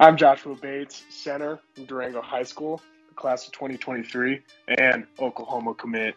I'm 0.00 0.16
Joshua 0.16 0.54
Bates, 0.54 1.02
center 1.10 1.58
from 1.74 1.86
Durango 1.86 2.22
High 2.22 2.44
School, 2.44 2.80
class 3.16 3.46
of 3.46 3.52
2023, 3.52 4.42
and 4.68 5.08
Oklahoma 5.18 5.74
commit. 5.74 6.14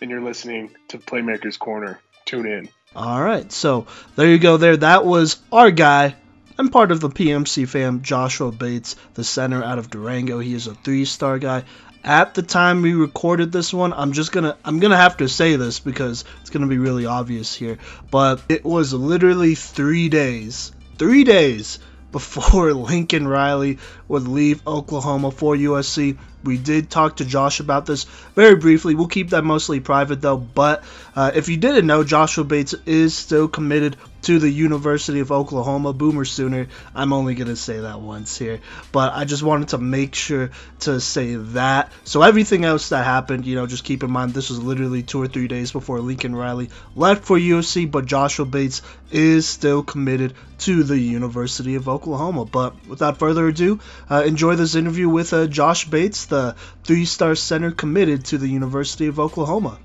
And 0.00 0.08
you're 0.08 0.20
listening 0.20 0.70
to 0.88 0.98
Playmakers 0.98 1.58
Corner. 1.58 1.98
Tune 2.24 2.46
in. 2.46 2.68
All 2.94 3.20
right, 3.20 3.50
so 3.50 3.88
there 4.14 4.28
you 4.28 4.38
go. 4.38 4.58
There, 4.58 4.76
that 4.76 5.04
was 5.04 5.40
our 5.50 5.72
guy. 5.72 6.14
I'm 6.56 6.68
part 6.68 6.92
of 6.92 7.00
the 7.00 7.08
PMC 7.08 7.66
fam, 7.66 8.02
Joshua 8.02 8.52
Bates, 8.52 8.94
the 9.14 9.24
center 9.24 9.60
out 9.60 9.80
of 9.80 9.90
Durango. 9.90 10.38
He 10.38 10.54
is 10.54 10.68
a 10.68 10.74
three-star 10.74 11.40
guy. 11.40 11.64
At 12.04 12.34
the 12.34 12.42
time 12.42 12.80
we 12.80 12.94
recorded 12.94 13.50
this 13.50 13.74
one, 13.74 13.92
I'm 13.92 14.12
just 14.12 14.30
gonna 14.30 14.56
I'm 14.64 14.78
gonna 14.78 14.96
have 14.96 15.16
to 15.16 15.28
say 15.28 15.56
this 15.56 15.80
because 15.80 16.24
it's 16.42 16.50
gonna 16.50 16.68
be 16.68 16.78
really 16.78 17.06
obvious 17.06 17.56
here. 17.56 17.78
But 18.10 18.40
it 18.48 18.64
was 18.64 18.94
literally 18.94 19.56
three 19.56 20.08
days, 20.08 20.70
three 20.96 21.24
days 21.24 21.80
before 22.12 22.72
Lincoln 22.74 23.26
Riley 23.26 23.78
would 24.08 24.26
leave 24.26 24.66
Oklahoma 24.66 25.30
for 25.30 25.54
USC. 25.54 26.16
We 26.42 26.56
did 26.56 26.90
talk 26.90 27.16
to 27.16 27.24
Josh 27.24 27.60
about 27.60 27.86
this 27.86 28.04
very 28.34 28.56
briefly. 28.56 28.94
We'll 28.94 29.08
keep 29.08 29.30
that 29.30 29.44
mostly 29.44 29.80
private 29.80 30.20
though. 30.20 30.38
But 30.38 30.82
uh, 31.14 31.32
if 31.34 31.48
you 31.48 31.56
didn't 31.56 31.86
know, 31.86 32.04
Joshua 32.04 32.44
Bates 32.44 32.74
is 32.86 33.14
still 33.14 33.48
committed 33.48 33.96
to 34.22 34.38
the 34.38 34.50
University 34.50 35.20
of 35.20 35.32
Oklahoma. 35.32 35.92
Boomer 35.92 36.24
Sooner. 36.24 36.68
I'm 36.94 37.12
only 37.12 37.34
going 37.34 37.48
to 37.48 37.56
say 37.56 37.80
that 37.80 38.00
once 38.00 38.36
here. 38.36 38.60
But 38.92 39.12
I 39.14 39.24
just 39.24 39.42
wanted 39.42 39.68
to 39.68 39.78
make 39.78 40.14
sure 40.14 40.50
to 40.80 41.00
say 41.00 41.36
that. 41.36 41.92
So 42.04 42.22
everything 42.22 42.64
else 42.64 42.90
that 42.90 43.04
happened, 43.04 43.46
you 43.46 43.54
know, 43.54 43.66
just 43.66 43.84
keep 43.84 44.02
in 44.02 44.10
mind 44.10 44.34
this 44.34 44.50
was 44.50 44.62
literally 44.62 45.02
two 45.02 45.20
or 45.20 45.28
three 45.28 45.48
days 45.48 45.72
before 45.72 46.00
Lincoln 46.00 46.34
Riley 46.34 46.70
left 46.94 47.24
for 47.24 47.38
USC. 47.38 47.90
But 47.90 48.06
Joshua 48.06 48.44
Bates 48.46 48.82
is 49.10 49.48
still 49.48 49.82
committed 49.82 50.34
to 50.60 50.82
the 50.82 50.98
University 50.98 51.74
of 51.74 51.88
Oklahoma. 51.88 52.44
But 52.44 52.86
without 52.86 53.18
further 53.18 53.48
ado, 53.48 53.80
uh, 54.10 54.22
enjoy 54.26 54.56
this 54.56 54.74
interview 54.74 55.08
with 55.08 55.32
uh, 55.32 55.46
Josh 55.46 55.88
Bates, 55.88 56.26
the 56.26 56.56
three 56.84 57.04
star 57.04 57.34
center 57.34 57.70
committed 57.70 58.26
to 58.26 58.38
the 58.38 58.48
University 58.48 59.06
of 59.06 59.18
Oklahoma. 59.18 59.78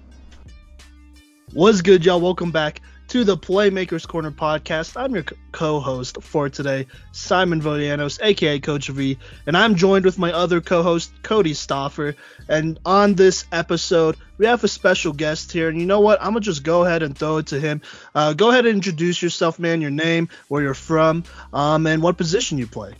What's 1.53 1.81
good, 1.81 2.03
y'all? 2.03 2.19
Welcome 2.19 2.51
back 2.51 2.81
to 3.15 3.23
the 3.23 3.37
Playmakers 3.37 4.05
Corner 4.05 4.29
podcast. 4.29 5.01
I'm 5.01 5.15
your 5.15 5.23
co 5.53 5.79
host 5.79 6.21
for 6.21 6.49
today, 6.49 6.87
Simon 7.13 7.61
Vodianos, 7.61 8.19
aka 8.21 8.59
Coach 8.59 8.89
V, 8.89 9.17
and 9.47 9.55
I'm 9.55 9.75
joined 9.75 10.03
with 10.03 10.19
my 10.19 10.33
other 10.33 10.59
co 10.59 10.83
host, 10.83 11.13
Cody 11.23 11.53
Stoffer. 11.53 12.15
And 12.49 12.77
on 12.85 13.13
this 13.13 13.45
episode, 13.53 14.17
we 14.37 14.47
have 14.47 14.65
a 14.65 14.67
special 14.67 15.13
guest 15.13 15.53
here. 15.53 15.69
And 15.69 15.79
you 15.79 15.85
know 15.85 16.01
what? 16.01 16.19
I'm 16.19 16.31
going 16.31 16.41
to 16.41 16.45
just 16.45 16.65
go 16.65 16.83
ahead 16.83 17.03
and 17.03 17.17
throw 17.17 17.37
it 17.37 17.47
to 17.47 17.59
him. 17.61 17.81
Uh, 18.13 18.33
go 18.33 18.49
ahead 18.49 18.65
and 18.65 18.75
introduce 18.75 19.21
yourself, 19.21 19.59
man, 19.59 19.79
your 19.79 19.91
name, 19.91 20.27
where 20.49 20.61
you're 20.61 20.73
from, 20.73 21.23
um, 21.53 21.87
and 21.87 22.03
what 22.03 22.17
position 22.17 22.57
you 22.57 22.67
play. 22.67 22.95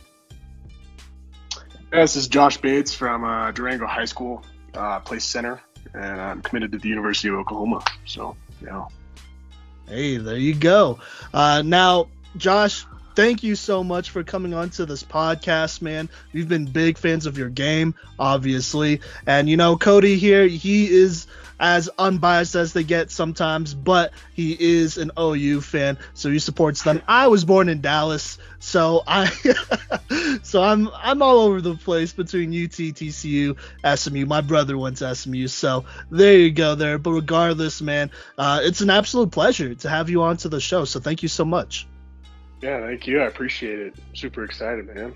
This 1.92 2.16
is 2.16 2.26
Josh 2.26 2.56
Bates 2.56 2.94
from 2.94 3.22
uh, 3.22 3.50
Durango 3.50 3.84
High 3.84 4.06
School, 4.06 4.46
uh, 4.72 4.98
play 5.00 5.18
center, 5.18 5.60
and 5.92 6.18
I'm 6.18 6.40
committed 6.40 6.72
to 6.72 6.78
the 6.78 6.88
University 6.88 7.28
of 7.28 7.34
Oklahoma. 7.34 7.84
So, 8.06 8.34
yeah. 8.64 8.86
Hey, 9.88 10.16
there 10.16 10.36
you 10.36 10.54
go. 10.54 10.98
Uh, 11.32 11.62
now, 11.64 12.08
Josh, 12.36 12.84
thank 13.14 13.42
you 13.42 13.54
so 13.54 13.84
much 13.84 14.10
for 14.10 14.24
coming 14.24 14.52
on 14.52 14.70
to 14.70 14.84
this 14.84 15.04
podcast, 15.04 15.80
man. 15.80 16.08
We've 16.32 16.48
been 16.48 16.66
big 16.66 16.98
fans 16.98 17.24
of 17.24 17.38
your 17.38 17.48
game, 17.48 17.94
obviously. 18.18 19.00
And, 19.26 19.48
you 19.48 19.56
know, 19.56 19.76
Cody 19.76 20.16
here, 20.16 20.46
he 20.46 20.90
is 20.90 21.26
as 21.58 21.88
unbiased 21.98 22.54
as 22.54 22.72
they 22.72 22.84
get 22.84 23.10
sometimes, 23.10 23.74
but 23.74 24.12
he 24.34 24.56
is 24.58 24.98
an 24.98 25.10
OU 25.18 25.60
fan, 25.62 25.98
so 26.14 26.30
he 26.30 26.38
supports 26.38 26.82
them. 26.82 27.02
I 27.08 27.28
was 27.28 27.44
born 27.44 27.68
in 27.68 27.80
Dallas, 27.80 28.38
so 28.58 29.02
I 29.06 29.26
so 30.42 30.62
I'm 30.62 30.88
I'm 30.94 31.22
all 31.22 31.40
over 31.40 31.60
the 31.60 31.76
place 31.76 32.12
between 32.12 32.50
UT, 32.50 32.70
TCU, 32.70 33.56
SMU. 33.96 34.26
My 34.26 34.40
brother 34.40 34.76
went 34.76 34.98
to 34.98 35.14
SMU, 35.14 35.48
so 35.48 35.84
there 36.10 36.38
you 36.38 36.50
go 36.50 36.74
there. 36.74 36.98
But 36.98 37.12
regardless, 37.12 37.80
man, 37.80 38.10
uh, 38.36 38.60
it's 38.62 38.80
an 38.80 38.90
absolute 38.90 39.30
pleasure 39.30 39.74
to 39.74 39.88
have 39.88 40.10
you 40.10 40.22
on 40.22 40.36
to 40.38 40.48
the 40.48 40.60
show. 40.60 40.84
So 40.84 41.00
thank 41.00 41.22
you 41.22 41.28
so 41.28 41.44
much. 41.44 41.86
Yeah, 42.62 42.80
thank 42.80 43.06
you. 43.06 43.20
I 43.20 43.26
appreciate 43.26 43.78
it. 43.78 43.94
Super 44.14 44.44
excited, 44.44 44.86
man. 44.86 45.14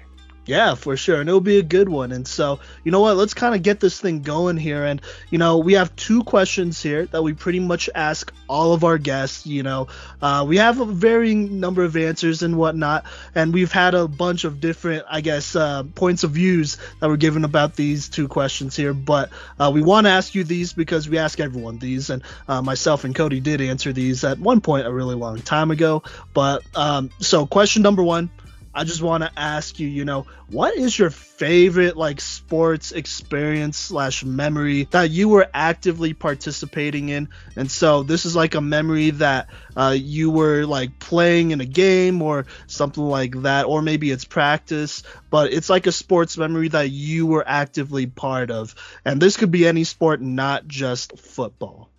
Yeah, 0.51 0.75
for 0.75 0.97
sure. 0.97 1.21
And 1.21 1.29
it'll 1.29 1.41
be 1.41 1.59
a 1.59 1.63
good 1.63 1.89
one. 1.89 2.11
And 2.11 2.27
so, 2.27 2.59
you 2.83 2.91
know 2.91 2.99
what? 2.99 3.17
Let's 3.17 3.35
kind 3.35 3.55
of 3.55 3.63
get 3.63 3.79
this 3.79 4.01
thing 4.01 4.23
going 4.23 4.57
here. 4.57 4.85
And, 4.85 5.01
you 5.31 5.39
know, 5.39 5.59
we 5.59 5.75
have 5.75 5.95
two 5.95 6.25
questions 6.25 6.83
here 6.83 7.07
that 7.07 7.23
we 7.23 7.35
pretty 7.35 7.61
much 7.61 7.89
ask 7.95 8.33
all 8.49 8.73
of 8.73 8.83
our 8.83 8.99
guests. 8.99 9.47
You 9.47 9.63
know, 9.63 9.87
uh, 10.21 10.45
we 10.49 10.57
have 10.57 10.81
a 10.81 10.87
varying 10.87 11.61
number 11.61 11.85
of 11.85 11.97
answers 11.97 12.43
and 12.43 12.59
whatnot. 12.59 13.05
And 13.33 13.55
we've 13.55 13.71
had 13.71 13.95
a 13.95 14.09
bunch 14.09 14.43
of 14.43 14.61
different, 14.61 15.05
I 15.09 15.21
guess, 15.21 15.55
uh, 15.55 15.85
points 15.95 16.25
of 16.25 16.33
views 16.33 16.79
that 16.99 17.09
were 17.09 17.17
given 17.17 17.45
about 17.45 17.77
these 17.77 18.09
two 18.09 18.27
questions 18.27 18.75
here. 18.75 18.93
But 18.93 19.31
uh, 19.57 19.71
we 19.73 19.83
want 19.83 20.07
to 20.07 20.11
ask 20.11 20.35
you 20.35 20.43
these 20.43 20.73
because 20.73 21.09
we 21.09 21.19
ask 21.19 21.39
everyone 21.39 21.79
these. 21.79 22.11
And 22.11 22.25
uh, 22.49 22.61
myself 22.61 23.05
and 23.05 23.15
Cody 23.15 23.39
did 23.39 23.61
answer 23.61 23.93
these 23.93 24.25
at 24.25 24.41
one 24.41 24.61
point 24.61 24.89
a 24.89 24.93
really 24.93 25.15
long 25.15 25.41
time 25.41 25.71
ago. 25.71 26.03
But 26.35 26.65
um, 26.75 27.11
so, 27.21 27.47
question 27.47 27.83
number 27.83 28.03
one 28.03 28.31
I 28.73 28.85
just 28.85 29.03
want 29.03 29.25
to 29.25 29.33
ask 29.37 29.81
you, 29.81 29.89
you 29.89 30.05
know, 30.05 30.27
what 30.47 30.77
is 30.77 30.97
your 30.97 31.11
favorite 31.11 31.97
like 31.97 32.21
sports 32.21 32.93
experience 32.93 33.77
slash 33.77 34.25
memory 34.25 34.87
that 34.93 35.11
you 35.11 35.29
were 35.29 35.49
actively 35.53 36.15
participating 36.15 37.09
in? 37.09 37.31
And 37.57 37.69
so 37.69 38.05
this 38.05 38.27
is 38.27 38.37
like 38.37 38.55
a 38.55 38.61
memory 38.61 39.11
that 39.11 39.49
uh, 39.77 39.97
you 39.99 40.31
were 40.31 40.67
like 40.67 41.01
playing 41.01 41.51
in 41.51 41.61
a 41.61 41.67
game 41.67 42.23
or 42.23 42.47
something 42.69 43.03
like 43.03 43.43
that, 43.43 43.67
or 43.67 43.83
maybe 43.83 44.13
it's 44.13 44.25
practice, 44.25 45.03
but 45.31 45.53
it's 45.53 45.69
like 45.69 45.89
a 45.89 45.93
sports 45.93 46.39
memory 46.39 46.69
that 46.69 46.91
you 46.91 47.27
were 47.27 47.45
actively 47.45 48.07
part 48.07 48.53
of. 48.53 48.77
And 49.05 49.21
this 49.21 49.37
could 49.37 49.51
be 49.51 49.67
any 49.67 49.83
sport, 49.83 50.21
not 50.21 50.69
just 50.69 51.19
football. 51.19 51.91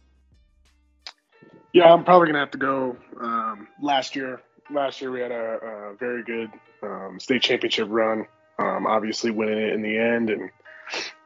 Yeah, 1.73 1.91
I'm 1.91 2.05
probably 2.05 2.27
gonna 2.27 2.39
have 2.39 2.51
to 2.51 2.57
go 2.57 2.97
um, 3.19 3.67
last 3.81 4.15
year 4.15 4.41
last 4.71 5.01
year 5.01 5.11
we 5.11 5.21
had 5.21 5.31
a, 5.31 5.35
a 5.35 5.95
very 5.95 6.23
good 6.23 6.51
um, 6.83 7.19
state 7.19 7.41
championship 7.41 7.87
run. 7.89 8.25
Um, 8.59 8.85
obviously, 8.85 9.31
winning 9.31 9.57
it 9.57 9.73
in 9.73 9.81
the 9.81 9.97
end, 9.97 10.29
and 10.29 10.49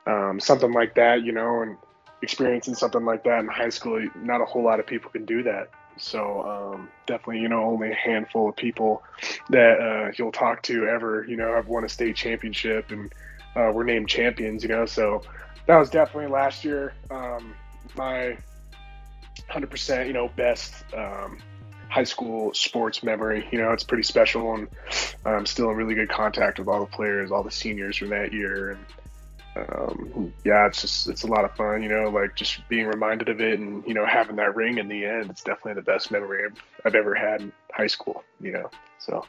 um, 0.07 0.39
something 0.39 0.71
like 0.71 0.95
that, 0.95 1.23
you 1.23 1.31
know, 1.31 1.61
and 1.61 1.77
experiencing 2.21 2.75
something 2.75 3.03
like 3.03 3.23
that 3.23 3.39
in 3.39 3.47
high 3.47 3.69
school, 3.69 4.05
not 4.15 4.41
a 4.41 4.45
whole 4.45 4.63
lot 4.63 4.79
of 4.79 4.87
people 4.87 5.09
can 5.11 5.25
do 5.25 5.43
that. 5.43 5.69
So 5.97 6.73
um, 6.75 6.89
definitely, 7.05 7.39
you 7.39 7.47
know, 7.47 7.63
only 7.63 7.91
a 7.91 7.95
handful 7.95 8.49
of 8.49 8.55
people 8.55 9.03
that 9.49 9.79
uh, 9.79 10.11
you'll 10.17 10.31
talk 10.31 10.61
to 10.63 10.87
ever, 10.87 11.25
you 11.27 11.37
know, 11.37 11.55
have 11.55 11.67
won 11.67 11.83
a 11.85 11.89
state 11.89 12.15
championship 12.15 12.91
and 12.91 13.13
uh, 13.55 13.71
were 13.71 13.83
named 13.83 14.09
champions, 14.09 14.63
you 14.63 14.69
know. 14.69 14.85
So 14.85 15.21
that 15.67 15.77
was 15.77 15.89
definitely 15.89 16.31
last 16.31 16.65
year 16.65 16.93
um, 17.09 17.55
my 17.95 18.37
100%, 19.49 20.07
you 20.07 20.13
know, 20.13 20.29
best 20.35 20.73
um, 20.93 21.39
high 21.95 22.03
school 22.03 22.53
sports 22.53 23.03
memory. 23.03 23.47
You 23.51 23.57
know, 23.57 23.71
it's 23.71 23.85
pretty 23.85 24.03
special, 24.03 24.53
and 24.53 24.67
I'm 25.25 25.45
still 25.45 25.69
in 25.69 25.77
really 25.77 25.95
good 25.95 26.09
contact 26.09 26.59
with 26.59 26.67
all 26.67 26.81
the 26.81 26.91
players, 26.91 27.31
all 27.31 27.41
the 27.41 27.51
seniors 27.51 27.95
from 27.95 28.09
that 28.09 28.33
year, 28.33 28.71
and 29.55 29.69
um, 29.69 30.33
yeah, 30.43 30.67
it's 30.67 30.81
just 30.81 31.07
it's 31.07 31.23
a 31.23 31.27
lot 31.27 31.45
of 31.45 31.55
fun. 31.55 31.81
You 31.81 31.87
know, 31.87 32.09
like 32.09 32.35
just 32.35 32.67
being 32.67 32.87
reminded 32.87 33.29
of 33.29 33.39
it, 33.39 33.59
and 33.59 33.81
you 33.87 33.93
know, 33.93 34.05
having 34.05 34.35
that 34.35 34.57
ring 34.57 34.77
in 34.77 34.89
the 34.89 35.05
end. 35.05 35.29
It's 35.29 35.41
definitely 35.41 35.75
the 35.75 35.89
best 35.89 36.11
memory 36.11 36.43
I've, 36.45 36.61
I've 36.83 36.95
ever 36.95 37.15
had 37.15 37.39
in 37.39 37.53
high 37.71 37.87
school. 37.87 38.25
You 38.41 38.51
know, 38.51 38.69
so. 38.99 39.25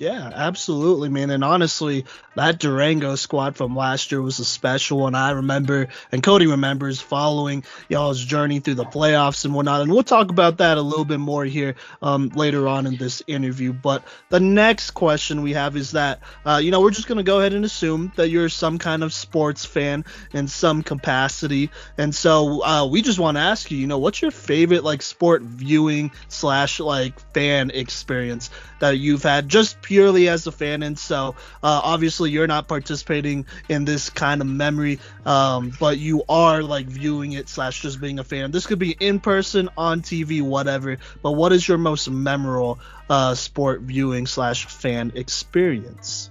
Yeah, 0.00 0.30
absolutely, 0.34 1.10
man. 1.10 1.28
And 1.28 1.44
honestly, 1.44 2.06
that 2.34 2.58
Durango 2.58 3.16
squad 3.16 3.54
from 3.56 3.76
last 3.76 4.10
year 4.10 4.22
was 4.22 4.38
a 4.38 4.46
special 4.46 5.00
one. 5.00 5.14
I 5.14 5.32
remember, 5.32 5.88
and 6.10 6.22
Cody 6.22 6.46
remembers 6.46 7.02
following 7.02 7.64
y'all's 7.90 8.24
journey 8.24 8.60
through 8.60 8.76
the 8.76 8.86
playoffs 8.86 9.44
and 9.44 9.52
whatnot. 9.54 9.82
And 9.82 9.92
we'll 9.92 10.02
talk 10.02 10.30
about 10.30 10.56
that 10.56 10.78
a 10.78 10.80
little 10.80 11.04
bit 11.04 11.20
more 11.20 11.44
here 11.44 11.74
um, 12.00 12.30
later 12.30 12.66
on 12.66 12.86
in 12.86 12.96
this 12.96 13.22
interview. 13.26 13.74
But 13.74 14.02
the 14.30 14.40
next 14.40 14.92
question 14.92 15.42
we 15.42 15.52
have 15.52 15.76
is 15.76 15.90
that, 15.90 16.20
uh, 16.46 16.62
you 16.64 16.70
know, 16.70 16.80
we're 16.80 16.92
just 16.92 17.06
going 17.06 17.18
to 17.18 17.22
go 17.22 17.40
ahead 17.40 17.52
and 17.52 17.66
assume 17.66 18.10
that 18.16 18.30
you're 18.30 18.48
some 18.48 18.78
kind 18.78 19.04
of 19.04 19.12
sports 19.12 19.66
fan 19.66 20.06
in 20.32 20.48
some 20.48 20.82
capacity. 20.82 21.68
And 21.98 22.14
so 22.14 22.64
uh, 22.64 22.86
we 22.86 23.02
just 23.02 23.18
want 23.18 23.36
to 23.36 23.42
ask 23.42 23.70
you, 23.70 23.76
you 23.76 23.86
know, 23.86 23.98
what's 23.98 24.22
your 24.22 24.30
favorite, 24.30 24.82
like, 24.82 25.02
sport 25.02 25.42
viewing 25.42 26.10
slash, 26.28 26.80
like, 26.80 27.20
fan 27.34 27.68
experience 27.68 28.48
that 28.78 28.96
you've 28.96 29.22
had 29.24 29.46
just 29.46 29.82
purely 29.90 30.28
as 30.28 30.46
a 30.46 30.52
fan, 30.52 30.84
and 30.84 30.96
so 30.96 31.34
uh, 31.64 31.80
obviously 31.82 32.30
you're 32.30 32.46
not 32.46 32.68
participating 32.68 33.44
in 33.68 33.84
this 33.84 34.08
kind 34.08 34.40
of 34.40 34.46
memory, 34.46 35.00
um, 35.26 35.72
but 35.80 35.98
you 35.98 36.22
are 36.28 36.62
like 36.62 36.86
viewing 36.86 37.32
it 37.32 37.48
slash 37.48 37.82
just 37.82 38.00
being 38.00 38.20
a 38.20 38.22
fan. 38.22 38.52
This 38.52 38.68
could 38.68 38.78
be 38.78 38.92
in 38.92 39.18
person, 39.18 39.68
on 39.76 40.02
TV, 40.02 40.42
whatever. 40.42 40.98
But 41.24 41.32
what 41.32 41.50
is 41.50 41.66
your 41.66 41.76
most 41.76 42.08
memorable 42.08 42.78
uh, 43.08 43.34
sport 43.34 43.80
viewing 43.80 44.28
slash 44.28 44.66
fan 44.66 45.10
experience? 45.16 46.30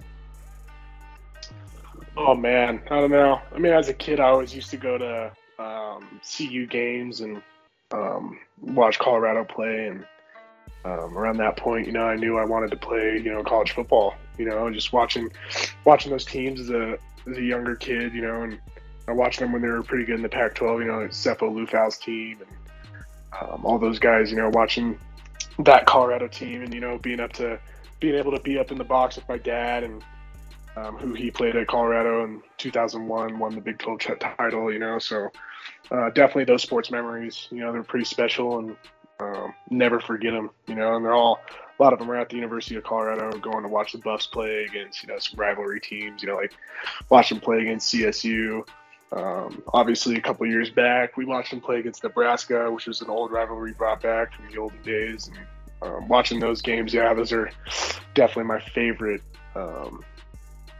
Oh 2.16 2.34
man, 2.34 2.80
I 2.90 2.98
don't 2.98 3.10
know. 3.10 3.42
I 3.54 3.58
mean, 3.58 3.74
as 3.74 3.90
a 3.90 3.94
kid, 3.94 4.20
I 4.20 4.28
always 4.28 4.54
used 4.54 4.70
to 4.70 4.78
go 4.78 4.96
to 4.96 5.32
um, 5.62 6.18
CU 6.24 6.66
games 6.66 7.20
and 7.20 7.42
um, 7.92 8.38
watch 8.62 8.98
Colorado 8.98 9.44
play, 9.44 9.88
and 9.88 10.06
um, 10.84 11.16
around 11.16 11.36
that 11.38 11.56
point, 11.56 11.86
you 11.86 11.92
know, 11.92 12.04
I 12.04 12.16
knew 12.16 12.38
I 12.38 12.44
wanted 12.44 12.70
to 12.70 12.76
play, 12.76 13.20
you 13.22 13.32
know, 13.32 13.42
college 13.42 13.72
football, 13.72 14.14
You 14.38 14.46
know, 14.46 14.70
just 14.70 14.92
watching 14.92 15.30
watching 15.84 16.10
those 16.10 16.24
teams 16.24 16.60
as 16.60 16.70
a 16.70 16.98
as 17.28 17.36
a 17.36 17.42
younger 17.42 17.76
kid, 17.76 18.14
you 18.14 18.22
know, 18.22 18.42
and 18.42 18.58
I 19.06 19.12
watched 19.12 19.40
them 19.40 19.52
when 19.52 19.60
they 19.60 19.68
were 19.68 19.82
pretty 19.82 20.04
good 20.04 20.16
in 20.16 20.22
the 20.22 20.28
Pac-12. 20.28 20.80
You 20.80 20.84
know, 20.86 21.00
like 21.00 21.10
Sefo 21.10 21.52
Liufau's 21.52 21.98
team 21.98 22.38
and 22.40 23.50
um, 23.52 23.66
all 23.66 23.78
those 23.78 23.98
guys. 23.98 24.30
You 24.30 24.38
know, 24.38 24.48
watching 24.50 24.98
that 25.58 25.86
Colorado 25.86 26.28
team 26.28 26.62
and 26.62 26.72
you 26.72 26.80
know 26.80 26.98
being 26.98 27.20
up 27.20 27.32
to 27.34 27.58
being 27.98 28.14
able 28.14 28.32
to 28.32 28.40
be 28.40 28.58
up 28.58 28.70
in 28.70 28.78
the 28.78 28.84
box 28.84 29.16
with 29.16 29.28
my 29.28 29.36
dad 29.36 29.84
and 29.84 30.02
um, 30.76 30.96
who 30.96 31.12
he 31.12 31.30
played 31.30 31.56
at 31.56 31.66
Colorado 31.66 32.24
in 32.24 32.40
2001, 32.56 33.38
won 33.38 33.54
the 33.54 33.60
Big 33.60 33.78
12 33.78 34.00
title. 34.20 34.72
You 34.72 34.78
know, 34.78 34.98
so 34.98 35.28
uh, 35.90 36.08
definitely 36.10 36.44
those 36.44 36.62
sports 36.62 36.90
memories. 36.90 37.48
You 37.50 37.58
know, 37.58 37.72
they're 37.72 37.82
pretty 37.82 38.06
special 38.06 38.58
and 38.58 38.76
um, 39.20 39.54
never 39.70 40.00
forget 40.00 40.32
them. 40.32 40.50
You 40.66 40.74
know, 40.74 40.96
and 40.96 41.04
they're 41.04 41.14
all 41.14 41.40
a 41.78 41.82
lot 41.82 41.92
of 41.92 41.98
them 41.98 42.10
are 42.10 42.16
at 42.16 42.28
the 42.28 42.36
University 42.36 42.76
of 42.76 42.84
Colorado, 42.84 43.36
going 43.38 43.62
to 43.62 43.68
watch 43.68 43.92
the 43.92 43.98
Buffs 43.98 44.26
play 44.26 44.64
against 44.68 45.02
you 45.02 45.08
know 45.08 45.18
some 45.18 45.38
rivalry 45.38 45.80
teams. 45.80 46.22
You 46.22 46.28
know, 46.28 46.36
like 46.36 46.52
watch 47.08 47.30
them 47.30 47.40
play 47.40 47.60
against 47.60 47.92
CSU. 47.92 48.66
Um, 49.12 49.62
obviously, 49.72 50.16
a 50.16 50.20
couple 50.20 50.46
years 50.46 50.70
back, 50.70 51.16
we 51.16 51.24
watched 51.24 51.50
them 51.50 51.60
play 51.60 51.80
against 51.80 52.04
Nebraska, 52.04 52.70
which 52.70 52.86
was 52.86 53.00
an 53.00 53.08
old 53.10 53.32
rivalry 53.32 53.72
brought 53.72 54.02
back 54.02 54.34
from 54.34 54.50
the 54.50 54.58
olden 54.58 54.80
days. 54.82 55.28
And 55.28 55.38
um, 55.82 56.08
watching 56.08 56.38
those 56.38 56.62
games, 56.62 56.92
yeah, 56.94 57.12
those 57.14 57.32
are 57.32 57.50
definitely 58.14 58.44
my 58.44 58.60
favorite. 58.60 59.22
Um, 59.56 60.04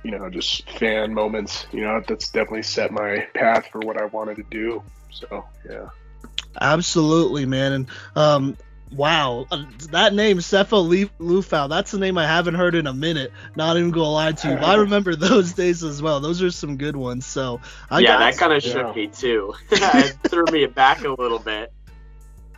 you 0.05 0.13
know, 0.13 0.31
just 0.31 0.71
fan 0.71 1.13
moments. 1.13 1.67
You 1.73 1.83
know, 1.83 2.03
that's 2.07 2.31
definitely 2.31 2.63
set 2.63 2.93
my 2.93 3.27
path 3.35 3.67
for 3.73 3.81
what 3.81 4.01
I 4.01 4.05
wanted 4.07 4.37
to 4.37 4.45
do. 4.45 4.83
So, 5.11 5.45
yeah. 5.69 5.89
Absolutely, 6.61 7.47
man. 7.47 7.73
And 7.73 7.87
um, 8.17 8.57
wow, 8.93 9.47
uh, 9.51 9.65
that 9.91 10.15
name 10.15 10.39
Sefo 10.39 11.09
Liufau, 11.19 11.69
that's 11.69 11.91
the 11.91 11.99
name 11.99 12.19
I 12.19 12.27
haven't 12.27 12.55
heard 12.55 12.75
in 12.75 12.87
a 12.87 12.93
minute. 12.93 13.33
Not 13.57 13.77
even 13.77 13.91
gonna 13.91 14.11
lie 14.11 14.33
to 14.33 14.49
you. 14.49 14.55
I 14.55 14.75
remember 14.77 15.15
those 15.15 15.53
days 15.53 15.83
as 15.85 16.03
well. 16.03 16.21
Those 16.21 16.43
are 16.43 16.51
some 16.51 16.77
good 16.77 16.97
ones. 16.97 17.27
So 17.27 17.61
I 17.91 18.01
yeah, 18.01 18.19
that 18.19 18.37
kind 18.37 18.53
of 18.53 18.63
shook 18.63 18.89
yeah. 18.89 19.03
me 19.03 19.07
too. 19.09 19.55
it 19.71 20.17
threw 20.29 20.45
me 20.51 20.67
back 20.67 21.05
a 21.05 21.11
little 21.11 21.39
bit. 21.39 21.73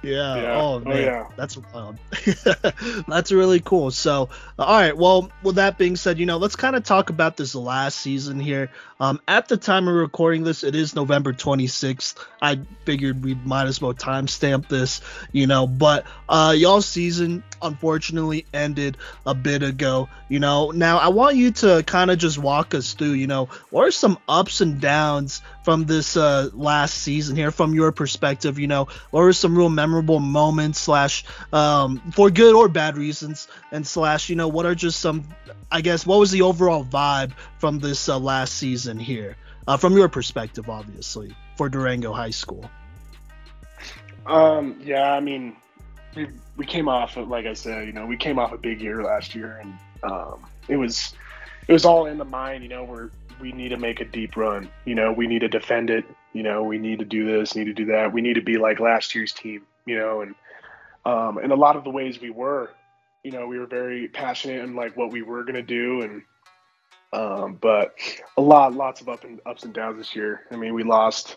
Yeah. 0.03 0.37
yeah. 0.37 0.55
Oh, 0.55 0.75
oh 0.75 0.81
man, 0.81 0.97
oh, 0.97 1.01
yeah. 1.01 1.29
that's 1.37 1.57
wild. 1.57 1.99
that's 3.09 3.31
really 3.31 3.61
cool. 3.61 3.91
So, 3.91 4.29
all 4.59 4.81
right. 4.81 4.97
Well, 4.97 5.31
with 5.43 5.57
that 5.57 5.79
being 5.79 5.97
said, 5.97 6.19
you 6.19 6.27
know, 6.27 6.39
let's 6.39 6.57
kind 6.57 6.75
of 6.75 6.83
talk 6.83 7.11
about 7.11 7.37
this 7.37 7.55
last 7.55 7.99
season 7.99 8.41
here. 8.41 8.71
Um, 9.03 9.21
at 9.27 9.49
the 9.49 9.57
time 9.57 9.89
of 9.89 9.95
recording 9.95 10.45
this, 10.45 10.63
it 10.63 10.77
is 10.77 10.95
November 10.95 11.33
26th. 11.33 12.25
I 12.41 12.61
figured 12.85 13.25
we 13.25 13.35
might 13.35 13.67
as 13.67 13.81
well 13.81 13.95
timestamp 13.95 14.69
this, 14.69 15.01
you 15.33 15.49
know. 15.49 15.67
But 15.67 16.07
uh, 16.29 16.55
y'all's 16.57 16.87
season 16.87 17.43
unfortunately 17.61 18.47
ended 18.53 18.97
a 19.27 19.35
bit 19.35 19.65
ago. 19.65 20.09
You 20.29 20.39
know, 20.39 20.71
now 20.71 20.99
I 20.99 21.09
want 21.09 21.35
you 21.37 21.51
to 21.51 21.83
kind 21.85 22.13
of 22.13 22.19
just 22.19 22.39
walk 22.39 22.75
us 22.75 22.95
through. 22.95 23.13
You 23.13 23.27
know, 23.27 23.47
what 23.71 23.89
are 23.89 23.91
some 23.91 24.19
ups 24.29 24.61
and 24.61 24.81
downs 24.81 25.43
from 25.65 25.85
this 25.85 26.17
uh, 26.17 26.51
last 26.53 26.95
season 26.95 27.35
here, 27.35 27.51
from 27.51 27.75
your 27.75 27.91
perspective? 27.91 28.61
You 28.61 28.69
know, 28.69 28.89
what 29.11 29.23
were 29.23 29.33
some 29.33 29.59
real 29.59 29.69
memorable 29.93 30.21
moments 30.21 30.81
slash 30.81 31.25
um, 31.53 31.99
for 32.13 32.31
good 32.31 32.55
or 32.55 32.69
bad 32.69 32.97
reasons, 32.97 33.47
and 33.71 33.87
slash, 33.87 34.31
you 34.31 34.37
know, 34.37 34.49
what 34.49 34.65
are 34.65 34.75
just 34.75 35.01
some, 35.01 35.29
I 35.71 35.83
guess, 35.83 36.07
what 36.07 36.19
was 36.19 36.31
the 36.31 36.43
overall 36.43 36.85
vibe 36.85 37.33
from 37.59 37.79
this 37.79 38.09
uh, 38.09 38.19
last 38.19 38.55
season 38.55 38.99
here, 38.99 39.37
uh, 39.69 39.77
from 39.77 39.95
your 39.95 40.09
perspective, 40.09 40.71
obviously, 40.71 41.37
for 41.57 41.69
Durango 41.69 42.13
High 42.13 42.31
School? 42.31 42.71
Um, 44.25 44.81
yeah, 44.83 45.13
I 45.13 45.21
mean, 45.21 45.57
we 46.17 46.29
we 46.57 46.65
came 46.65 46.89
off 46.89 47.17
of, 47.19 47.29
like 47.29 47.45
I 47.45 47.53
said, 47.53 47.87
you 47.87 47.93
know, 47.93 48.07
we 48.07 48.17
came 48.17 48.39
off 48.39 48.53
a 48.53 48.59
big 48.59 48.81
year 48.81 49.03
last 49.03 49.35
year, 49.35 49.61
and 49.61 49.75
um, 50.03 50.47
it 50.69 50.77
was 50.77 51.13
it 51.69 51.73
was 51.73 51.85
all 51.85 52.07
in 52.07 52.17
the 52.17 52.25
mind, 52.25 52.63
you 52.63 52.71
know, 52.71 52.85
where 52.85 53.11
we 53.41 53.53
need 53.53 53.71
to 53.71 53.77
make 53.77 54.01
a 54.01 54.05
deep 54.05 54.37
run, 54.37 54.71
you 54.85 54.95
know, 54.95 55.13
we 55.13 55.27
need 55.27 55.41
to 55.41 55.49
defend 55.49 55.91
it, 55.91 56.05
you 56.33 56.43
know, 56.43 56.63
we 56.63 56.79
need 56.79 57.01
to 57.01 57.05
do 57.05 57.27
this, 57.27 57.57
need 57.57 57.65
to 57.65 57.73
do 57.73 57.87
that, 57.87 58.13
we 58.13 58.23
need 58.23 58.35
to 58.35 58.41
be 58.41 58.57
like 58.57 58.79
last 58.79 59.15
year's 59.15 59.33
team, 59.33 59.63
you 59.87 59.99
know, 59.99 60.23
and 60.23 60.35
um, 61.05 61.39
and 61.39 61.53
a 61.53 61.57
lot 61.57 61.77
of 61.77 61.85
the 61.85 61.91
ways 61.91 62.21
we 62.21 62.31
were, 62.31 62.71
you 63.25 63.33
know, 63.33 63.47
we 63.47 63.59
were 63.59 63.67
very 63.67 64.09
passionate 64.09 64.63
in 64.63 64.75
like 64.75 64.97
what 64.97 65.11
we 65.11 65.23
were 65.23 65.45
gonna 65.45 65.63
do, 65.63 66.03
and 66.03 66.23
um, 67.13 67.59
but 67.61 67.95
a 68.37 68.43
lot, 68.43 68.75
lots 68.75 69.01
of 69.01 69.09
up 69.09 69.25
and 69.25 69.41
ups 69.45 69.65
and 69.65 69.75
downs 69.75 69.99
this 69.99 70.17
year. 70.17 70.43
I 70.51 70.57
mean, 70.57 70.75
we 70.75 70.83
lost 70.83 71.37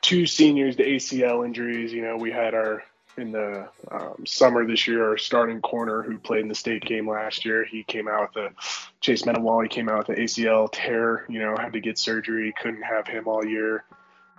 two 0.00 0.26
seniors 0.26 0.76
to 0.76 0.84
ACL 0.84 1.44
injuries. 1.44 1.92
You 1.92 2.02
know, 2.02 2.16
we 2.16 2.30
had 2.30 2.54
our 2.54 2.84
in 3.18 3.32
the 3.32 3.68
um, 3.90 4.24
summer 4.24 4.64
this 4.64 4.86
year, 4.86 5.08
our 5.08 5.18
starting 5.18 5.60
corner 5.60 6.02
who 6.02 6.18
played 6.18 6.42
in 6.42 6.48
the 6.48 6.54
state 6.54 6.84
game 6.84 7.08
last 7.08 7.44
year, 7.44 7.64
he 7.64 7.82
came 7.82 8.08
out 8.08 8.34
with 8.34 8.44
a 8.44 8.54
Chase 9.00 9.22
Menawale 9.22 9.68
came 9.68 9.88
out 9.88 10.08
with 10.08 10.16
an 10.16 10.24
ACL 10.24 10.68
tear. 10.70 11.26
You 11.28 11.40
know, 11.40 11.56
had 11.56 11.72
to 11.72 11.80
get 11.80 11.98
surgery. 11.98 12.54
Couldn't 12.60 12.82
have 12.82 13.06
him 13.06 13.26
all 13.26 13.44
year. 13.44 13.84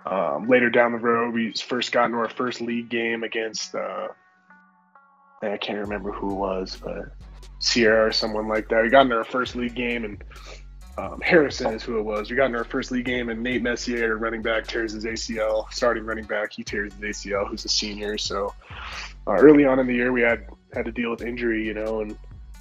Um, 0.06 0.48
later 0.48 0.70
down 0.70 0.92
the 0.92 0.98
road, 0.98 1.34
we 1.34 1.52
first 1.52 1.92
got 1.92 2.06
into 2.06 2.18
our 2.18 2.28
first 2.28 2.60
league 2.60 2.88
game 2.88 3.22
against 3.22 3.74
uh, 3.74 4.08
I 5.42 5.56
can't 5.56 5.78
remember 5.78 6.12
who 6.12 6.32
it 6.32 6.34
was, 6.34 6.76
but 6.82 7.12
Sierra 7.58 8.08
or 8.08 8.12
someone 8.12 8.48
like 8.48 8.68
that. 8.68 8.82
We 8.82 8.90
got 8.90 9.02
into 9.02 9.16
our 9.16 9.24
first 9.24 9.56
league 9.56 9.74
game 9.74 10.04
and 10.04 10.22
um, 10.98 11.20
Harrison 11.22 11.72
is 11.72 11.82
who 11.82 11.98
it 11.98 12.02
was. 12.02 12.30
We 12.30 12.36
got 12.36 12.46
in 12.46 12.54
our 12.54 12.64
first 12.64 12.90
league 12.90 13.04
game, 13.04 13.28
and 13.28 13.42
Nate 13.42 13.62
Messier, 13.62 14.16
running 14.18 14.42
back, 14.42 14.66
tears 14.66 14.92
his 14.92 15.04
ACL. 15.04 15.72
Starting 15.72 16.04
running 16.04 16.24
back, 16.24 16.52
he 16.52 16.62
tears 16.62 16.92
his 16.94 17.02
ACL. 17.02 17.48
Who's 17.48 17.64
a 17.64 17.68
senior. 17.68 18.18
So 18.18 18.52
uh, 19.26 19.32
early 19.32 19.64
on 19.64 19.78
in 19.78 19.86
the 19.86 19.94
year, 19.94 20.12
we 20.12 20.20
had 20.20 20.46
had 20.74 20.84
to 20.84 20.92
deal 20.92 21.10
with 21.10 21.22
injury, 21.22 21.66
you 21.66 21.74
know, 21.74 22.00
and 22.00 22.18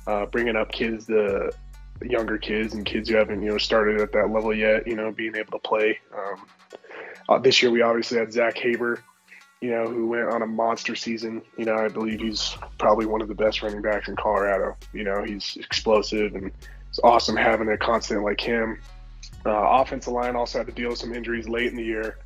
uh, 0.08 0.26
bringing 0.28 0.56
up 0.56 0.72
kids, 0.72 1.06
the, 1.06 1.52
the, 2.00 2.10
younger 2.10 2.38
kids 2.38 2.74
and 2.74 2.86
kids 2.86 3.10
who 3.10 3.16
haven't, 3.16 3.42
you 3.44 3.50
know, 3.50 3.58
started 3.58 4.00
at 4.02 4.12
that 4.14 4.32
level 4.32 4.56
yet, 4.56 4.88
you 4.88 4.96
know, 4.96 5.12
being 5.12 5.36
able 5.36 5.52
to 5.52 5.60
play. 5.60 6.00
Um, 6.16 6.46
uh, 7.30 7.38
this 7.38 7.62
year, 7.62 7.72
we 7.72 7.84
obviously 7.84 8.18
had 8.18 8.34
Zach 8.34 8.58
Haber, 8.58 9.04
you 9.62 9.70
know, 9.70 9.86
who 9.86 10.08
went 10.08 10.30
on 10.30 10.42
a 10.42 10.48
monster 10.48 10.96
season. 10.96 11.44
You 11.58 11.66
know, 11.66 11.76
I 11.76 11.88
believe 11.88 12.20
he's 12.20 12.58
probably 12.80 13.06
one 13.06 13.22
of 13.22 13.28
the 13.28 13.36
best 13.36 13.62
running 13.62 13.84
backs 13.84 14.08
in 14.08 14.16
Colorado. 14.16 14.76
You 14.94 15.04
know, 15.04 15.24
he's 15.24 15.56
explosive 15.58 16.36
and 16.36 16.52
it's 16.90 17.00
awesome 17.04 17.36
having 17.36 17.70
a 17.70 17.78
constant 17.78 18.24
like 18.24 18.42
him. 18.42 18.82
Uh, 19.46 19.52
offensive 19.52 20.12
line 20.12 20.36
also 20.36 20.58
had 20.58 20.68
to 20.68 20.74
deal 20.74 20.90
with 20.90 20.98
some 20.98 21.14
injuries 21.14 21.48
late 21.48 21.68
in 21.68 21.76
the 21.76 21.84
year. 21.84 22.18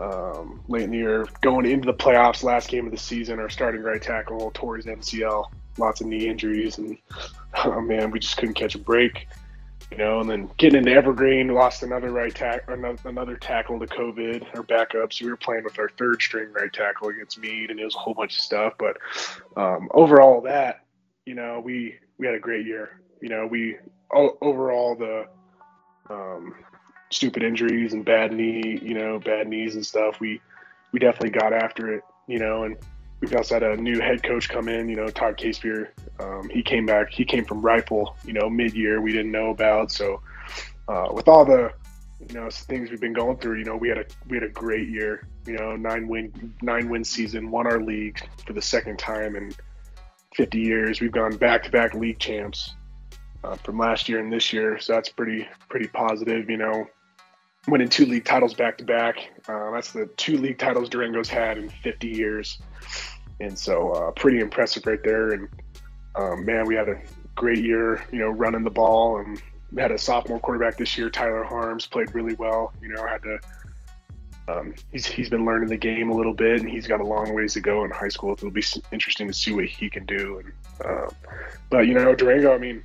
Um, 0.00 0.62
late 0.68 0.84
in 0.84 0.90
the 0.90 0.96
year, 0.96 1.26
going 1.42 1.66
into 1.66 1.86
the 1.86 1.94
playoffs, 1.94 2.42
last 2.42 2.68
game 2.68 2.86
of 2.86 2.92
the 2.92 2.98
season, 2.98 3.38
our 3.38 3.50
starting 3.50 3.82
right 3.82 4.02
tackle 4.02 4.50
tore 4.52 4.76
his 4.76 4.86
MCL, 4.86 5.44
lots 5.78 6.00
of 6.00 6.08
knee 6.08 6.26
injuries, 6.26 6.78
and 6.78 6.96
oh 7.64 7.80
man, 7.80 8.10
we 8.10 8.18
just 8.18 8.36
couldn't 8.36 8.54
catch 8.54 8.74
a 8.74 8.78
break. 8.78 9.28
You 9.90 9.98
know, 9.98 10.20
and 10.20 10.28
then 10.28 10.50
getting 10.56 10.78
into 10.78 10.92
Evergreen, 10.92 11.48
lost 11.48 11.82
another 11.82 12.10
right 12.10 12.34
tackle, 12.34 12.74
another, 12.74 12.98
another 13.08 13.36
tackle 13.36 13.78
to 13.78 13.86
COVID, 13.86 14.56
our 14.56 14.62
backup. 14.62 15.12
So 15.12 15.24
we 15.24 15.30
were 15.30 15.36
playing 15.36 15.64
with 15.64 15.78
our 15.78 15.88
third 15.90 16.20
string 16.20 16.52
right 16.52 16.72
tackle 16.72 17.08
against 17.08 17.38
Mead, 17.38 17.70
and 17.70 17.78
it 17.78 17.84
was 17.84 17.94
a 17.94 17.98
whole 17.98 18.14
bunch 18.14 18.34
of 18.34 18.40
stuff. 18.40 18.74
But 18.78 18.96
um, 19.56 19.88
overall, 19.92 20.40
that 20.42 20.84
you 21.26 21.34
know, 21.34 21.60
we 21.64 21.96
we 22.18 22.26
had 22.26 22.34
a 22.34 22.40
great 22.40 22.66
year 22.66 23.00
you 23.24 23.30
know, 23.30 23.46
we 23.46 23.78
overall 24.12 24.94
the 24.94 25.26
um, 26.10 26.54
stupid 27.10 27.42
injuries 27.42 27.94
and 27.94 28.04
bad 28.04 28.34
knee, 28.34 28.78
you 28.82 28.92
know, 28.92 29.18
bad 29.18 29.48
knees 29.48 29.76
and 29.76 29.86
stuff. 29.86 30.20
We 30.20 30.42
we 30.92 30.98
definitely 30.98 31.30
got 31.30 31.54
after 31.54 31.94
it, 31.94 32.02
you 32.26 32.38
know, 32.38 32.64
and 32.64 32.76
we've 33.24 33.36
also 33.36 33.54
had 33.54 33.62
a 33.62 33.76
new 33.76 34.00
head 34.00 34.22
coach 34.22 34.48
come 34.48 34.68
in, 34.68 34.88
you 34.88 34.96
know, 34.96 35.08
Todd 35.08 35.38
Casebeer. 35.38 35.88
Um, 36.20 36.48
he 36.50 36.62
came 36.62 36.84
back. 36.84 37.10
He 37.10 37.24
came 37.24 37.44
from 37.44 37.62
Rifle, 37.62 38.16
you 38.24 38.32
know, 38.32 38.50
mid 38.50 38.74
year. 38.74 39.00
We 39.00 39.12
didn't 39.12 39.32
know 39.32 39.50
about. 39.50 39.90
So 39.90 40.20
uh, 40.88 41.08
with 41.12 41.28
all 41.28 41.44
the 41.44 41.72
you 42.28 42.34
know 42.34 42.48
things 42.50 42.90
we've 42.90 43.00
been 43.00 43.12
going 43.14 43.38
through, 43.38 43.58
you 43.58 43.64
know, 43.64 43.76
we 43.76 43.88
had 43.88 43.98
a 43.98 44.04
we 44.28 44.36
had 44.36 44.44
a 44.44 44.50
great 44.50 44.88
year. 44.88 45.26
You 45.46 45.56
know, 45.56 45.74
nine 45.76 46.06
win 46.06 46.54
nine 46.62 46.88
win 46.90 47.04
season, 47.04 47.50
won 47.50 47.66
our 47.66 47.80
league 47.80 48.20
for 48.46 48.52
the 48.52 48.62
second 48.62 48.98
time 48.98 49.36
in 49.36 49.54
50 50.34 50.58
years. 50.60 51.00
We've 51.00 51.12
gone 51.12 51.36
back 51.36 51.62
to 51.64 51.70
back 51.70 51.94
league 51.94 52.18
champs 52.18 52.74
uh, 53.42 53.56
from 53.56 53.78
last 53.78 54.08
year 54.08 54.20
and 54.20 54.32
this 54.32 54.52
year. 54.52 54.78
So 54.78 54.92
that's 54.92 55.08
pretty 55.08 55.48
pretty 55.68 55.88
positive. 55.88 56.50
You 56.50 56.58
know, 56.58 56.86
winning 57.68 57.88
two 57.88 58.06
league 58.06 58.24
titles 58.24 58.54
back 58.54 58.78
to 58.78 58.84
back. 58.84 59.16
That's 59.46 59.92
the 59.92 60.06
two 60.16 60.38
league 60.38 60.58
titles 60.58 60.88
Durango's 60.88 61.28
had 61.28 61.58
in 61.58 61.68
50 61.68 62.08
years, 62.08 62.58
and 63.40 63.58
so 63.58 63.90
uh, 63.92 64.10
pretty 64.12 64.40
impressive 64.40 64.86
right 64.86 65.02
there. 65.02 65.32
And 65.32 65.48
um, 66.16 66.44
man, 66.44 66.66
we 66.66 66.74
had 66.74 66.88
a 66.88 67.00
great 67.34 67.64
year. 67.64 68.04
You 68.12 68.20
know, 68.20 68.28
running 68.28 68.64
the 68.64 68.70
ball 68.70 69.18
and 69.18 69.40
we 69.74 69.82
had 69.82 69.90
a 69.90 69.98
sophomore 69.98 70.38
quarterback 70.38 70.78
this 70.78 70.96
year, 70.96 71.10
Tyler 71.10 71.42
Harms, 71.42 71.86
played 71.86 72.14
really 72.14 72.34
well. 72.34 72.72
You 72.80 72.88
know, 72.88 73.06
had 73.06 73.22
to. 73.22 73.38
Um, 74.46 74.74
he's 74.92 75.06
he's 75.06 75.28
been 75.28 75.44
learning 75.44 75.68
the 75.68 75.76
game 75.76 76.10
a 76.10 76.14
little 76.14 76.34
bit, 76.34 76.60
and 76.60 76.70
he's 76.70 76.86
got 76.86 77.00
a 77.00 77.04
long 77.04 77.34
ways 77.34 77.54
to 77.54 77.60
go 77.60 77.84
in 77.84 77.90
high 77.90 78.08
school. 78.08 78.32
It'll 78.32 78.50
be 78.50 78.62
interesting 78.92 79.26
to 79.26 79.32
see 79.32 79.52
what 79.52 79.64
he 79.64 79.90
can 79.90 80.04
do. 80.06 80.40
And 80.40 80.86
uh, 80.86 81.10
but 81.70 81.86
you 81.86 81.94
know, 81.94 82.14
Durango, 82.14 82.54
I 82.54 82.58
mean, 82.58 82.84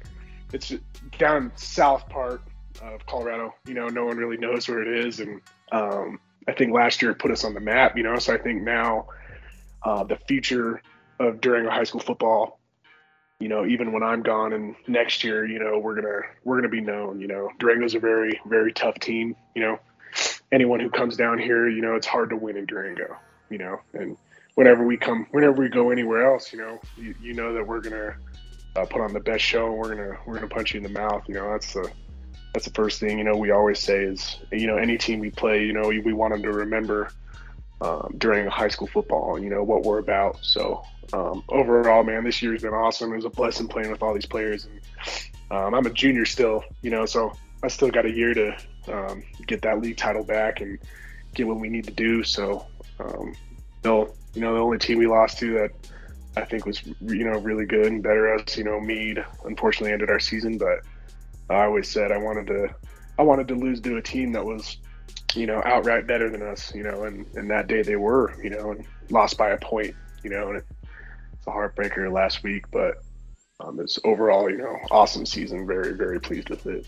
it's 0.54 0.74
down 1.18 1.52
south 1.56 2.08
part 2.10 2.42
of 2.82 3.06
Colorado. 3.06 3.54
You 3.68 3.74
know, 3.74 3.88
no 3.88 4.06
one 4.06 4.18
really 4.18 4.38
knows 4.38 4.68
where 4.68 4.82
it 4.82 5.06
is, 5.06 5.20
and 5.20 5.42
um, 5.72 6.20
I 6.48 6.54
think 6.54 6.74
last 6.74 7.02
year 7.02 7.12
it 7.12 7.20
put 7.20 7.30
us 7.30 7.44
on 7.44 7.54
the 7.54 7.60
map. 7.60 7.98
You 7.98 8.04
know, 8.04 8.18
so 8.18 8.34
I 8.34 8.38
think 8.38 8.64
now 8.64 9.08
uh, 9.84 10.04
the 10.04 10.18
future 10.28 10.82
of 11.20 11.42
Durango 11.42 11.70
high 11.70 11.84
school 11.84 12.02
football 12.02 12.60
you 13.40 13.48
know, 13.48 13.66
even 13.66 13.94
when 13.94 14.04
I'm 14.04 14.22
gone 14.22 14.52
and 14.52 14.76
next 14.88 15.24
year, 15.24 15.46
you 15.46 15.60
know, 15.60 15.80
we're 15.80 15.96
gonna 15.96 16.22
we're 16.44 16.58
gonna 16.58 16.70
be 16.70 16.82
known. 16.82 17.22
You 17.22 17.28
know, 17.28 17.50
Durango's 17.58 17.96
a 17.96 18.00
very 18.00 18.40
very 18.46 18.74
tough 18.74 19.00
team. 19.00 19.36
You 19.56 19.62
know, 19.62 19.80
anyone 20.52 20.82
who 20.82 20.90
comes 20.90 21.16
down 21.16 21.40
here, 21.40 21.70
you 21.70 21.82
know, 21.82 21.96
it's 21.96 22.08
hard 22.08 22.32
to 22.32 22.36
win 22.36 22.58
in 22.58 22.66
Durango. 22.66 23.16
You 23.50 23.58
know, 23.58 23.80
and 23.94 24.18
whenever 24.56 24.86
we 24.86 24.98
come, 24.98 25.26
whenever 25.32 25.62
we 25.62 25.70
go 25.70 25.90
anywhere 25.90 26.32
else, 26.32 26.52
you 26.52 26.60
know, 26.60 26.80
you, 26.98 27.16
you 27.22 27.34
know 27.34 27.54
that 27.54 27.66
we're 27.66 27.80
gonna 27.80 28.18
uh, 28.76 28.86
put 28.86 29.02
on 29.02 29.14
the 29.14 29.22
best 29.22 29.44
show. 29.44 29.68
And 29.68 29.78
we're 29.78 29.96
gonna 29.96 30.18
we're 30.26 30.36
gonna 30.36 30.48
punch 30.50 30.74
you 30.74 30.80
in 30.80 30.84
the 30.84 31.00
mouth. 31.00 31.24
You 31.30 31.36
know, 31.36 31.50
that's 31.50 31.74
the 31.74 31.90
that's 32.54 32.66
the 32.66 32.74
first 32.74 33.00
thing. 33.00 33.18
You 33.18 33.24
know, 33.24 33.38
we 33.38 33.52
always 33.52 33.80
say 33.80 34.04
is 34.04 34.38
you 34.52 34.68
know 34.68 34.76
any 34.76 34.98
team 34.98 35.20
we 35.20 35.32
play, 35.32 35.64
you 35.64 35.72
know, 35.72 35.88
we, 35.88 36.00
we 36.00 36.12
want 36.12 36.34
them 36.34 36.44
to 36.44 36.52
remember 36.52 37.10
um, 37.82 38.14
during 38.18 38.48
high 38.48 38.68
school 38.68 38.88
football, 38.88 39.40
you 39.40 39.50
know, 39.50 39.64
what 39.64 39.84
we're 39.84 40.00
about. 40.00 40.40
So 40.42 40.84
um, 41.14 41.44
overall, 41.50 42.04
man, 42.04 42.24
this 42.24 42.42
year's 42.42 42.62
been 42.62 42.74
awesome. 42.74 43.12
It 43.14 43.18
was 43.18 43.26
a 43.26 43.30
blessing 43.30 43.68
playing 43.68 43.92
with 43.92 44.04
all 44.04 44.14
these 44.14 44.26
players. 44.26 44.66
And 44.66 44.82
um, 45.52 45.74
I'm 45.74 45.86
a 45.86 45.90
junior 45.90 46.26
still, 46.26 46.64
you 46.82 46.92
know, 46.92 47.06
so 47.06 47.32
I 47.64 47.68
still 47.68 47.90
got 47.90 48.06
a 48.06 48.12
year 48.12 48.34
to 48.34 48.58
um, 48.88 49.24
get 49.48 49.62
that 49.64 49.82
league 49.82 49.98
title 49.98 50.24
back 50.24 50.62
and 50.62 50.78
get 51.34 51.48
what 51.48 51.60
we 51.60 51.70
need 51.70 51.86
to 51.86 51.92
do. 51.92 52.24
So, 52.24 52.66
um, 53.00 53.34
you 53.84 54.42
know, 54.42 54.54
the 54.54 54.60
only 54.60 54.78
team 54.78 54.98
we 54.98 55.08
lost 55.08 55.40
to 55.40 55.54
that 55.54 55.72
I 56.36 56.46
think 56.46 56.66
was, 56.66 56.86
you 56.86 57.26
know, 57.26 57.40
really 57.40 57.66
good 57.66 57.88
and 57.88 58.04
better 58.04 58.34
us, 58.34 58.58
you 58.58 58.64
know, 58.64 58.80
Mead 58.80 59.24
unfortunately 59.46 59.92
ended 59.92 60.10
our 60.10 60.20
season, 60.20 60.58
but 60.58 60.80
I 61.50 61.64
always 61.64 61.90
said 61.90 62.12
I 62.12 62.18
wanted 62.18 62.48
to, 62.48 62.76
I 63.18 63.24
wanted 63.24 63.48
to 63.50 63.56
lose 63.56 63.82
to 63.82 63.98
a 63.98 64.02
team 64.02 64.32
that 64.34 64.46
was 64.46 64.78
you 65.36 65.46
know, 65.46 65.62
outright 65.64 66.08
better 66.08 66.30
than 66.30 66.42
us, 66.42 66.74
you 66.74 66.84
know, 66.84 67.04
and, 67.04 67.26
and 67.36 67.50
that 67.52 67.68
day 67.68 67.82
they 67.82 67.96
were, 67.96 68.34
you 68.42 68.50
know, 68.50 68.72
and 68.72 68.86
lost 69.10 69.38
by 69.38 69.50
a 69.50 69.58
point, 69.58 69.96
you 70.24 70.30
know, 70.30 70.50
and 70.50 70.58
it's 70.58 71.48
a 71.48 71.52
heartbreaker 71.52 72.12
last 72.12 72.44
week, 72.44 72.66
but 72.72 72.96
um, 73.60 73.80
it's 73.80 74.00
overall, 74.04 74.50
you 74.50 74.58
know, 74.58 74.78
awesome 74.92 75.26
season. 75.26 75.68
Very, 75.68 75.94
very 75.94 76.20
pleased 76.20 76.50
with 76.50 76.66
it. 76.66 76.88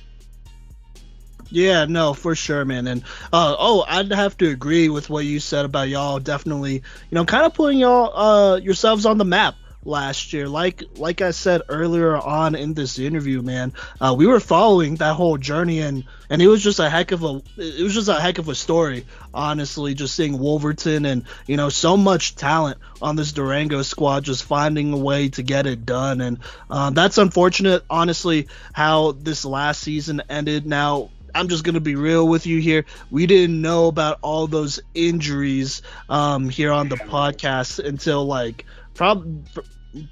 Yeah, 1.49 1.85
no, 1.85 2.13
for 2.13 2.33
sure, 2.33 2.63
man. 2.63 2.87
And 2.87 3.03
uh, 3.33 3.55
oh, 3.59 3.83
I'd 3.87 4.11
have 4.13 4.37
to 4.37 4.49
agree 4.49 4.87
with 4.87 5.09
what 5.09 5.25
you 5.25 5.41
said 5.41 5.65
about 5.65 5.89
y'all. 5.89 6.19
Definitely, 6.19 6.75
you 6.75 6.81
know, 7.11 7.25
kind 7.25 7.45
of 7.45 7.53
putting 7.53 7.79
y'all 7.79 8.17
uh, 8.17 8.55
yourselves 8.57 9.05
on 9.05 9.17
the 9.17 9.25
map 9.25 9.55
last 9.83 10.33
year. 10.33 10.47
Like 10.47 10.83
like 10.95 11.21
I 11.21 11.31
said 11.31 11.61
earlier 11.69 12.15
on 12.15 12.55
in 12.55 12.73
this 12.73 12.99
interview, 12.99 13.41
man, 13.41 13.73
uh, 13.99 14.15
we 14.17 14.27
were 14.27 14.39
following 14.39 14.95
that 14.95 15.15
whole 15.15 15.37
journey 15.37 15.79
and 15.79 16.03
and 16.29 16.41
it 16.41 16.47
was 16.47 16.63
just 16.63 16.79
a 16.79 16.89
heck 16.89 17.11
of 17.11 17.23
a 17.23 17.41
it 17.57 17.83
was 17.83 17.93
just 17.93 18.07
a 18.07 18.19
heck 18.19 18.37
of 18.37 18.49
a 18.49 18.55
story. 18.55 19.05
Honestly, 19.33 19.93
just 19.93 20.15
seeing 20.15 20.39
Wolverton 20.39 21.05
and 21.05 21.25
you 21.47 21.57
know 21.57 21.69
so 21.69 21.97
much 21.97 22.35
talent 22.35 22.77
on 23.01 23.15
this 23.15 23.31
Durango 23.31 23.81
squad 23.81 24.23
just 24.23 24.43
finding 24.43 24.93
a 24.93 24.97
way 24.97 25.29
to 25.29 25.43
get 25.43 25.65
it 25.65 25.85
done, 25.85 26.21
and 26.21 26.39
uh, 26.69 26.89
that's 26.91 27.17
unfortunate. 27.17 27.83
Honestly, 27.89 28.47
how 28.73 29.13
this 29.13 29.45
last 29.45 29.81
season 29.81 30.21
ended. 30.29 30.65
Now 30.65 31.09
I'm 31.33 31.47
just 31.47 31.63
gonna 31.63 31.79
be 31.79 31.95
real 31.95 32.27
with 32.27 32.45
you 32.45 32.59
here. 32.59 32.85
We 33.09 33.25
didn't 33.25 33.61
know 33.61 33.87
about 33.87 34.19
all 34.21 34.47
those 34.47 34.79
injuries 34.93 35.81
um, 36.09 36.49
here 36.49 36.71
on 36.71 36.89
the 36.89 36.97
podcast 36.97 37.83
until 37.83 38.25
like 38.25 38.65
probably 38.93 39.43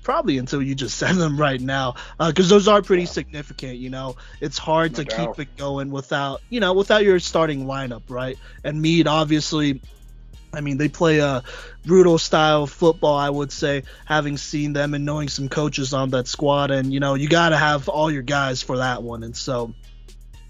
probably 0.03 0.37
until 0.37 0.61
you 0.61 0.75
just 0.75 0.97
send 0.97 1.19
them 1.19 1.39
right 1.39 1.61
now 1.61 1.95
because 2.19 2.51
uh, 2.51 2.55
those 2.55 2.67
are 2.67 2.81
pretty 2.81 3.05
significant 3.05 3.77
you 3.77 3.89
know 3.89 4.15
it's 4.41 4.57
hard 4.57 4.91
no 4.91 5.03
to 5.03 5.03
doubt. 5.05 5.37
keep 5.37 5.47
it 5.47 5.57
going 5.57 5.89
without 5.89 6.41
you 6.49 6.59
know 6.59 6.73
without 6.73 7.03
your 7.03 7.19
starting 7.19 7.65
lineup 7.65 8.03
right 8.09 8.37
and 8.63 8.81
Mead 8.81 9.07
obviously 9.07 9.81
I 10.51 10.61
mean, 10.61 10.77
they 10.77 10.89
play 10.89 11.19
a 11.19 11.43
brutal 11.85 12.17
style 12.17 12.63
of 12.63 12.71
football, 12.71 13.15
I 13.15 13.29
would 13.29 13.51
say, 13.51 13.83
having 14.05 14.37
seen 14.37 14.73
them 14.73 14.93
and 14.93 15.05
knowing 15.05 15.29
some 15.29 15.47
coaches 15.47 15.93
on 15.93 16.09
that 16.11 16.27
squad. 16.27 16.71
And, 16.71 16.91
you 16.91 16.99
know, 16.99 17.13
you 17.13 17.29
got 17.29 17.49
to 17.49 17.57
have 17.57 17.87
all 17.87 18.09
your 18.09 18.23
guys 18.23 18.63
for 18.63 18.77
that 18.77 19.03
one. 19.03 19.23
And 19.23 19.37
so 19.37 19.73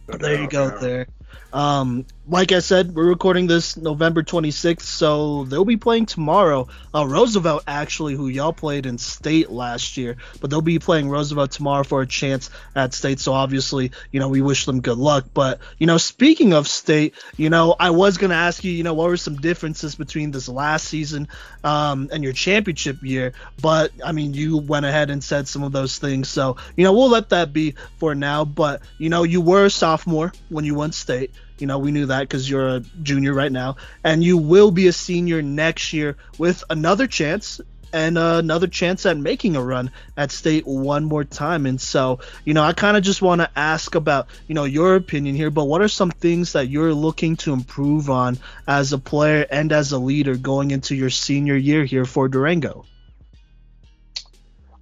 no 0.07 0.17
there 0.17 0.35
doubt, 0.35 0.41
you 0.41 0.49
go, 0.49 0.79
there. 0.79 1.07
Um, 1.51 2.05
like 2.29 2.51
I 2.51 2.59
said, 2.59 2.93
we're 2.93 3.07
recording 3.07 3.47
this 3.47 3.75
November 3.75 4.21
26th, 4.21 4.81
so 4.81 5.45
they'll 5.45 5.65
be 5.65 5.77
playing 5.77 6.05
tomorrow. 6.05 6.67
Uh, 6.93 7.07
Roosevelt, 7.07 7.63
actually, 7.67 8.13
who 8.13 8.27
y'all 8.27 8.53
played 8.53 8.85
in 8.85 8.99
state 8.99 9.49
last 9.49 9.97
year, 9.97 10.17
but 10.39 10.51
they'll 10.51 10.61
be 10.61 10.77
playing 10.77 11.09
Roosevelt 11.09 11.49
tomorrow 11.49 11.83
for 11.83 12.03
a 12.03 12.07
chance 12.07 12.51
at 12.75 12.93
state. 12.93 13.19
So 13.19 13.33
obviously, 13.33 13.91
you 14.11 14.19
know, 14.19 14.29
we 14.29 14.41
wish 14.41 14.65
them 14.65 14.81
good 14.81 14.99
luck. 14.99 15.25
But 15.33 15.59
you 15.79 15.87
know, 15.87 15.97
speaking 15.97 16.53
of 16.53 16.67
state, 16.67 17.15
you 17.35 17.49
know, 17.49 17.75
I 17.79 17.89
was 17.89 18.19
gonna 18.19 18.35
ask 18.35 18.63
you, 18.63 18.71
you 18.71 18.83
know, 18.83 18.93
what 18.93 19.07
were 19.07 19.17
some 19.17 19.37
differences 19.37 19.95
between 19.95 20.29
this 20.29 20.47
last 20.47 20.87
season 20.87 21.29
um, 21.63 22.09
and 22.13 22.23
your 22.23 22.33
championship 22.33 23.01
year? 23.01 23.33
But 23.59 23.91
I 24.05 24.11
mean, 24.11 24.35
you 24.35 24.57
went 24.57 24.85
ahead 24.85 25.09
and 25.09 25.23
said 25.23 25.47
some 25.47 25.63
of 25.63 25.71
those 25.71 25.97
things, 25.97 26.29
so 26.29 26.57
you 26.75 26.83
know, 26.83 26.93
we'll 26.93 27.09
let 27.09 27.29
that 27.29 27.53
be 27.53 27.73
for 27.97 28.13
now. 28.13 28.45
But 28.45 28.83
you 28.99 29.09
know, 29.09 29.23
you 29.23 29.41
were 29.41 29.65
a 29.65 29.69
sophomore 29.71 30.31
when 30.49 30.63
you 30.63 30.75
won 30.75 30.91
state. 30.91 31.31
You 31.59 31.67
know, 31.67 31.79
we 31.79 31.91
knew 31.91 32.07
that 32.07 32.21
because 32.21 32.49
you're 32.49 32.67
a 32.67 32.79
junior 33.03 33.33
right 33.33 33.51
now, 33.51 33.77
and 34.03 34.23
you 34.23 34.37
will 34.37 34.71
be 34.71 34.87
a 34.87 34.93
senior 34.93 35.41
next 35.41 35.93
year 35.93 36.17
with 36.37 36.63
another 36.69 37.07
chance 37.07 37.61
and 37.93 38.17
uh, 38.17 38.35
another 38.37 38.67
chance 38.67 39.05
at 39.05 39.17
making 39.17 39.55
a 39.55 39.63
run 39.63 39.91
at 40.15 40.31
state 40.31 40.65
one 40.65 41.05
more 41.05 41.23
time. 41.23 41.65
And 41.65 41.79
so, 41.79 42.19
you 42.45 42.53
know, 42.53 42.63
I 42.63 42.73
kind 42.73 42.97
of 42.97 43.03
just 43.03 43.21
want 43.21 43.41
to 43.41 43.49
ask 43.55 43.95
about, 43.95 44.27
you 44.47 44.55
know, 44.55 44.65
your 44.65 44.95
opinion 44.95 45.35
here, 45.35 45.49
but 45.49 45.65
what 45.65 45.81
are 45.81 45.87
some 45.87 46.11
things 46.11 46.53
that 46.53 46.69
you're 46.69 46.93
looking 46.93 47.35
to 47.37 47.53
improve 47.53 48.09
on 48.09 48.37
as 48.67 48.93
a 48.93 48.97
player 48.97 49.45
and 49.49 49.71
as 49.71 49.91
a 49.91 49.97
leader 49.97 50.35
going 50.35 50.71
into 50.71 50.95
your 50.95 51.09
senior 51.09 51.55
year 51.55 51.83
here 51.83 52.05
for 52.05 52.27
Durango? 52.27 52.85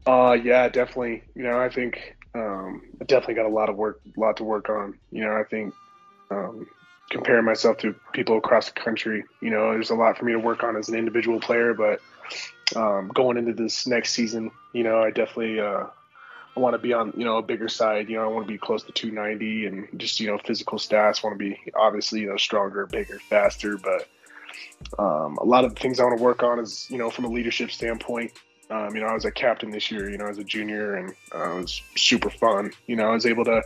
Uh, 0.06 0.38
yeah, 0.42 0.70
definitely. 0.70 1.24
You 1.36 1.44
know, 1.44 1.60
I 1.60 1.70
think 1.70 2.16
um, 2.34 2.82
I 3.02 3.06
definitely 3.06 3.36
got 3.36 3.46
a 3.46 3.50
lot 3.50 3.70
of 3.70 3.76
work, 3.76 4.00
a 4.16 4.20
lot 4.20 4.38
to 4.38 4.44
work 4.44 4.70
on. 4.70 4.98
You 5.12 5.24
know, 5.24 5.36
I 5.36 5.44
think 5.44 5.74
um, 6.32 6.68
comparing 7.10 7.46
myself 7.46 7.78
to 7.80 7.96
people 8.14 8.38
across 8.38 8.68
the 8.70 8.80
country. 8.80 9.24
You 9.42 9.50
know, 9.50 9.72
there's 9.72 9.90
a 9.90 9.96
lot 9.96 10.18
for 10.18 10.26
me 10.26 10.34
to 10.34 10.40
work 10.40 10.64
on 10.64 10.76
as 10.76 10.90
an 10.90 10.96
individual 10.96 11.40
player, 11.40 11.74
but 11.74 12.02
um, 12.76 13.10
going 13.10 13.38
into 13.38 13.54
this 13.54 13.88
next 13.88 14.12
season, 14.14 14.52
you 14.74 14.84
know, 14.84 15.02
I 15.02 15.12
definitely 15.12 15.60
uh, 15.60 15.86
I 16.56 16.60
want 16.60 16.74
to 16.74 16.80
be 16.80 16.92
on 16.92 17.14
you 17.16 17.24
know 17.24 17.38
a 17.38 17.44
bigger 17.44 17.70
side. 17.70 18.10
You 18.10 18.18
know, 18.18 18.24
I 18.24 18.28
want 18.28 18.48
to 18.48 18.52
be 18.52 18.58
close 18.58 18.84
to 18.84 18.92
290 18.92 19.68
and 19.68 19.88
just 20.00 20.20
you 20.20 20.28
know 20.28 20.38
physical 20.40 20.78
stats. 20.78 21.24
Want 21.24 21.36
to 21.36 21.38
be 21.38 21.60
obviously 21.76 22.22
you 22.22 22.30
know 22.30 22.38
stronger, 22.38 22.86
bigger, 22.88 23.20
faster, 23.30 23.78
but 23.78 24.08
um, 25.00 25.38
a 25.38 25.46
lot 25.46 25.66
of 25.66 25.76
the 25.76 25.80
things 25.80 26.00
I 26.00 26.04
want 26.04 26.18
to 26.18 26.24
work 26.24 26.44
on 26.44 26.60
is 26.60 26.88
you 26.90 26.98
know 26.98 27.10
from 27.10 27.26
a 27.26 27.30
leadership 27.30 27.72
standpoint. 27.72 28.32
Um, 28.70 28.94
you 28.96 29.02
know, 29.02 29.08
I 29.08 29.14
was 29.14 29.24
a 29.24 29.32
captain 29.32 29.70
this 29.70 29.92
year. 29.92 30.10
You 30.10 30.18
know, 30.18 30.26
as 30.26 30.40
a 30.40 30.44
junior, 30.44 30.96
and 30.96 31.14
uh, 31.34 31.52
it 31.52 31.62
was 31.62 31.82
super 31.96 32.30
fun. 32.30 32.72
You 32.88 32.96
know, 32.96 33.10
I 33.10 33.14
was 33.14 33.26
able 33.26 33.46
to 33.46 33.62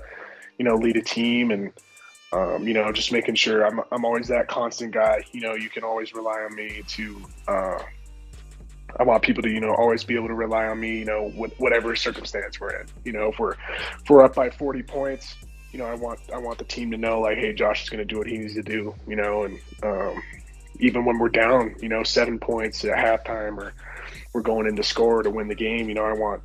you 0.60 0.66
know 0.66 0.76
lead 0.76 0.98
a 0.98 1.02
team 1.02 1.52
and 1.52 1.72
um, 2.34 2.68
you 2.68 2.74
know, 2.74 2.92
just 2.92 3.12
making 3.12 3.36
sure 3.36 3.66
I'm, 3.66 3.82
I'm 3.92 4.06
always 4.06 4.28
that 4.30 4.48
constant 4.48 4.94
guy. 4.94 5.24
You 5.32 5.42
know, 5.42 5.54
you 5.54 5.70
can 5.70 5.84
always 5.84 6.14
rely 6.14 6.40
on 6.42 6.56
me 6.56 6.82
to. 6.88 7.22
Uh, 7.48 7.80
I 9.00 9.04
want 9.04 9.24
people 9.24 9.42
to, 9.44 9.50
you 9.50 9.62
know, 9.62 9.74
always 9.74 10.04
be 10.04 10.16
able 10.16 10.28
to 10.28 10.34
rely 10.34 10.66
on 10.66 10.80
me. 10.80 11.00
You 11.00 11.06
know, 11.06 11.30
whatever 11.58 11.96
circumstance 11.96 12.60
we're 12.60 12.82
in. 12.82 12.88
You 13.04 13.14
know, 13.14 13.30
if 13.30 13.40
we're 13.40 13.54
if 13.54 14.10
we're 14.10 14.24
up 14.24 14.36
by 14.36 14.50
40 14.50 14.84
points, 14.84 15.36
you 15.72 15.80
know, 15.80 15.86
I 15.86 15.96
want 15.96 16.20
I 16.34 16.38
want 16.38 16.58
the 16.58 16.66
team 16.66 16.92
to 16.92 16.98
know 16.98 17.20
like, 17.20 17.38
hey, 17.38 17.54
Josh 17.54 17.84
is 17.84 17.90
going 17.90 18.00
to 18.00 18.06
do 18.06 18.18
what 18.18 18.28
he 18.28 18.38
needs 18.38 18.54
to 18.56 18.64
do. 18.64 18.96
You 19.08 19.18
know, 19.18 19.44
and 19.44 19.60
um, 19.84 20.22
even 20.80 21.04
when 21.04 21.20
we're 21.20 21.30
down, 21.30 21.76
you 21.82 21.90
know, 21.90 22.04
seven 22.04 22.40
points 22.40 22.86
at 22.86 22.96
halftime 22.96 23.58
or 23.58 23.74
we're 24.34 24.42
going 24.42 24.68
into 24.68 24.84
score 24.84 25.22
to 25.22 25.30
win 25.30 25.50
the 25.50 25.56
game, 25.56 25.90
you 25.90 25.96
know, 25.96 26.06
I 26.06 26.14
want 26.14 26.42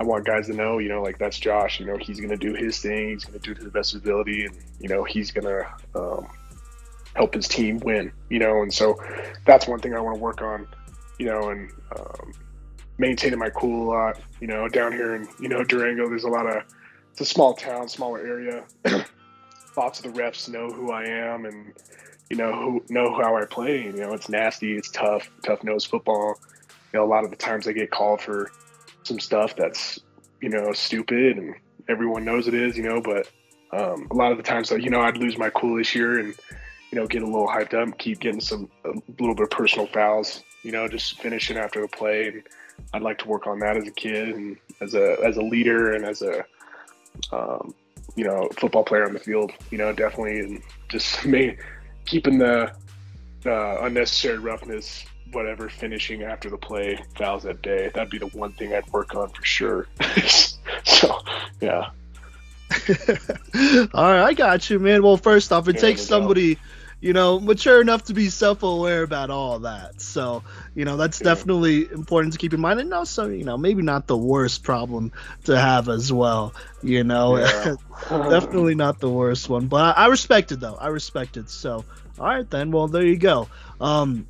I 0.00 0.02
want 0.02 0.24
guys 0.24 0.46
to 0.46 0.54
know, 0.54 0.78
you 0.78 0.88
know, 0.88 1.02
like 1.02 1.18
that's 1.18 1.38
Josh. 1.38 1.78
You 1.78 1.84
know, 1.84 1.98
he's 1.98 2.18
going 2.18 2.30
to 2.30 2.36
do 2.36 2.54
his 2.54 2.78
thing. 2.78 3.10
He's 3.10 3.26
going 3.26 3.38
to 3.38 3.46
do 3.46 3.54
to 3.54 3.62
the 3.62 3.70
best 3.70 3.94
of 3.94 4.00
his 4.00 4.08
ability, 4.08 4.46
and 4.46 4.56
you 4.80 4.88
know, 4.88 5.04
he's 5.04 5.30
going 5.30 5.44
to 5.44 5.66
um, 5.94 6.26
help 7.14 7.34
his 7.34 7.46
team 7.46 7.80
win. 7.80 8.10
You 8.30 8.38
know, 8.38 8.62
and 8.62 8.72
so 8.72 8.96
that's 9.44 9.68
one 9.68 9.78
thing 9.78 9.94
I 9.94 10.00
want 10.00 10.16
to 10.16 10.22
work 10.22 10.40
on. 10.40 10.66
You 11.18 11.26
know, 11.26 11.50
and 11.50 11.70
um, 11.94 12.32
maintaining 12.96 13.38
my 13.38 13.50
cool 13.50 13.84
a 13.84 13.88
lot. 13.92 14.20
You 14.40 14.46
know, 14.46 14.68
down 14.68 14.92
here 14.92 15.14
in 15.14 15.28
you 15.38 15.50
know 15.50 15.62
Durango, 15.64 16.08
there's 16.08 16.24
a 16.24 16.30
lot 16.30 16.46
of 16.46 16.62
it's 17.12 17.20
a 17.20 17.26
small 17.26 17.52
town, 17.52 17.86
smaller 17.86 18.20
area. 18.20 18.64
Lots 19.76 20.02
of 20.02 20.14
the 20.14 20.18
refs 20.18 20.48
know 20.48 20.68
who 20.68 20.92
I 20.92 21.04
am, 21.04 21.44
and 21.44 21.74
you 22.30 22.38
know 22.38 22.54
who 22.54 22.82
know 22.88 23.14
how 23.20 23.36
I 23.36 23.44
play. 23.44 23.82
You 23.82 23.92
know, 23.92 24.14
it's 24.14 24.30
nasty, 24.30 24.78
it's 24.78 24.90
tough, 24.90 25.30
tough 25.44 25.62
nose 25.62 25.84
football. 25.84 26.40
You 26.94 27.00
know, 27.00 27.04
a 27.04 27.06
lot 27.06 27.24
of 27.24 27.28
the 27.30 27.36
times 27.36 27.68
I 27.68 27.72
get 27.72 27.90
called 27.90 28.22
for 28.22 28.50
some 29.10 29.18
stuff 29.18 29.56
that's 29.56 29.98
you 30.40 30.48
know 30.48 30.72
stupid 30.72 31.36
and 31.36 31.52
everyone 31.88 32.24
knows 32.24 32.46
it 32.46 32.54
is 32.54 32.76
you 32.76 32.84
know 32.84 33.02
but 33.02 33.28
um, 33.72 34.06
a 34.12 34.14
lot 34.14 34.30
of 34.30 34.36
the 34.36 34.44
times 34.44 34.70
you 34.70 34.88
know 34.88 35.00
i'd 35.00 35.16
lose 35.16 35.36
my 35.36 35.50
cool 35.50 35.76
this 35.76 35.96
year 35.96 36.20
and 36.20 36.32
you 36.92 36.98
know 36.98 37.08
get 37.08 37.22
a 37.22 37.26
little 37.26 37.48
hyped 37.48 37.74
up 37.74 37.98
keep 37.98 38.20
getting 38.20 38.40
some 38.40 38.70
a 38.84 38.92
little 39.18 39.34
bit 39.34 39.42
of 39.42 39.50
personal 39.50 39.88
fouls 39.88 40.44
you 40.62 40.70
know 40.70 40.86
just 40.86 41.20
finishing 41.20 41.56
after 41.56 41.80
the 41.80 41.88
play. 41.88 42.28
And 42.28 42.42
i'd 42.94 43.02
like 43.02 43.18
to 43.18 43.28
work 43.28 43.48
on 43.48 43.58
that 43.58 43.76
as 43.76 43.88
a 43.88 43.90
kid 43.90 44.28
and 44.28 44.56
as 44.80 44.94
a 44.94 45.16
as 45.24 45.36
a 45.36 45.42
leader 45.42 45.92
and 45.94 46.04
as 46.04 46.22
a 46.22 46.44
um, 47.32 47.74
you 48.14 48.24
know 48.24 48.48
football 48.56 48.84
player 48.84 49.06
on 49.06 49.12
the 49.12 49.18
field 49.18 49.50
you 49.72 49.78
know 49.78 49.92
definitely. 49.92 50.38
And 50.40 50.62
just 50.88 51.24
me 51.34 51.56
keeping 52.06 52.38
the 52.38 52.72
uh, 53.44 53.78
unnecessary 53.82 54.38
roughness 54.38 55.04
whatever 55.32 55.68
finishing 55.68 56.22
after 56.22 56.50
the 56.50 56.58
play 56.58 56.98
fouls 57.16 57.44
that 57.44 57.62
day. 57.62 57.90
That'd 57.94 58.10
be 58.10 58.18
the 58.18 58.26
one 58.28 58.52
thing 58.52 58.74
I'd 58.74 58.88
work 58.92 59.14
on 59.14 59.30
for 59.30 59.44
sure. 59.44 59.86
so 60.84 61.18
yeah. 61.60 61.90
All 63.94 64.04
right, 64.04 64.22
I 64.22 64.32
got 64.34 64.70
you, 64.70 64.78
man. 64.78 65.02
Well, 65.02 65.16
first 65.16 65.52
off, 65.52 65.68
it 65.68 65.76
yeah, 65.76 65.80
takes 65.80 66.02
somebody, 66.02 66.58
you 67.00 67.12
know, 67.12 67.40
mature 67.40 67.80
enough 67.80 68.04
to 68.04 68.14
be 68.14 68.28
self-aware 68.28 69.02
about 69.02 69.30
all 69.30 69.60
that. 69.60 70.00
So, 70.00 70.44
you 70.74 70.84
know, 70.84 70.96
that's 70.96 71.20
yeah. 71.20 71.24
definitely 71.24 71.90
important 71.90 72.32
to 72.34 72.38
keep 72.38 72.54
in 72.54 72.60
mind, 72.60 72.78
and 72.78 72.94
also, 72.94 73.28
you 73.28 73.44
know, 73.44 73.58
maybe 73.58 73.82
not 73.82 74.06
the 74.06 74.16
worst 74.16 74.62
problem 74.62 75.10
to 75.44 75.58
have 75.58 75.88
as 75.88 76.12
well. 76.12 76.54
You 76.82 77.02
know, 77.02 77.38
yeah. 77.38 77.74
definitely 78.08 78.76
not 78.76 79.00
the 79.00 79.10
worst 79.10 79.48
one, 79.48 79.66
but 79.66 79.96
I, 79.98 80.04
I 80.04 80.06
respect 80.06 80.52
it 80.52 80.60
though. 80.60 80.76
I 80.76 80.88
respect 80.88 81.36
it. 81.36 81.50
So, 81.50 81.84
all 82.18 82.26
right 82.26 82.48
then. 82.48 82.70
Well, 82.70 82.86
there 82.86 83.04
you 83.04 83.16
go. 83.16 83.48
Um, 83.80 84.26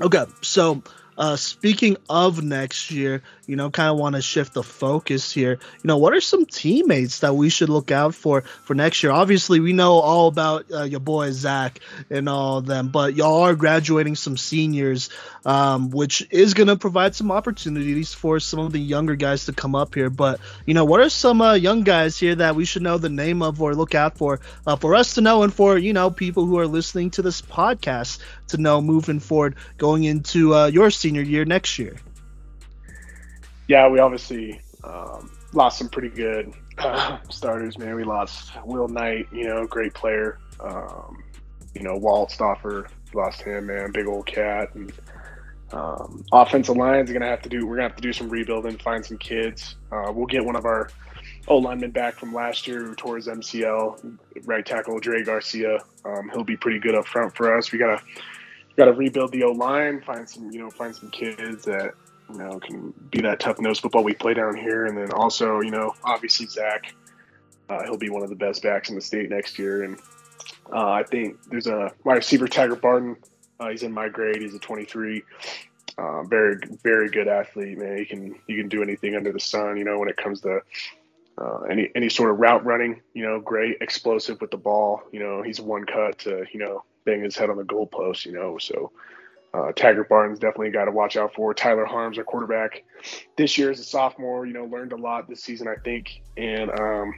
okay, 0.00 0.24
so 0.42 0.82
uh, 1.20 1.36
speaking 1.36 1.98
of 2.08 2.42
next 2.42 2.90
year, 2.90 3.22
you 3.46 3.54
know, 3.54 3.68
kind 3.68 3.90
of 3.90 3.98
want 3.98 4.16
to 4.16 4.22
shift 4.22 4.54
the 4.54 4.62
focus 4.62 5.30
here. 5.30 5.58
You 5.82 5.88
know, 5.88 5.98
what 5.98 6.14
are 6.14 6.20
some 6.22 6.46
teammates 6.46 7.20
that 7.20 7.34
we 7.34 7.50
should 7.50 7.68
look 7.68 7.90
out 7.90 8.14
for 8.14 8.40
for 8.40 8.72
next 8.74 9.02
year? 9.02 9.12
Obviously, 9.12 9.60
we 9.60 9.74
know 9.74 9.94
all 9.94 10.28
about 10.28 10.72
uh, 10.72 10.84
your 10.84 11.00
boy 11.00 11.30
Zach 11.32 11.80
and 12.08 12.26
all 12.26 12.58
of 12.58 12.66
them, 12.66 12.88
but 12.88 13.16
y'all 13.16 13.42
are 13.42 13.54
graduating 13.54 14.16
some 14.16 14.38
seniors, 14.38 15.10
um, 15.44 15.90
which 15.90 16.26
is 16.30 16.54
going 16.54 16.68
to 16.68 16.76
provide 16.76 17.14
some 17.14 17.30
opportunities 17.30 18.14
for 18.14 18.40
some 18.40 18.60
of 18.60 18.72
the 18.72 18.78
younger 18.78 19.14
guys 19.14 19.44
to 19.44 19.52
come 19.52 19.74
up 19.74 19.94
here. 19.94 20.08
But 20.08 20.40
you 20.64 20.72
know, 20.72 20.86
what 20.86 21.00
are 21.00 21.10
some 21.10 21.42
uh, 21.42 21.52
young 21.52 21.82
guys 21.82 22.18
here 22.18 22.36
that 22.36 22.56
we 22.56 22.64
should 22.64 22.82
know 22.82 22.96
the 22.96 23.10
name 23.10 23.42
of 23.42 23.60
or 23.60 23.74
look 23.74 23.94
out 23.94 24.16
for 24.16 24.40
uh, 24.66 24.76
for 24.76 24.94
us 24.94 25.14
to 25.14 25.20
know 25.20 25.42
and 25.42 25.52
for 25.52 25.76
you 25.76 25.92
know 25.92 26.10
people 26.10 26.46
who 26.46 26.58
are 26.58 26.66
listening 26.66 27.10
to 27.10 27.20
this 27.20 27.42
podcast 27.42 28.20
to 28.50 28.58
know 28.58 28.80
moving 28.80 29.20
forward 29.20 29.56
going 29.76 30.04
into 30.04 30.54
uh, 30.54 30.66
your 30.66 30.90
senior 30.90 31.22
year 31.22 31.44
next 31.44 31.78
year? 31.78 31.96
Yeah, 33.68 33.88
we 33.88 33.98
obviously 34.00 34.60
um, 34.84 35.30
lost 35.52 35.78
some 35.78 35.88
pretty 35.88 36.08
good 36.08 36.52
uh, 36.78 37.18
starters, 37.30 37.78
man. 37.78 37.94
We 37.94 38.04
lost 38.04 38.52
Will 38.64 38.88
Knight, 38.88 39.28
you 39.32 39.44
know, 39.44 39.66
great 39.66 39.94
player. 39.94 40.38
Um, 40.60 41.22
you 41.74 41.82
know, 41.82 41.96
Walt 41.96 42.30
Stoffer, 42.30 42.88
lost 43.14 43.42
him, 43.42 43.66
man, 43.66 43.92
big 43.92 44.06
old 44.06 44.26
cat. 44.26 44.74
And 44.74 44.92
um, 45.72 46.24
offensive 46.32 46.76
lines 46.76 47.10
are 47.10 47.12
gonna 47.12 47.26
have 47.26 47.42
to 47.42 47.48
do. 47.48 47.66
We're 47.66 47.76
gonna 47.76 47.88
have 47.88 47.96
to 47.96 48.02
do 48.02 48.12
some 48.12 48.28
rebuilding, 48.28 48.78
find 48.78 49.04
some 49.04 49.18
kids. 49.18 49.76
Uh, 49.90 50.12
we'll 50.12 50.26
get 50.26 50.44
one 50.44 50.56
of 50.56 50.64
our 50.64 50.90
O 51.48 51.56
linemen 51.56 51.90
back 51.90 52.14
from 52.14 52.32
last 52.32 52.66
year 52.66 52.84
who 52.84 52.94
tore 52.94 53.16
his 53.16 53.26
MCL, 53.26 54.18
right 54.44 54.64
tackle 54.64 54.98
Dre 54.98 55.22
Garcia. 55.22 55.78
Um, 56.04 56.30
he'll 56.32 56.44
be 56.44 56.56
pretty 56.56 56.78
good 56.78 56.94
up 56.94 57.06
front 57.06 57.36
for 57.36 57.56
us. 57.56 57.72
We 57.72 57.78
gotta 57.78 58.02
got 58.76 58.86
to 58.86 58.92
rebuild 58.92 59.32
the 59.32 59.44
O 59.44 59.52
line, 59.52 60.00
find 60.00 60.28
some, 60.28 60.50
you 60.50 60.58
know, 60.58 60.70
find 60.70 60.94
some 60.94 61.10
kids 61.10 61.64
that 61.64 61.92
you 62.30 62.38
know 62.38 62.58
can 62.60 62.92
be 63.10 63.20
that 63.20 63.40
tough 63.40 63.58
nose 63.60 63.80
football 63.80 64.04
we 64.04 64.14
play 64.14 64.34
down 64.34 64.56
here, 64.56 64.86
and 64.86 64.96
then 64.96 65.12
also, 65.12 65.60
you 65.60 65.70
know, 65.70 65.94
obviously 66.04 66.46
Zach, 66.46 66.94
uh, 67.68 67.82
he'll 67.84 67.98
be 67.98 68.10
one 68.10 68.22
of 68.22 68.30
the 68.30 68.36
best 68.36 68.62
backs 68.62 68.88
in 68.88 68.94
the 68.94 69.00
state 69.00 69.30
next 69.30 69.58
year, 69.58 69.84
and 69.84 69.98
uh, 70.72 70.90
I 70.90 71.02
think 71.02 71.42
there's 71.50 71.66
a 71.66 71.92
wide 72.04 72.16
receiver 72.16 72.46
Taggart 72.46 72.80
Barton. 72.80 73.16
Uh, 73.58 73.68
he's 73.68 73.82
in 73.82 73.92
my 73.92 74.08
grade. 74.08 74.40
He's 74.40 74.54
a 74.54 74.58
23. 74.58 75.22
Uh, 75.98 76.22
very, 76.22 76.56
very 76.82 77.10
good 77.10 77.28
athlete, 77.28 77.76
man. 77.76 77.98
He 77.98 78.04
can 78.04 78.34
he 78.46 78.56
can 78.56 78.68
do 78.68 78.82
anything 78.82 79.16
under 79.16 79.32
the 79.32 79.40
sun. 79.40 79.76
You 79.76 79.84
know, 79.84 79.98
when 79.98 80.08
it 80.08 80.16
comes 80.16 80.40
to 80.42 80.60
uh, 81.36 81.60
any 81.62 81.90
any 81.94 82.08
sort 82.08 82.30
of 82.30 82.38
route 82.38 82.64
running, 82.64 83.02
you 83.12 83.22
know, 83.22 83.40
great, 83.40 83.78
explosive 83.80 84.40
with 84.40 84.50
the 84.50 84.56
ball. 84.56 85.02
You 85.12 85.20
know, 85.20 85.42
he's 85.42 85.60
one 85.60 85.84
cut 85.84 86.18
to 86.20 86.46
you 86.52 86.60
know 86.60 86.84
bang 87.04 87.22
his 87.22 87.36
head 87.36 87.50
on 87.50 87.56
the 87.56 87.64
goalpost, 87.64 88.26
you 88.26 88.32
know. 88.32 88.58
So 88.58 88.92
uh, 89.52 89.72
Taggart 89.72 90.08
Barton 90.08 90.34
definitely 90.34 90.70
got 90.70 90.84
to 90.84 90.92
watch 90.92 91.16
out 91.16 91.34
for. 91.34 91.52
Tyler 91.54 91.84
Harms, 91.84 92.18
our 92.18 92.24
quarterback, 92.24 92.84
this 93.36 93.58
year 93.58 93.70
as 93.70 93.80
a 93.80 93.84
sophomore, 93.84 94.46
you 94.46 94.52
know, 94.52 94.64
learned 94.64 94.92
a 94.92 94.96
lot 94.96 95.28
this 95.28 95.42
season, 95.42 95.68
I 95.68 95.76
think, 95.76 96.22
and 96.36 96.70
um, 96.78 97.14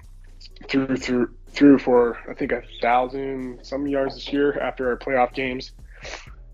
threw 0.68 0.96
through 0.96 1.34
threw 1.48 1.78
for 1.78 2.18
I 2.28 2.34
think 2.34 2.52
a 2.52 2.62
thousand 2.80 3.64
some 3.64 3.86
yards 3.86 4.14
this 4.14 4.32
year 4.32 4.58
after 4.60 4.88
our 4.88 4.96
playoff 4.96 5.34
games. 5.34 5.72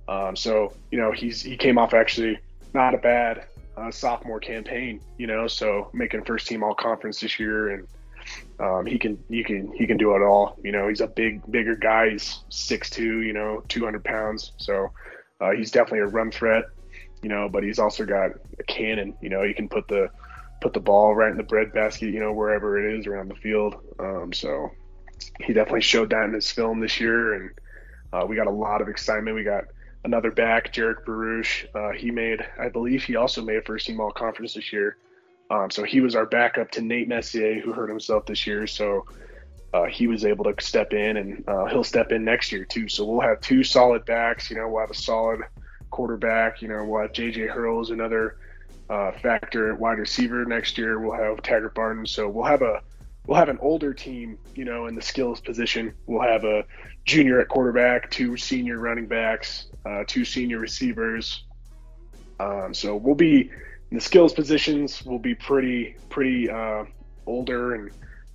Um, 0.08 0.34
so 0.34 0.72
you 0.90 0.98
know 0.98 1.12
he's 1.12 1.42
he 1.42 1.56
came 1.56 1.78
off 1.78 1.94
actually 1.94 2.38
not 2.74 2.94
a 2.94 2.98
bad 2.98 3.46
uh, 3.78 3.90
sophomore 3.90 4.40
campaign, 4.40 5.00
you 5.18 5.26
know, 5.26 5.46
so 5.46 5.90
making 5.92 6.24
first 6.24 6.48
team 6.48 6.62
all 6.62 6.74
conference 6.74 7.20
this 7.20 7.38
year 7.38 7.70
and 7.70 7.86
um, 8.61 8.87
he 8.87 8.98
can 8.98 9.18
he 9.29 9.44
can 9.44 9.72
he 9.72 9.87
can 9.87 9.96
do 9.96 10.14
it 10.16 10.22
all. 10.22 10.57
You 10.62 10.72
know, 10.72 10.88
he's 10.88 11.01
a 11.01 11.07
big 11.07 11.40
bigger 11.51 11.77
guy. 11.77 12.11
He's 12.11 12.40
six 12.48 12.90
two. 12.90 13.22
You 13.22 13.33
know, 13.33 13.62
two 13.68 13.85
hundred 13.85 14.05
pounds. 14.05 14.53
So 14.57 14.88
uh, 15.40 15.51
he's 15.53 15.70
definitely 15.70 16.01
a 16.01 16.07
run 16.07 16.31
threat. 16.31 16.64
You 17.22 17.29
know, 17.29 17.48
but 17.48 17.62
he's 17.62 17.79
also 17.79 18.05
got 18.05 18.31
a 18.59 18.62
cannon. 18.64 19.14
You 19.20 19.29
know, 19.29 19.42
he 19.42 19.55
can 19.55 19.68
put 19.68 19.88
the 19.88 20.09
put 20.61 20.72
the 20.72 20.81
ball 20.81 21.14
right 21.14 21.31
in 21.31 21.37
the 21.37 21.42
bread 21.42 21.72
basket. 21.72 22.12
You 22.12 22.20
know, 22.20 22.33
wherever 22.33 22.79
it 22.79 22.98
is 22.98 23.07
around 23.07 23.29
the 23.29 23.37
field. 23.37 23.77
Um, 23.98 24.33
so 24.33 24.70
he 25.40 25.53
definitely 25.53 25.83
showed 25.83 26.11
that 26.11 26.24
in 26.24 26.33
his 26.33 26.51
film 26.51 26.81
this 26.81 27.01
year, 27.01 27.35
and 27.35 27.51
uh, 28.12 28.27
we 28.27 28.37
got 28.37 28.46
a 28.46 28.53
lot 28.53 28.81
of 28.81 28.88
excitement. 28.88 29.37
We 29.37 29.44
got 29.44 29.64
another 30.05 30.31
back, 30.31 30.72
Jarek 30.72 31.05
Baruch. 31.05 31.66
Uh, 31.74 31.90
he 31.90 32.11
made, 32.11 32.40
I 32.59 32.68
believe, 32.68 33.05
he 33.05 33.16
also 33.16 33.42
made 33.42 33.64
first 33.64 33.87
team 33.87 34.01
all 34.01 34.12
conference 34.12 34.55
this 34.55 34.72
year. 34.72 34.96
Um, 35.50 35.70
so 35.70 35.82
he 35.82 36.00
was 36.00 36.14
our 36.14 36.26
backup 36.26 36.70
to 36.72 36.82
Nate 36.82 37.08
Messier, 37.08 37.61
who 37.61 37.72
hurt 37.72 37.88
himself 37.88 38.26
this 38.26 38.46
year. 38.46 38.66
So 38.66 39.06
uh, 39.72 39.84
he 39.84 40.06
was 40.06 40.24
able 40.24 40.44
to 40.44 40.54
step 40.61 40.92
in, 40.92 41.16
and 41.16 41.44
uh, 41.48 41.66
he'll 41.66 41.84
step 41.84 42.12
in 42.12 42.24
next 42.24 42.52
year 42.52 42.64
too. 42.64 42.88
So 42.88 43.04
we'll 43.04 43.20
have 43.20 43.40
two 43.40 43.62
solid 43.62 44.04
backs. 44.04 44.50
You 44.50 44.56
know, 44.56 44.68
we'll 44.68 44.80
have 44.80 44.90
a 44.90 44.94
solid 44.94 45.40
quarterback. 45.90 46.62
You 46.62 46.68
know, 46.68 46.84
we'll 46.84 47.02
have 47.02 47.12
JJ 47.12 47.48
Hurls, 47.48 47.90
another 47.90 48.37
uh, 48.90 49.12
factor 49.22 49.74
wide 49.74 49.98
receiver 49.98 50.44
next 50.44 50.78
year. 50.78 51.00
We'll 51.00 51.16
have 51.16 51.42
Taggart 51.42 51.74
Barton. 51.74 52.06
So 52.06 52.28
we'll 52.28 52.46
have 52.46 52.62
a 52.62 52.80
we'll 53.26 53.38
have 53.38 53.50
an 53.50 53.58
older 53.61 53.92
team. 53.92 54.38
You 54.54 54.64
know, 54.64 54.87
in 54.87 54.94
the 54.94 55.02
skills 55.02 55.40
position. 55.40 55.94
We'll 56.06 56.26
have 56.26 56.44
a 56.44 56.64
junior 57.04 57.40
at 57.40 57.48
quarterback, 57.48 58.11
two 58.11 58.37
senior 58.37 58.78
running 58.78 59.06
backs, 59.06 59.66
uh, 59.87 60.04
two 60.06 60.24
senior 60.24 60.58
receivers. 60.58 61.44
Um, 62.40 62.72
so 62.72 62.96
we'll 62.96 63.14
be 63.14 63.50
the 63.90 64.01
skills 64.01 64.33
positions 64.33 65.05
will 65.05 65.18
be 65.18 65.35
pretty 65.35 65.96
pretty 66.11 66.51
uh, 66.51 66.85
older 67.27 67.74
and 67.74 67.90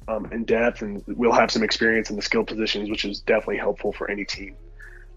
um, 0.08 0.26
in 0.32 0.44
depth, 0.44 0.82
and 0.82 1.04
we'll 1.08 1.32
have 1.32 1.52
some 1.52 1.64
experience 1.64 2.10
in 2.10 2.16
the 2.16 2.22
skill 2.22 2.44
positions, 2.44 2.90
which 2.90 3.06
is 3.06 3.22
definitely 3.22 3.58
helpful 3.58 3.94
for 3.94 4.10
any 4.10 4.26
team. 4.26 4.56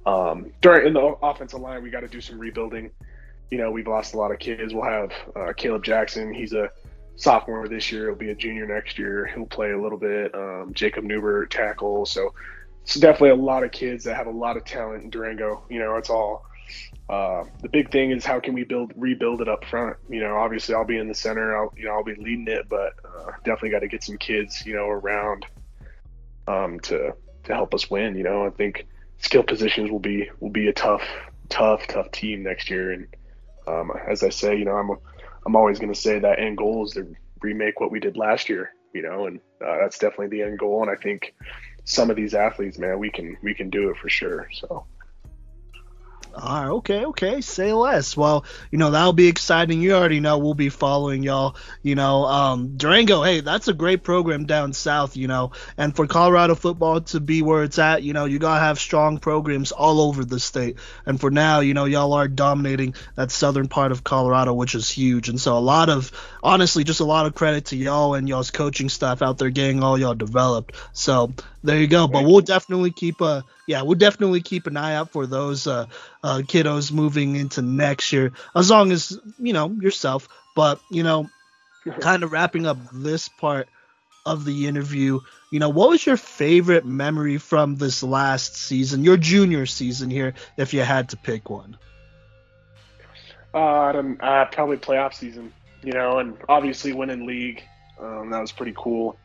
Um, 0.04 0.52
during 0.60 0.86
in 0.86 0.92
the 0.92 1.00
offensive 1.00 1.60
line, 1.60 1.82
we 1.82 1.90
got 1.90 2.00
to 2.00 2.08
do 2.08 2.20
some 2.20 2.38
rebuilding. 2.38 2.90
You 3.50 3.58
know, 3.58 3.70
we've 3.70 3.86
lost 3.86 4.14
a 4.14 4.18
lot 4.18 4.30
of 4.30 4.38
kids. 4.38 4.72
We'll 4.72 4.84
have 4.84 5.12
uh, 5.34 5.52
Caleb 5.56 5.84
Jackson. 5.84 6.32
He's 6.32 6.52
a 6.52 6.70
sophomore 7.16 7.66
this 7.68 7.90
year. 7.90 8.06
He'll 8.06 8.14
be 8.14 8.30
a 8.30 8.34
junior 8.34 8.66
next 8.66 8.98
year. 8.98 9.26
He'll 9.26 9.46
play 9.46 9.72
a 9.72 9.80
little 9.80 9.98
bit. 9.98 10.34
Um, 10.34 10.72
Jacob 10.74 11.04
Newbert 11.04 11.50
tackle. 11.50 12.06
So 12.06 12.34
it's 12.82 12.94
definitely 12.94 13.30
a 13.30 13.36
lot 13.36 13.64
of 13.64 13.72
kids 13.72 14.04
that 14.04 14.16
have 14.16 14.28
a 14.28 14.30
lot 14.30 14.56
of 14.56 14.64
talent 14.64 15.02
in 15.02 15.10
Durango. 15.10 15.64
You 15.68 15.80
know, 15.80 15.96
it's 15.96 16.10
all 16.10 16.45
uh, 17.08 17.44
the 17.62 17.68
big 17.68 17.92
thing 17.92 18.10
is 18.10 18.24
how 18.24 18.40
can 18.40 18.52
we 18.52 18.64
build 18.64 18.92
rebuild 18.96 19.40
it 19.40 19.48
up 19.48 19.64
front. 19.64 19.96
You 20.08 20.20
know, 20.20 20.36
obviously 20.36 20.74
I'll 20.74 20.84
be 20.84 20.98
in 20.98 21.08
the 21.08 21.14
center. 21.14 21.56
I'll 21.56 21.72
you 21.76 21.84
know 21.84 21.92
I'll 21.92 22.04
be 22.04 22.16
leading 22.16 22.48
it, 22.48 22.68
but 22.68 22.94
uh, 23.04 23.30
definitely 23.44 23.70
got 23.70 23.80
to 23.80 23.88
get 23.88 24.02
some 24.02 24.18
kids 24.18 24.64
you 24.66 24.74
know 24.74 24.88
around 24.88 25.46
um, 26.48 26.80
to 26.80 27.12
to 27.44 27.54
help 27.54 27.74
us 27.74 27.88
win. 27.88 28.16
You 28.16 28.24
know, 28.24 28.44
I 28.44 28.50
think 28.50 28.86
skill 29.18 29.44
positions 29.44 29.90
will 29.90 30.00
be 30.00 30.30
will 30.40 30.50
be 30.50 30.66
a 30.66 30.72
tough 30.72 31.02
tough 31.48 31.86
tough 31.86 32.10
team 32.10 32.42
next 32.42 32.70
year. 32.70 32.92
And 32.92 33.06
um, 33.68 33.92
as 34.08 34.24
I 34.24 34.30
say, 34.30 34.56
you 34.56 34.64
know, 34.64 34.76
I'm 34.76 34.90
I'm 35.46 35.54
always 35.54 35.78
going 35.78 35.92
to 35.92 36.00
say 36.00 36.18
that 36.18 36.40
end 36.40 36.58
goal 36.58 36.86
is 36.86 36.92
to 36.92 37.14
remake 37.40 37.78
what 37.78 37.92
we 37.92 38.00
did 38.00 38.16
last 38.16 38.48
year. 38.48 38.72
You 38.92 39.02
know, 39.02 39.26
and 39.26 39.38
uh, 39.64 39.76
that's 39.80 39.98
definitely 39.98 40.38
the 40.38 40.42
end 40.42 40.58
goal. 40.58 40.82
And 40.82 40.90
I 40.90 41.00
think 41.00 41.34
some 41.84 42.10
of 42.10 42.16
these 42.16 42.34
athletes, 42.34 42.78
man, 42.78 42.98
we 42.98 43.10
can 43.10 43.36
we 43.42 43.54
can 43.54 43.70
do 43.70 43.90
it 43.90 43.96
for 43.98 44.08
sure. 44.08 44.48
So. 44.52 44.86
All 46.38 46.60
right, 46.60 46.68
okay, 46.68 47.06
okay. 47.06 47.40
Say 47.40 47.72
less. 47.72 48.14
Well, 48.14 48.44
you 48.70 48.76
know 48.76 48.90
that'll 48.90 49.14
be 49.14 49.28
exciting. 49.28 49.80
You 49.80 49.94
already 49.94 50.20
know 50.20 50.36
we'll 50.36 50.52
be 50.52 50.68
following 50.68 51.22
y'all. 51.22 51.56
You 51.82 51.94
know, 51.94 52.26
um, 52.26 52.76
Durango. 52.76 53.22
Hey, 53.22 53.40
that's 53.40 53.68
a 53.68 53.72
great 53.72 54.02
program 54.02 54.44
down 54.44 54.74
south. 54.74 55.16
You 55.16 55.28
know, 55.28 55.52
and 55.78 55.96
for 55.96 56.06
Colorado 56.06 56.54
football 56.54 57.00
to 57.00 57.20
be 57.20 57.40
where 57.40 57.62
it's 57.62 57.78
at, 57.78 58.02
you 58.02 58.12
know, 58.12 58.26
you 58.26 58.38
gotta 58.38 58.60
have 58.60 58.78
strong 58.78 59.16
programs 59.16 59.72
all 59.72 59.98
over 60.02 60.26
the 60.26 60.38
state. 60.38 60.76
And 61.06 61.18
for 61.18 61.30
now, 61.30 61.60
you 61.60 61.72
know, 61.72 61.86
y'all 61.86 62.12
are 62.12 62.28
dominating 62.28 62.94
that 63.14 63.30
southern 63.30 63.68
part 63.68 63.90
of 63.90 64.04
Colorado, 64.04 64.52
which 64.52 64.74
is 64.74 64.90
huge. 64.90 65.30
And 65.30 65.40
so 65.40 65.56
a 65.56 65.60
lot 65.60 65.88
of, 65.88 66.12
honestly, 66.46 66.84
just 66.84 67.00
a 67.00 67.04
lot 67.04 67.26
of 67.26 67.34
credit 67.34 67.66
to 67.66 67.76
y'all 67.76 68.14
and 68.14 68.28
y'all's 68.28 68.52
coaching 68.52 68.88
staff 68.88 69.20
out 69.20 69.36
there 69.36 69.50
getting 69.50 69.82
all 69.82 69.98
y'all 69.98 70.14
developed. 70.14 70.76
So 70.92 71.34
there 71.64 71.78
you 71.78 71.88
go. 71.88 72.06
But 72.06 72.24
we'll 72.24 72.40
definitely 72.40 72.92
keep 72.92 73.20
a 73.20 73.44
yeah, 73.66 73.82
we'll 73.82 73.98
definitely 73.98 74.40
keep 74.40 74.68
an 74.68 74.76
eye 74.76 74.94
out 74.94 75.10
for 75.10 75.26
those 75.26 75.66
uh, 75.66 75.86
uh, 76.22 76.42
kiddos 76.44 76.92
moving 76.92 77.34
into 77.34 77.62
next 77.62 78.12
year, 78.12 78.32
as 78.54 78.70
long 78.70 78.92
as 78.92 79.18
you 79.38 79.52
know 79.52 79.70
yourself. 79.70 80.28
But 80.54 80.80
you 80.88 81.02
know, 81.02 81.28
kind 82.00 82.22
of 82.22 82.30
wrapping 82.30 82.64
up 82.64 82.78
this 82.92 83.28
part 83.28 83.68
of 84.24 84.44
the 84.44 84.66
interview, 84.66 85.20
you 85.50 85.60
know, 85.60 85.68
what 85.68 85.88
was 85.88 86.04
your 86.04 86.16
favorite 86.16 86.84
memory 86.84 87.38
from 87.38 87.76
this 87.76 88.02
last 88.02 88.56
season, 88.56 89.04
your 89.04 89.16
junior 89.16 89.66
season 89.66 90.10
here, 90.10 90.34
if 90.56 90.74
you 90.74 90.82
had 90.82 91.10
to 91.10 91.16
pick 91.16 91.48
one? 91.48 91.76
Uh, 93.54 93.58
I 93.58 93.92
don't, 93.92 94.20
uh, 94.20 94.44
probably 94.46 94.76
playoff 94.76 95.14
season, 95.14 95.52
you 95.82 95.92
know, 95.92 96.18
and 96.18 96.36
obviously 96.48 96.92
winning 96.92 97.26
league. 97.26 97.62
Um, 98.00 98.30
that 98.30 98.40
was 98.40 98.52
pretty 98.52 98.74
cool. 98.76 99.18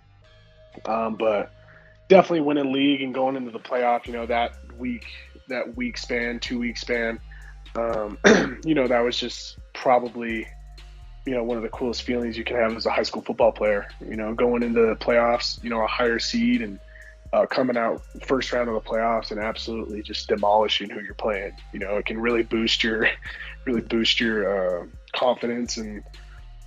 Um, 0.86 1.16
but 1.16 1.52
definitely 2.08 2.42
winning 2.42 2.72
league 2.72 3.02
and 3.02 3.14
going 3.14 3.36
into 3.36 3.52
the 3.52 3.60
playoff, 3.60 4.06
you 4.06 4.14
know, 4.14 4.26
that 4.26 4.54
week, 4.78 5.06
that 5.50 5.76
week 5.76 5.98
span, 5.98 6.40
two 6.40 6.60
week 6.60 6.78
span, 6.78 7.20
um, 7.76 8.18
you 8.66 8.76
know, 8.76 8.88
that 8.88 9.00
was 9.00 9.18
just 9.18 9.58
probably, 9.74 10.48
you 11.26 11.34
know, 11.34 11.44
one 11.44 11.58
of 11.58 11.64
the 11.64 11.70
coolest 11.70 12.04
feelings 12.04 12.38
you 12.38 12.44
can 12.44 12.58
have 12.58 12.76
as 12.76 12.86
a 12.86 12.92
high 12.92 13.04
school 13.04 13.22
football 13.22 13.52
player. 13.52 13.88
You 14.02 14.16
know, 14.16 14.34
going 14.34 14.64
into 14.64 14.82
the 14.82 14.96
playoffs, 14.96 15.64
you 15.64 15.70
know, 15.70 15.84
a 15.84 15.88
higher 15.88 16.20
seed 16.20 16.62
and 16.62 16.80
uh, 17.34 17.46
coming 17.46 17.78
out 17.78 18.02
first 18.26 18.52
round 18.52 18.68
of 18.68 18.76
the 18.76 18.82
playoffs 18.82 19.32
and 19.32 19.40
absolutely 19.40 20.02
just 20.02 20.28
demolishing 20.28 20.90
who 20.90 21.00
you're 21.00 21.14
playing. 21.14 21.54
You 21.72 21.80
know, 21.80 21.96
it 21.96 22.06
can 22.06 22.20
really 22.20 22.44
boost 22.44 22.84
your, 22.84 23.08
really 23.66 23.82
boost 23.82 24.20
your 24.20 24.82
uh, 24.82 24.86
confidence 25.14 25.78
and 25.78 26.04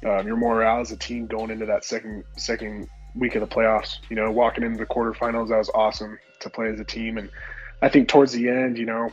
um, 0.05 0.27
your 0.27 0.37
morale 0.37 0.81
as 0.81 0.93
a 0.93 0.97
team 0.97 1.27
going 1.27 1.51
into 1.51 1.67
that 1.67 1.85
second 1.85 2.25
second 2.37 2.89
week 3.15 3.35
of 3.35 3.41
the 3.41 3.55
playoffs. 3.55 3.99
You 4.11 4.17
know, 4.17 4.31
walking 4.31 4.65
into 4.65 4.79
the 4.79 4.87
quarterfinals, 4.87 5.49
that 5.49 5.59
was 5.59 5.71
awesome 5.75 6.19
to 6.41 6.51
play 6.51 6.69
as 6.69 6.81
a 6.81 6.85
team. 6.85 7.19
And 7.19 7.31
I 7.83 7.89
think 7.89 8.09
towards 8.09 8.33
the 8.33 8.49
end, 8.49 8.79
you 8.79 8.87
know, 8.87 9.13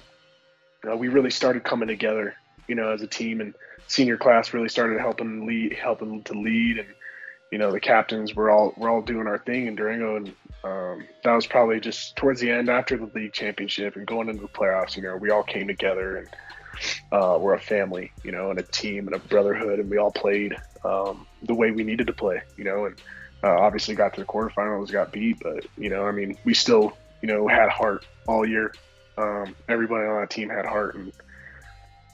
uh, 0.89 0.95
we 0.95 1.08
really 1.08 1.32
started 1.32 1.63
coming 1.63 1.88
together. 1.88 2.36
You 2.67 2.75
know, 2.75 2.91
as 2.91 3.01
a 3.01 3.08
team, 3.08 3.41
and 3.41 3.54
senior 3.88 4.17
class 4.17 4.54
really 4.54 4.69
started 4.69 4.99
helping 4.99 5.45
lead, 5.45 5.73
helping 5.73 6.23
to 6.23 6.34
lead, 6.34 6.77
and 6.77 6.88
you 7.51 7.58
know, 7.58 7.71
the 7.71 7.80
captains 7.80 8.34
were 8.34 8.49
all 8.49 8.73
we're 8.77 8.89
all 8.89 9.01
doing 9.01 9.27
our 9.27 9.39
thing 9.39 9.67
in 9.67 9.75
Durango, 9.75 10.15
and 10.17 10.34
um, 10.63 11.06
that 11.23 11.34
was 11.34 11.47
probably 11.47 11.80
just 11.80 12.15
towards 12.15 12.39
the 12.39 12.49
end 12.49 12.69
after 12.69 12.97
the 12.97 13.10
league 13.13 13.34
championship 13.34 13.95
and 13.95 14.06
going 14.06 14.30
into 14.30 14.41
the 14.41 14.47
playoffs. 14.47 14.95
You 14.95 15.04
know, 15.04 15.17
we 15.17 15.32
all 15.32 15.43
came 15.43 15.67
together 15.67 16.17
and 16.17 16.30
uh, 17.12 17.38
we're 17.39 17.53
a 17.53 17.60
family, 17.60 18.12
you 18.23 18.31
know, 18.31 18.49
and 18.49 18.60
a 18.60 18.63
team 18.63 19.07
and 19.07 19.15
a 19.15 19.19
brotherhood, 19.19 19.79
and 19.79 19.89
we 19.89 19.97
all 19.97 20.12
played 20.12 20.55
um, 20.84 21.25
the 21.43 21.53
way 21.53 21.71
we 21.71 21.84
needed 21.84 22.07
to 22.07 22.13
play, 22.13 22.41
you 22.57 22.63
know, 22.63 22.86
and 22.86 22.95
uh, 23.43 23.60
obviously 23.60 23.95
got 23.95 24.13
to 24.13 24.21
the 24.21 24.25
quarterfinals, 24.25 24.91
got 24.91 25.12
beat, 25.12 25.39
but 25.41 25.65
you 25.77 25.89
know, 25.89 26.05
I 26.05 26.12
mean, 26.12 26.38
we 26.43 26.53
still, 26.53 26.97
you 27.21 27.27
know, 27.27 27.47
had 27.47 27.69
heart 27.69 28.05
all 28.27 28.45
year. 28.45 28.73
Um, 29.17 29.55
everybody 29.67 30.07
on 30.07 30.21
that 30.21 30.29
team 30.29 30.49
had 30.49 30.65
heart, 30.65 30.95
and 30.95 31.12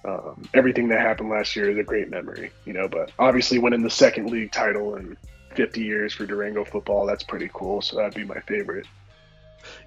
um, 0.05 0.47
everything 0.53 0.89
that 0.89 0.99
happened 0.99 1.29
last 1.29 1.55
year 1.55 1.69
is 1.69 1.77
a 1.77 1.83
great 1.83 2.09
memory, 2.09 2.51
you 2.65 2.73
know. 2.73 2.87
But 2.87 3.11
obviously, 3.19 3.59
winning 3.59 3.83
the 3.83 3.89
second 3.89 4.29
league 4.29 4.51
title 4.51 4.95
in 4.95 5.17
50 5.55 5.81
years 5.81 6.13
for 6.13 6.25
Durango 6.25 6.63
football, 6.63 7.05
that's 7.05 7.23
pretty 7.23 7.49
cool. 7.53 7.81
So 7.81 7.97
that'd 7.97 8.13
be 8.13 8.23
my 8.23 8.39
favorite. 8.41 8.85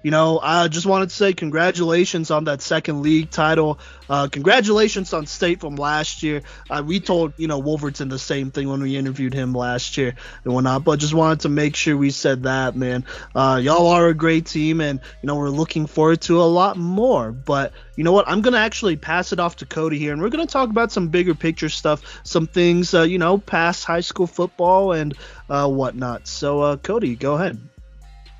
You 0.03 0.09
know, 0.09 0.39
I 0.41 0.67
just 0.67 0.87
wanted 0.87 1.09
to 1.09 1.15
say 1.15 1.33
congratulations 1.33 2.31
on 2.31 2.45
that 2.45 2.61
second 2.61 3.03
league 3.03 3.29
title. 3.29 3.79
Uh, 4.09 4.27
congratulations 4.27 5.13
on 5.13 5.27
state 5.27 5.59
from 5.61 5.75
last 5.75 6.23
year. 6.23 6.41
Uh, 6.69 6.81
we 6.85 6.99
told 6.99 7.33
you 7.37 7.47
know 7.47 7.59
Wolverton 7.59 8.09
the 8.09 8.17
same 8.17 8.49
thing 8.49 8.67
when 8.67 8.81
we 8.81 8.97
interviewed 8.97 9.33
him 9.33 9.53
last 9.53 9.97
year 9.97 10.15
and 10.43 10.53
whatnot, 10.53 10.83
but 10.83 10.99
just 10.99 11.13
wanted 11.13 11.41
to 11.41 11.49
make 11.49 11.75
sure 11.75 11.95
we 11.95 12.09
said 12.09 12.43
that, 12.43 12.75
man. 12.75 13.05
Uh, 13.35 13.59
y'all 13.61 13.87
are 13.87 14.07
a 14.07 14.13
great 14.13 14.47
team, 14.47 14.81
and 14.81 14.99
you 15.21 15.27
know 15.27 15.35
we're 15.35 15.49
looking 15.49 15.85
forward 15.85 16.21
to 16.21 16.41
a 16.41 16.43
lot 16.43 16.77
more. 16.77 17.31
But 17.31 17.71
you 17.95 18.03
know 18.03 18.11
what? 18.11 18.27
I'm 18.27 18.41
gonna 18.41 18.57
actually 18.57 18.95
pass 18.95 19.33
it 19.33 19.39
off 19.39 19.57
to 19.57 19.65
Cody 19.65 19.99
here, 19.99 20.13
and 20.13 20.21
we're 20.21 20.29
gonna 20.29 20.47
talk 20.47 20.69
about 20.69 20.91
some 20.91 21.09
bigger 21.09 21.35
picture 21.35 21.69
stuff, 21.69 22.21
some 22.23 22.47
things, 22.47 22.93
uh, 22.93 23.03
you 23.03 23.19
know, 23.19 23.37
past 23.37 23.85
high 23.85 24.01
school 24.01 24.27
football 24.27 24.93
and 24.93 25.15
uh, 25.49 25.67
whatnot. 25.69 26.27
So, 26.27 26.61
uh, 26.61 26.77
Cody, 26.77 27.15
go 27.15 27.35
ahead. 27.35 27.70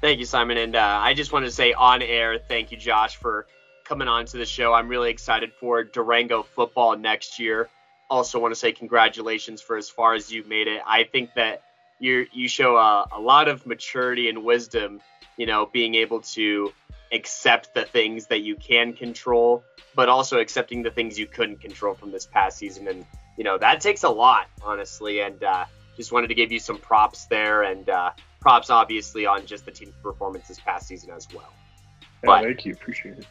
Thank 0.01 0.17
you, 0.17 0.25
Simon. 0.25 0.57
And 0.57 0.75
uh, 0.75 0.99
I 0.99 1.13
just 1.13 1.31
wanted 1.31 1.45
to 1.45 1.51
say 1.51 1.73
on 1.73 2.01
air, 2.01 2.39
thank 2.39 2.71
you, 2.71 2.77
Josh, 2.77 3.17
for 3.17 3.45
coming 3.85 4.07
on 4.07 4.25
to 4.25 4.37
the 4.37 4.47
show. 4.47 4.73
I'm 4.73 4.87
really 4.87 5.11
excited 5.11 5.53
for 5.53 5.83
Durango 5.83 6.41
football 6.41 6.97
next 6.97 7.37
year. 7.37 7.69
Also, 8.09 8.39
want 8.39 8.51
to 8.51 8.59
say 8.59 8.71
congratulations 8.71 9.61
for 9.61 9.77
as 9.77 9.91
far 9.91 10.15
as 10.15 10.31
you've 10.31 10.47
made 10.47 10.67
it. 10.67 10.81
I 10.87 11.03
think 11.03 11.35
that 11.35 11.61
you 11.99 12.25
you 12.33 12.49
show 12.49 12.77
a, 12.77 13.07
a 13.11 13.19
lot 13.19 13.47
of 13.47 13.67
maturity 13.67 14.27
and 14.27 14.43
wisdom. 14.43 15.01
You 15.37 15.45
know, 15.45 15.69
being 15.71 15.93
able 15.93 16.21
to 16.21 16.73
accept 17.11 17.73
the 17.75 17.85
things 17.85 18.25
that 18.27 18.41
you 18.41 18.55
can 18.55 18.93
control, 18.93 19.63
but 19.95 20.09
also 20.09 20.39
accepting 20.39 20.81
the 20.81 20.91
things 20.91 21.19
you 21.19 21.27
couldn't 21.27 21.61
control 21.61 21.93
from 21.93 22.11
this 22.11 22.25
past 22.25 22.57
season. 22.57 22.87
And 22.87 23.05
you 23.37 23.43
know 23.43 23.59
that 23.59 23.81
takes 23.81 24.03
a 24.03 24.09
lot, 24.09 24.47
honestly. 24.63 25.21
And 25.21 25.43
uh, 25.43 25.65
just 25.95 26.11
wanted 26.11 26.27
to 26.27 26.35
give 26.35 26.51
you 26.51 26.59
some 26.59 26.79
props 26.79 27.27
there. 27.27 27.61
And 27.61 27.87
uh, 27.87 28.11
props 28.41 28.69
obviously 28.69 29.25
on 29.25 29.45
just 29.45 29.65
the 29.65 29.71
team's 29.71 29.95
performance 30.03 30.47
this 30.47 30.59
past 30.59 30.87
season 30.87 31.11
as 31.11 31.27
well. 31.33 31.53
Yeah, 32.01 32.07
but, 32.23 32.43
thank 32.43 32.65
you, 32.65 32.73
appreciate 32.73 33.19
it. 33.19 33.27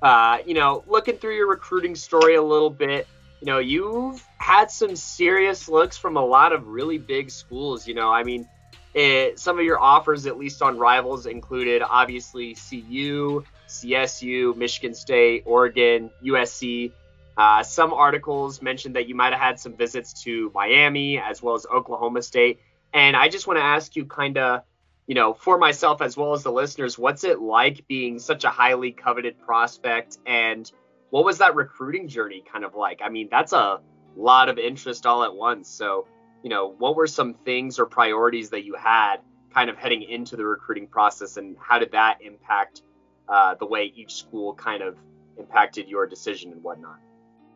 Uh, 0.00 0.38
you 0.44 0.54
know, 0.54 0.82
looking 0.88 1.16
through 1.16 1.36
your 1.36 1.48
recruiting 1.48 1.94
story 1.94 2.34
a 2.34 2.42
little 2.42 2.70
bit, 2.70 3.06
you 3.40 3.46
know, 3.46 3.58
you've 3.58 4.24
had 4.38 4.70
some 4.70 4.96
serious 4.96 5.68
looks 5.68 5.96
from 5.96 6.16
a 6.16 6.24
lot 6.24 6.52
of 6.52 6.66
really 6.66 6.98
big 6.98 7.30
schools. 7.30 7.86
You 7.86 7.94
know, 7.94 8.10
I 8.10 8.24
mean, 8.24 8.48
it, 8.94 9.38
some 9.38 9.58
of 9.58 9.64
your 9.64 9.80
offers, 9.80 10.26
at 10.26 10.38
least 10.38 10.62
on 10.62 10.78
rivals, 10.78 11.26
included 11.26 11.82
obviously 11.82 12.54
CU, 12.54 13.44
CSU, 13.68 14.56
Michigan 14.56 14.94
State, 14.94 15.42
Oregon, 15.46 16.10
USC. 16.24 16.92
Uh, 17.36 17.62
some 17.62 17.92
articles 17.94 18.60
mentioned 18.60 18.96
that 18.96 19.08
you 19.08 19.14
might 19.14 19.32
have 19.32 19.40
had 19.40 19.58
some 19.58 19.74
visits 19.74 20.22
to 20.24 20.50
Miami 20.54 21.18
as 21.18 21.42
well 21.42 21.54
as 21.54 21.64
Oklahoma 21.66 22.22
State. 22.22 22.60
And 22.94 23.16
I 23.16 23.28
just 23.28 23.46
want 23.46 23.58
to 23.58 23.64
ask 23.64 23.96
you, 23.96 24.04
kind 24.04 24.38
of, 24.38 24.62
you 25.06 25.14
know, 25.14 25.34
for 25.34 25.58
myself 25.58 26.02
as 26.02 26.16
well 26.16 26.32
as 26.32 26.42
the 26.42 26.52
listeners, 26.52 26.98
what's 26.98 27.24
it 27.24 27.40
like 27.40 27.86
being 27.88 28.18
such 28.18 28.44
a 28.44 28.50
highly 28.50 28.92
coveted 28.92 29.40
prospect? 29.40 30.18
And 30.26 30.70
what 31.10 31.24
was 31.24 31.38
that 31.38 31.54
recruiting 31.54 32.08
journey 32.08 32.44
kind 32.50 32.64
of 32.64 32.74
like? 32.74 33.00
I 33.02 33.08
mean, 33.08 33.28
that's 33.30 33.52
a 33.52 33.80
lot 34.16 34.48
of 34.48 34.58
interest 34.58 35.06
all 35.06 35.24
at 35.24 35.34
once. 35.34 35.68
So, 35.68 36.06
you 36.42 36.50
know, 36.50 36.74
what 36.78 36.96
were 36.96 37.06
some 37.06 37.34
things 37.34 37.78
or 37.78 37.86
priorities 37.86 38.50
that 38.50 38.64
you 38.64 38.74
had 38.74 39.18
kind 39.52 39.70
of 39.70 39.76
heading 39.76 40.02
into 40.02 40.36
the 40.36 40.44
recruiting 40.44 40.86
process, 40.86 41.36
and 41.36 41.56
how 41.60 41.78
did 41.78 41.92
that 41.92 42.18
impact 42.22 42.82
uh, 43.28 43.54
the 43.54 43.66
way 43.66 43.92
each 43.94 44.14
school 44.14 44.54
kind 44.54 44.82
of 44.82 44.96
impacted 45.38 45.88
your 45.88 46.06
decision 46.06 46.52
and 46.52 46.62
whatnot? 46.62 46.98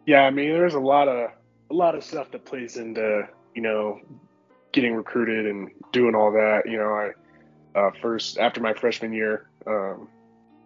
Yeah, 0.07 0.23
I 0.23 0.31
mean, 0.31 0.51
there's 0.51 0.75
a 0.75 0.81
lot 0.81 1.09
of 1.09 1.31
a 1.71 1.75
lot 1.75 1.95
of 1.95 2.05
stuff 2.05 2.31
that 2.31 2.45
plays 2.45 2.77
into 2.77 3.29
you 3.55 3.63
know 3.63 4.01
getting 4.77 4.95
recruited 4.95 5.47
and 5.47 5.71
doing 5.91 6.15
all 6.15 6.31
that, 6.33 6.63
you 6.67 6.77
know, 6.77 6.93
I 6.93 7.11
uh, 7.77 7.91
first 8.01 8.39
after 8.39 8.61
my 8.61 8.75
freshman 8.75 9.13
year, 9.13 9.49
um, 9.67 10.09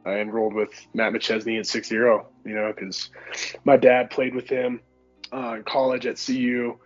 I 0.04 0.18
enrolled 0.18 0.52
with 0.52 0.70
Matt 0.92 1.12
McChesney 1.12 1.64
six 1.64 1.88
zero, 1.88 2.26
you 2.44 2.54
know, 2.54 2.72
because 2.74 3.10
my 3.64 3.76
dad 3.76 4.10
played 4.10 4.34
with 4.34 4.48
him 4.48 4.80
uh, 5.32 5.54
in 5.56 5.62
college 5.62 6.06
at 6.06 6.16
CU, 6.16 6.76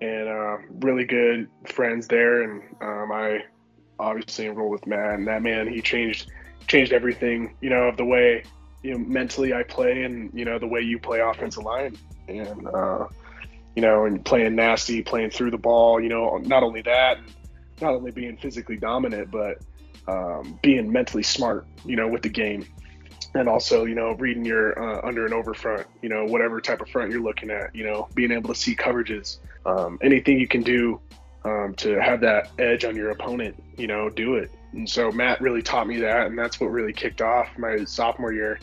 and 0.00 0.28
uh, 0.28 0.56
really 0.80 1.04
good 1.04 1.48
friends 1.66 2.08
there, 2.08 2.42
and 2.42 2.62
um, 2.80 3.12
I 3.12 3.40
obviously 3.98 4.46
enrolled 4.46 4.72
with 4.72 4.86
Matt, 4.86 5.14
and 5.14 5.28
that 5.28 5.42
man 5.42 5.68
he 5.68 5.82
changed 5.82 6.30
changed 6.68 6.92
everything, 6.92 7.54
you 7.60 7.68
know, 7.68 7.88
of 7.88 7.98
the 7.98 8.04
way 8.04 8.44
you 8.82 8.92
know 8.92 8.98
mentally 8.98 9.52
I 9.52 9.62
play, 9.62 10.04
and 10.04 10.30
you 10.32 10.46
know 10.46 10.58
the 10.58 10.66
way 10.66 10.80
you 10.80 10.98
play 10.98 11.20
offensive 11.20 11.64
line, 11.64 11.98
and 12.28 12.66
uh, 12.68 13.06
you 13.74 13.82
know, 13.82 14.04
and 14.04 14.24
playing 14.24 14.54
nasty, 14.54 15.02
playing 15.02 15.30
through 15.30 15.50
the 15.50 15.58
ball. 15.58 16.00
You 16.00 16.08
know, 16.08 16.36
not 16.38 16.62
only 16.62 16.82
that, 16.82 17.18
not 17.80 17.94
only 17.94 18.10
being 18.10 18.36
physically 18.36 18.76
dominant, 18.76 19.30
but 19.30 19.58
um, 20.06 20.58
being 20.62 20.90
mentally 20.90 21.22
smart. 21.22 21.66
You 21.84 21.96
know, 21.96 22.08
with 22.08 22.22
the 22.22 22.28
game, 22.28 22.66
and 23.34 23.48
also 23.48 23.84
you 23.84 23.94
know 23.94 24.12
reading 24.12 24.44
your 24.44 24.78
uh, 24.78 25.06
under 25.06 25.24
and 25.24 25.34
over 25.34 25.54
front. 25.54 25.86
You 26.02 26.08
know, 26.08 26.24
whatever 26.24 26.60
type 26.60 26.80
of 26.80 26.88
front 26.88 27.10
you're 27.10 27.22
looking 27.22 27.50
at. 27.50 27.74
You 27.74 27.84
know, 27.84 28.08
being 28.14 28.32
able 28.32 28.52
to 28.52 28.58
see 28.58 28.74
coverages. 28.74 29.38
Um, 29.64 29.98
anything 30.02 30.40
you 30.40 30.48
can 30.48 30.62
do 30.62 31.00
um, 31.44 31.74
to 31.76 32.00
have 32.00 32.20
that 32.20 32.50
edge 32.58 32.84
on 32.84 32.96
your 32.96 33.10
opponent. 33.10 33.62
You 33.76 33.86
know, 33.86 34.10
do 34.10 34.34
it. 34.34 34.50
And 34.72 34.88
so 34.88 35.10
Matt 35.12 35.40
really 35.40 35.62
taught 35.62 35.86
me 35.86 35.98
that, 36.00 36.26
and 36.26 36.38
that's 36.38 36.58
what 36.58 36.66
really 36.70 36.92
kicked 36.92 37.20
off 37.20 37.48
my 37.58 37.84
sophomore 37.84 38.32
year. 38.32 38.58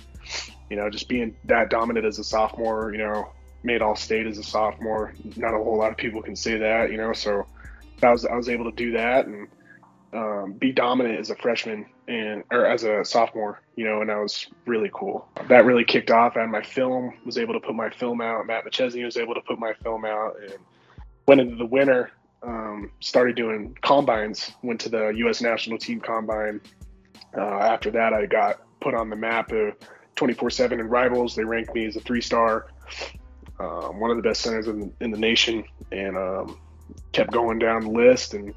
You 0.69 0.77
know, 0.77 0.89
just 0.89 1.07
being 1.07 1.35
that 1.45 1.69
dominant 1.69 2.05
as 2.05 2.19
a 2.19 2.23
sophomore. 2.23 2.91
You 2.91 2.99
know, 2.99 3.31
made 3.63 3.81
all 3.81 3.95
state 3.95 4.27
as 4.27 4.37
a 4.37 4.43
sophomore. 4.43 5.13
Not 5.35 5.53
a 5.53 5.57
whole 5.57 5.77
lot 5.77 5.91
of 5.91 5.97
people 5.97 6.21
can 6.21 6.35
say 6.35 6.57
that, 6.57 6.91
you 6.91 6.97
know. 6.97 7.13
So 7.13 7.45
I 8.01 8.11
was 8.11 8.25
I 8.25 8.35
was 8.35 8.49
able 8.49 8.65
to 8.65 8.75
do 8.75 8.93
that 8.93 9.25
and 9.25 9.47
um, 10.13 10.53
be 10.53 10.71
dominant 10.71 11.19
as 11.19 11.29
a 11.29 11.35
freshman 11.35 11.85
and 12.07 12.43
or 12.51 12.65
as 12.65 12.83
a 12.83 13.05
sophomore, 13.05 13.61
you 13.75 13.85
know, 13.85 14.01
and 14.01 14.09
that 14.09 14.17
was 14.17 14.47
really 14.65 14.89
cool. 14.93 15.27
That 15.47 15.65
really 15.65 15.83
kicked 15.83 16.11
off. 16.11 16.35
Had 16.35 16.49
my 16.49 16.63
film, 16.63 17.13
was 17.25 17.37
able 17.37 17.53
to 17.53 17.59
put 17.59 17.75
my 17.75 17.89
film 17.89 18.21
out. 18.21 18.45
Matt 18.47 18.65
McChesney 18.65 19.05
was 19.05 19.17
able 19.17 19.35
to 19.35 19.41
put 19.41 19.59
my 19.59 19.73
film 19.83 20.05
out, 20.05 20.35
and 20.41 20.53
went 21.27 21.41
into 21.41 21.55
the 21.55 21.65
winter. 21.65 22.11
Um, 22.41 22.91
started 23.01 23.35
doing 23.35 23.77
combines. 23.81 24.51
Went 24.63 24.79
to 24.81 24.89
the 24.89 25.09
U.S. 25.09 25.41
national 25.41 25.77
team 25.77 25.99
combine. 25.99 26.61
Uh, 27.37 27.41
after 27.41 27.91
that, 27.91 28.13
I 28.13 28.25
got 28.25 28.61
put 28.79 28.95
on 28.95 29.09
the 29.09 29.15
map 29.15 29.51
of 29.51 29.75
24/7 30.15 30.79
and 30.79 30.89
rivals. 30.89 31.35
They 31.35 31.43
ranked 31.43 31.75
me 31.75 31.85
as 31.85 31.95
a 31.95 31.99
three-star 31.99 32.67
um, 33.59 33.99
one 33.99 34.11
of 34.11 34.17
the 34.17 34.23
best 34.23 34.41
centers 34.41 34.67
in, 34.67 34.93
in 35.01 35.11
the 35.11 35.17
nation, 35.17 35.63
and 35.91 36.17
um, 36.17 36.59
kept 37.11 37.31
going 37.31 37.59
down 37.59 37.83
the 37.83 37.91
list 37.91 38.33
and 38.33 38.53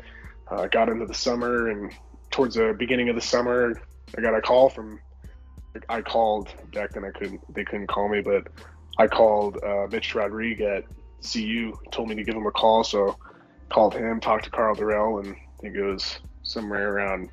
uh, 0.49 0.67
got 0.69 0.89
into 0.89 1.07
the 1.07 1.15
summer. 1.15 1.69
And 1.69 1.93
towards 2.31 2.55
the 2.55 2.75
beginning 2.79 3.09
of 3.09 3.15
the 3.15 3.21
summer, 3.21 3.81
I 4.17 4.21
got 4.21 4.35
a 4.35 4.41
call 4.41 4.69
from. 4.69 5.01
I 5.89 6.03
called 6.03 6.49
back 6.73 6.93
then. 6.93 7.05
I 7.05 7.11
couldn't. 7.11 7.41
They 7.55 7.65
couldn't 7.65 7.87
call 7.87 8.09
me, 8.09 8.21
but 8.21 8.49
I 8.99 9.07
called 9.07 9.59
uh, 9.65 9.87
Mitch 9.91 10.15
Rodriguez 10.15 10.85
at 10.85 10.85
CU 11.23 11.73
told 11.91 12.09
me 12.09 12.15
to 12.17 12.25
give 12.25 12.35
him 12.35 12.47
a 12.47 12.51
call, 12.51 12.85
so 12.85 13.17
called 13.71 13.95
him, 13.95 14.21
talked 14.21 14.45
to 14.45 14.51
Karl 14.51 14.75
Dorrell, 14.77 15.25
and 15.25 15.35
I 15.35 15.61
think 15.61 15.77
it 15.77 15.83
was 15.83 16.19
somewhere 16.43 16.95
around 16.95 17.31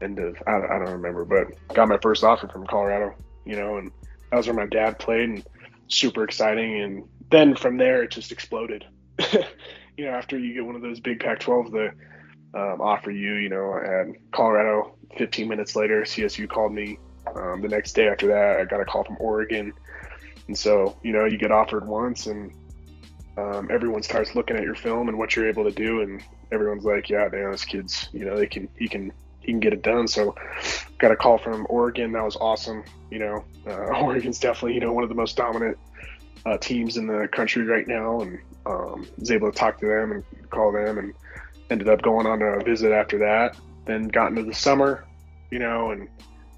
end 0.00 0.18
of 0.18 0.36
I, 0.46 0.56
I 0.56 0.78
don't 0.78 0.92
remember, 0.92 1.24
but 1.24 1.74
got 1.74 1.88
my 1.88 1.98
first 2.02 2.24
offer 2.24 2.46
from 2.48 2.66
Colorado, 2.66 3.14
you 3.44 3.56
know, 3.56 3.78
and 3.78 3.90
that 4.30 4.36
was 4.36 4.46
where 4.46 4.54
my 4.54 4.66
dad 4.66 4.98
played, 4.98 5.28
and 5.28 5.46
super 5.88 6.24
exciting. 6.24 6.80
And 6.82 7.04
then 7.30 7.56
from 7.56 7.76
there, 7.76 8.02
it 8.02 8.10
just 8.10 8.32
exploded. 8.32 8.84
you 9.96 10.04
know, 10.04 10.10
after 10.10 10.38
you 10.38 10.54
get 10.54 10.64
one 10.64 10.76
of 10.76 10.82
those 10.82 11.00
big 11.00 11.20
Pac-12, 11.20 11.70
the 11.70 11.90
um, 12.54 12.80
offer 12.80 13.10
you, 13.10 13.34
you 13.34 13.48
know, 13.48 13.74
and 13.74 14.16
Colorado. 14.32 14.96
15 15.18 15.48
minutes 15.48 15.76
later, 15.76 16.02
CSU 16.02 16.48
called 16.48 16.72
me. 16.72 16.98
Um, 17.34 17.62
the 17.62 17.68
next 17.68 17.94
day 17.94 18.08
after 18.08 18.26
that, 18.28 18.60
I 18.60 18.64
got 18.64 18.80
a 18.80 18.84
call 18.84 19.04
from 19.04 19.16
Oregon, 19.18 19.72
and 20.46 20.56
so 20.56 20.96
you 21.02 21.12
know, 21.12 21.24
you 21.24 21.38
get 21.38 21.50
offered 21.50 21.86
once, 21.86 22.26
and 22.26 22.52
um, 23.36 23.68
everyone 23.70 24.02
starts 24.02 24.34
looking 24.34 24.56
at 24.56 24.62
your 24.62 24.74
film 24.74 25.08
and 25.08 25.18
what 25.18 25.34
you're 25.34 25.48
able 25.48 25.64
to 25.64 25.70
do, 25.70 26.02
and 26.02 26.22
everyone's 26.52 26.84
like, 26.84 27.08
yeah, 27.08 27.28
damn, 27.28 27.50
this 27.50 27.64
kid's, 27.64 28.08
you 28.12 28.24
know, 28.24 28.36
they 28.36 28.46
can, 28.46 28.68
he 28.78 28.88
can, 28.88 29.12
he 29.44 29.52
can 29.52 29.60
get 29.60 29.72
it 29.72 29.82
done. 29.82 30.08
So, 30.08 30.34
got 30.98 31.12
a 31.12 31.16
call 31.16 31.38
from 31.38 31.66
Oregon. 31.68 32.12
That 32.12 32.24
was 32.24 32.36
awesome. 32.36 32.84
You 33.10 33.18
know, 33.18 33.44
uh, 33.66 34.00
Oregon's 34.02 34.38
definitely, 34.38 34.74
you 34.74 34.80
know, 34.80 34.92
one 34.92 35.02
of 35.02 35.08
the 35.08 35.14
most 35.14 35.36
dominant 35.36 35.78
uh, 36.46 36.58
teams 36.58 36.96
in 36.96 37.06
the 37.06 37.28
country 37.28 37.64
right 37.64 37.86
now, 37.86 38.20
and 38.20 38.38
um, 38.66 39.06
was 39.18 39.30
able 39.30 39.50
to 39.50 39.56
talk 39.56 39.78
to 39.80 39.86
them 39.86 40.12
and 40.12 40.50
call 40.50 40.72
them, 40.72 40.98
and 40.98 41.14
ended 41.70 41.88
up 41.88 42.02
going 42.02 42.26
on 42.26 42.42
a 42.42 42.62
visit 42.64 42.92
after 42.92 43.18
that. 43.18 43.56
Then 43.84 44.08
got 44.08 44.30
into 44.30 44.42
the 44.42 44.54
summer, 44.54 45.04
you 45.50 45.58
know, 45.58 45.90
and 45.90 46.08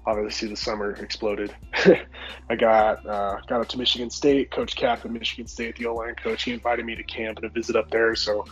obviously 0.07 0.47
the 0.47 0.55
summer 0.55 0.91
exploded. 0.93 1.53
I 2.49 2.55
got 2.55 3.05
uh, 3.05 3.41
got 3.47 3.61
up 3.61 3.67
to 3.69 3.77
Michigan 3.77 4.09
State. 4.09 4.49
Coach 4.51 4.75
Kap 4.75 5.05
at 5.05 5.11
Michigan 5.11 5.47
State, 5.47 5.75
the 5.75 5.85
O-line 5.85 6.15
coach, 6.15 6.43
he 6.43 6.53
invited 6.53 6.85
me 6.85 6.95
to 6.95 7.03
camp 7.03 7.37
and 7.37 7.45
a 7.45 7.49
visit 7.49 7.75
up 7.75 7.91
there. 7.91 8.15
So 8.15 8.45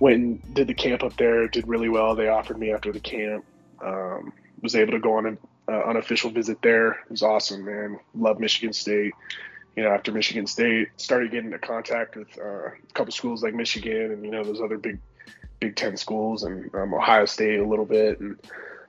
went 0.00 0.16
and 0.16 0.54
did 0.54 0.66
the 0.66 0.74
camp 0.74 1.02
up 1.02 1.16
there. 1.16 1.46
Did 1.46 1.68
really 1.68 1.88
well. 1.88 2.16
They 2.16 2.28
offered 2.28 2.58
me 2.58 2.72
after 2.72 2.90
the 2.90 3.00
camp. 3.00 3.44
Um, 3.82 4.32
was 4.62 4.74
able 4.74 4.92
to 4.92 4.98
go 4.98 5.16
on 5.16 5.26
an 5.26 5.38
uh, 5.68 5.82
unofficial 5.84 6.30
visit 6.30 6.60
there. 6.62 6.92
It 6.92 7.10
was 7.10 7.22
awesome, 7.22 7.64
man. 7.64 8.00
Love 8.14 8.40
Michigan 8.40 8.72
State. 8.72 9.12
You 9.76 9.84
know, 9.84 9.90
after 9.90 10.10
Michigan 10.10 10.46
State, 10.46 10.88
started 10.96 11.30
getting 11.30 11.52
into 11.52 11.58
contact 11.60 12.16
with 12.16 12.28
uh, 12.38 12.68
a 12.68 12.92
couple 12.94 13.12
schools 13.12 13.42
like 13.42 13.54
Michigan 13.54 14.10
and 14.12 14.24
you 14.24 14.30
know 14.30 14.42
those 14.42 14.60
other 14.60 14.78
big 14.78 14.98
Big 15.60 15.76
Ten 15.76 15.96
schools 15.96 16.42
and 16.42 16.72
um, 16.74 16.94
Ohio 16.94 17.24
State 17.24 17.60
a 17.60 17.66
little 17.66 17.84
bit 17.84 18.20
and 18.20 18.38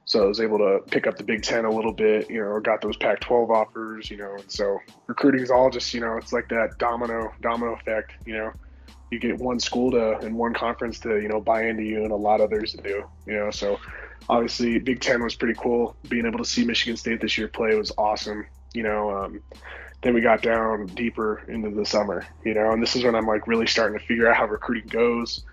so 0.09 0.23
I 0.23 0.25
was 0.25 0.41
able 0.41 0.57
to 0.57 0.79
pick 0.89 1.05
up 1.05 1.17
the 1.17 1.23
Big 1.23 1.43
Ten 1.43 1.65
a 1.65 1.71
little 1.71 1.93
bit, 1.93 2.31
you 2.31 2.41
know, 2.41 2.59
got 2.59 2.81
those 2.81 2.97
Pac-12 2.97 3.51
offers, 3.51 4.09
you 4.09 4.17
know, 4.17 4.33
and 4.33 4.51
so 4.51 4.79
recruiting 5.05 5.41
is 5.41 5.51
all 5.51 5.69
just, 5.69 5.93
you 5.93 6.01
know, 6.01 6.17
it's 6.17 6.33
like 6.33 6.49
that 6.49 6.79
domino 6.79 7.31
domino 7.41 7.73
effect, 7.73 8.13
you 8.25 8.33
know. 8.33 8.51
You 9.11 9.19
get 9.19 9.37
one 9.37 9.59
school 9.59 9.91
to 9.91 10.17
and 10.17 10.35
one 10.35 10.55
conference 10.55 10.99
to, 11.01 11.21
you 11.21 11.27
know, 11.27 11.39
buy 11.39 11.67
into 11.67 11.83
you, 11.83 12.03
and 12.03 12.11
a 12.11 12.15
lot 12.15 12.41
of 12.41 12.51
others 12.51 12.71
to 12.73 12.81
do, 12.81 13.07
you 13.27 13.33
know. 13.33 13.51
So 13.51 13.79
obviously, 14.27 14.79
Big 14.79 15.01
Ten 15.01 15.23
was 15.23 15.35
pretty 15.35 15.59
cool. 15.59 15.95
Being 16.07 16.25
able 16.25 16.39
to 16.39 16.45
see 16.45 16.65
Michigan 16.65 16.97
State 16.97 17.21
this 17.21 17.37
year 17.37 17.47
play 17.47 17.75
was 17.75 17.91
awesome, 17.97 18.45
you 18.73 18.83
know. 18.83 19.11
Um, 19.11 19.41
then 20.01 20.13
we 20.13 20.21
got 20.21 20.41
down 20.41 20.85
deeper 20.87 21.43
into 21.47 21.69
the 21.69 21.85
summer, 21.85 22.25
you 22.45 22.53
know, 22.53 22.71
and 22.71 22.81
this 22.81 22.95
is 22.95 23.03
when 23.03 23.15
I'm 23.15 23.27
like 23.27 23.47
really 23.47 23.67
starting 23.67 23.99
to 23.99 24.05
figure 24.05 24.29
out 24.29 24.37
how 24.37 24.45
recruiting 24.45 24.89
goes. 24.89 25.43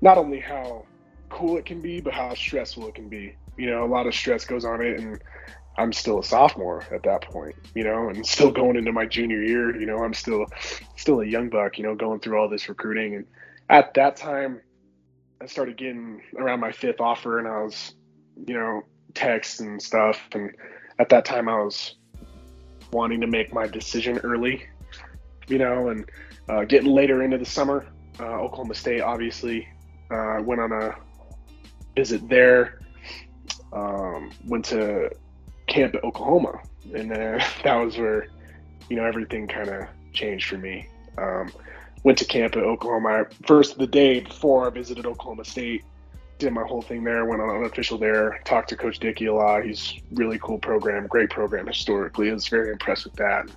Not 0.00 0.18
only 0.18 0.40
how 0.40 0.86
cool 1.28 1.58
it 1.58 1.66
can 1.66 1.80
be, 1.80 2.00
but 2.00 2.14
how 2.14 2.34
stressful 2.34 2.88
it 2.88 2.94
can 2.94 3.08
be 3.08 3.36
you 3.56 3.66
know, 3.66 3.84
a 3.84 3.86
lot 3.86 4.06
of 4.06 4.14
stress 4.14 4.44
goes 4.44 4.64
on 4.64 4.80
it, 4.82 4.98
and 4.98 5.20
I'm 5.76 5.92
still 5.92 6.20
a 6.20 6.24
sophomore 6.24 6.84
at 6.90 7.02
that 7.04 7.22
point, 7.22 7.54
you 7.74 7.84
know, 7.84 8.08
and 8.08 8.26
still 8.26 8.50
going 8.50 8.76
into 8.76 8.92
my 8.92 9.06
junior 9.06 9.42
year. 9.42 9.78
You 9.78 9.86
know, 9.86 9.98
I'm 9.98 10.14
still 10.14 10.46
still 10.96 11.20
a 11.20 11.26
young 11.26 11.48
buck, 11.48 11.78
you 11.78 11.84
know, 11.84 11.94
going 11.94 12.20
through 12.20 12.38
all 12.38 12.48
this 12.48 12.68
recruiting. 12.68 13.16
And 13.16 13.26
at 13.68 13.94
that 13.94 14.16
time, 14.16 14.60
I 15.40 15.46
started 15.46 15.76
getting 15.76 16.22
around 16.36 16.60
my 16.60 16.72
fifth 16.72 17.00
offer, 17.00 17.38
and 17.38 17.48
I 17.48 17.62
was, 17.62 17.94
you 18.46 18.54
know, 18.54 18.82
texts 19.14 19.60
and 19.60 19.80
stuff. 19.80 20.20
And 20.32 20.54
at 20.98 21.08
that 21.10 21.24
time, 21.24 21.48
I 21.48 21.62
was 21.62 21.96
wanting 22.92 23.20
to 23.20 23.26
make 23.26 23.52
my 23.52 23.66
decision 23.66 24.18
early, 24.18 24.66
you 25.48 25.58
know, 25.58 25.88
and 25.88 26.08
uh, 26.48 26.64
getting 26.64 26.92
later 26.92 27.22
into 27.22 27.38
the 27.38 27.44
summer. 27.44 27.86
Uh, 28.20 28.24
Oklahoma 28.24 28.74
State, 28.74 29.00
obviously, 29.00 29.66
uh, 30.10 30.42
went 30.42 30.60
on 30.60 30.72
a 30.72 30.94
visit 31.94 32.28
there 32.28 32.78
um, 33.72 34.30
went 34.46 34.64
to 34.66 35.10
camp 35.66 35.94
at 35.94 36.04
Oklahoma, 36.04 36.60
and 36.94 37.10
that 37.64 37.74
was 37.74 37.96
where 37.98 38.26
you 38.88 38.96
know 38.96 39.04
everything 39.04 39.46
kind 39.46 39.68
of 39.68 39.88
changed 40.12 40.48
for 40.48 40.58
me. 40.58 40.88
Um, 41.18 41.52
went 42.04 42.18
to 42.18 42.24
camp 42.24 42.56
at 42.56 42.62
Oklahoma 42.62 43.26
first 43.46 43.78
the 43.78 43.86
day 43.86 44.20
before 44.20 44.66
I 44.66 44.70
visited 44.70 45.06
Oklahoma 45.06 45.44
State. 45.44 45.84
Did 46.42 46.52
my 46.54 46.64
whole 46.64 46.82
thing 46.82 47.04
there. 47.04 47.24
Went 47.24 47.40
on 47.40 47.50
unofficial 47.50 47.98
there. 47.98 48.40
Talked 48.44 48.68
to 48.70 48.76
Coach 48.76 48.98
Dickey 48.98 49.26
a 49.26 49.32
lot. 49.32 49.64
He's 49.64 49.94
really 50.10 50.40
cool 50.40 50.58
program, 50.58 51.06
great 51.06 51.30
program 51.30 51.68
historically. 51.68 52.30
I 52.30 52.34
was 52.34 52.48
very 52.48 52.72
impressed 52.72 53.04
with 53.04 53.14
that. 53.14 53.48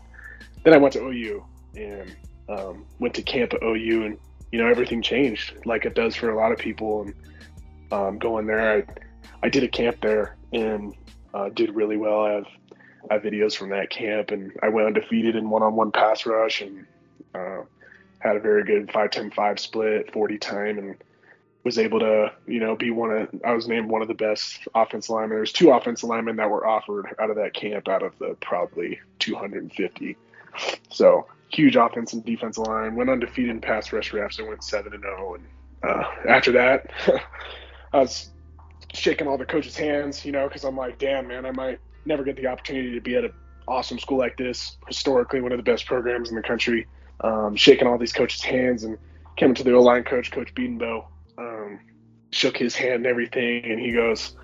Then 0.64 0.76
I 0.76 0.78
went 0.78 0.94
to 0.94 1.00
OU 1.00 1.44
and 1.76 2.16
um, 2.48 2.86
went 3.00 3.16
to 3.16 3.24
camp 3.24 3.56
at 3.56 3.64
OU, 3.64 4.06
and 4.06 4.20
you 4.52 4.60
know 4.62 4.68
everything 4.68 5.02
changed 5.02 5.56
like 5.66 5.86
it 5.86 5.96
does 5.96 6.16
for 6.16 6.30
a 6.30 6.38
lot 6.38 6.52
of 6.52 6.60
people. 6.60 7.02
And 7.02 7.16
um, 7.92 8.20
going 8.20 8.46
there, 8.46 8.78
I 8.78 8.86
I 9.42 9.50
did 9.50 9.64
a 9.64 9.68
camp 9.68 10.00
there 10.02 10.38
and 10.54 10.94
uh, 11.34 11.50
did 11.50 11.74
really 11.74 11.98
well. 11.98 12.22
I 12.22 12.34
have 12.34 12.48
I 13.10 13.14
have 13.16 13.24
videos 13.24 13.56
from 13.56 13.72
that 13.72 13.90
camp, 13.90 14.30
and 14.30 14.52
I 14.62 14.70
went 14.70 14.86
undefeated 14.86 15.36
in 15.36 15.50
one-on-one 15.50 15.92
pass 15.92 16.28
rush, 16.28 16.62
and 16.62 16.86
uh, 17.34 17.64
had 18.20 18.36
a 18.36 18.40
very 18.40 18.64
good 18.64 18.90
5-10-5 18.90 19.58
split, 19.58 20.14
40 20.14 20.38
time, 20.38 20.78
and 20.78 20.96
was 21.66 21.80
able 21.80 22.00
to, 22.00 22.32
you 22.48 22.60
know, 22.60 22.76
be 22.76 22.92
one 22.92 23.12
of. 23.12 23.30
I 23.44 23.54
was 23.54 23.68
named 23.68 23.90
one 23.90 24.04
of 24.04 24.08
the 24.08 24.14
best 24.14 24.68
offensive 24.76 25.10
linemen. 25.10 25.40
There's 25.40 25.52
two 25.52 25.72
offensive 25.72 26.08
linemen 26.08 26.36
that 26.36 26.50
were 26.50 26.66
offered 26.66 27.08
out 27.20 27.32
of 27.32 27.36
that 27.38 27.56
camp, 27.56 27.90
out 27.90 28.04
of 28.04 28.18
the 28.20 28.38
probably 28.40 29.00
250. 29.18 30.16
So 30.92 31.28
huge 31.50 31.76
offensive 31.76 32.18
and 32.18 32.26
defensive 32.26 32.68
line. 32.68 32.96
Went 32.96 33.10
undefeated 33.10 33.50
in 33.50 33.62
pass 33.62 33.92
rush 33.92 34.12
refs. 34.12 34.40
I 34.40 34.48
went 34.48 34.64
seven 34.64 34.94
and 34.94 35.02
zero, 35.02 35.34
and 35.34 35.44
uh, 35.84 36.04
after 36.30 36.52
that, 36.52 36.92
I 37.94 38.00
was 38.00 38.30
shaking 38.94 39.28
all 39.28 39.38
the 39.40 39.46
coaches' 39.46 39.76
hands, 39.76 40.24
you 40.24 40.32
know, 40.32 40.48
because 40.48 40.64
I'm 40.64 40.78
like, 40.78 41.00
damn, 41.00 41.28
man, 41.28 41.48
I 41.48 41.52
might 41.52 41.80
never 42.06 42.24
get 42.24 42.36
the 42.36 42.46
opportunity 42.46 42.94
to 42.94 43.02
be 43.02 43.16
at 43.16 43.24
an 43.24 43.34
awesome 43.68 43.98
school 43.98 44.20
like 44.20 44.38
this, 44.38 44.78
historically 44.88 45.42
one 45.42 45.52
of 45.52 45.58
the 45.58 45.64
best 45.64 45.88
programs 45.88 46.30
in 46.30 46.36
the 46.36 46.44
country. 46.44 46.86
Um, 47.22 47.56
shaking 47.56 47.88
all 47.88 47.98
these 47.98 48.14
coaches' 48.14 48.44
hands 48.44 48.84
and 48.84 49.00
came 49.36 49.56
to 49.56 49.64
the 49.64 49.74
O 49.74 49.82
line 49.82 50.04
coach, 50.04 50.32
Coach 50.32 50.54
Bedenbaugh, 50.54 51.06
um, 51.38 51.80
shook 52.32 52.58
his 52.58 52.76
hand 52.76 52.96
and 52.96 53.06
everything, 53.06 53.66
and 53.66 53.80
he 53.80 53.92
goes, 53.92 54.36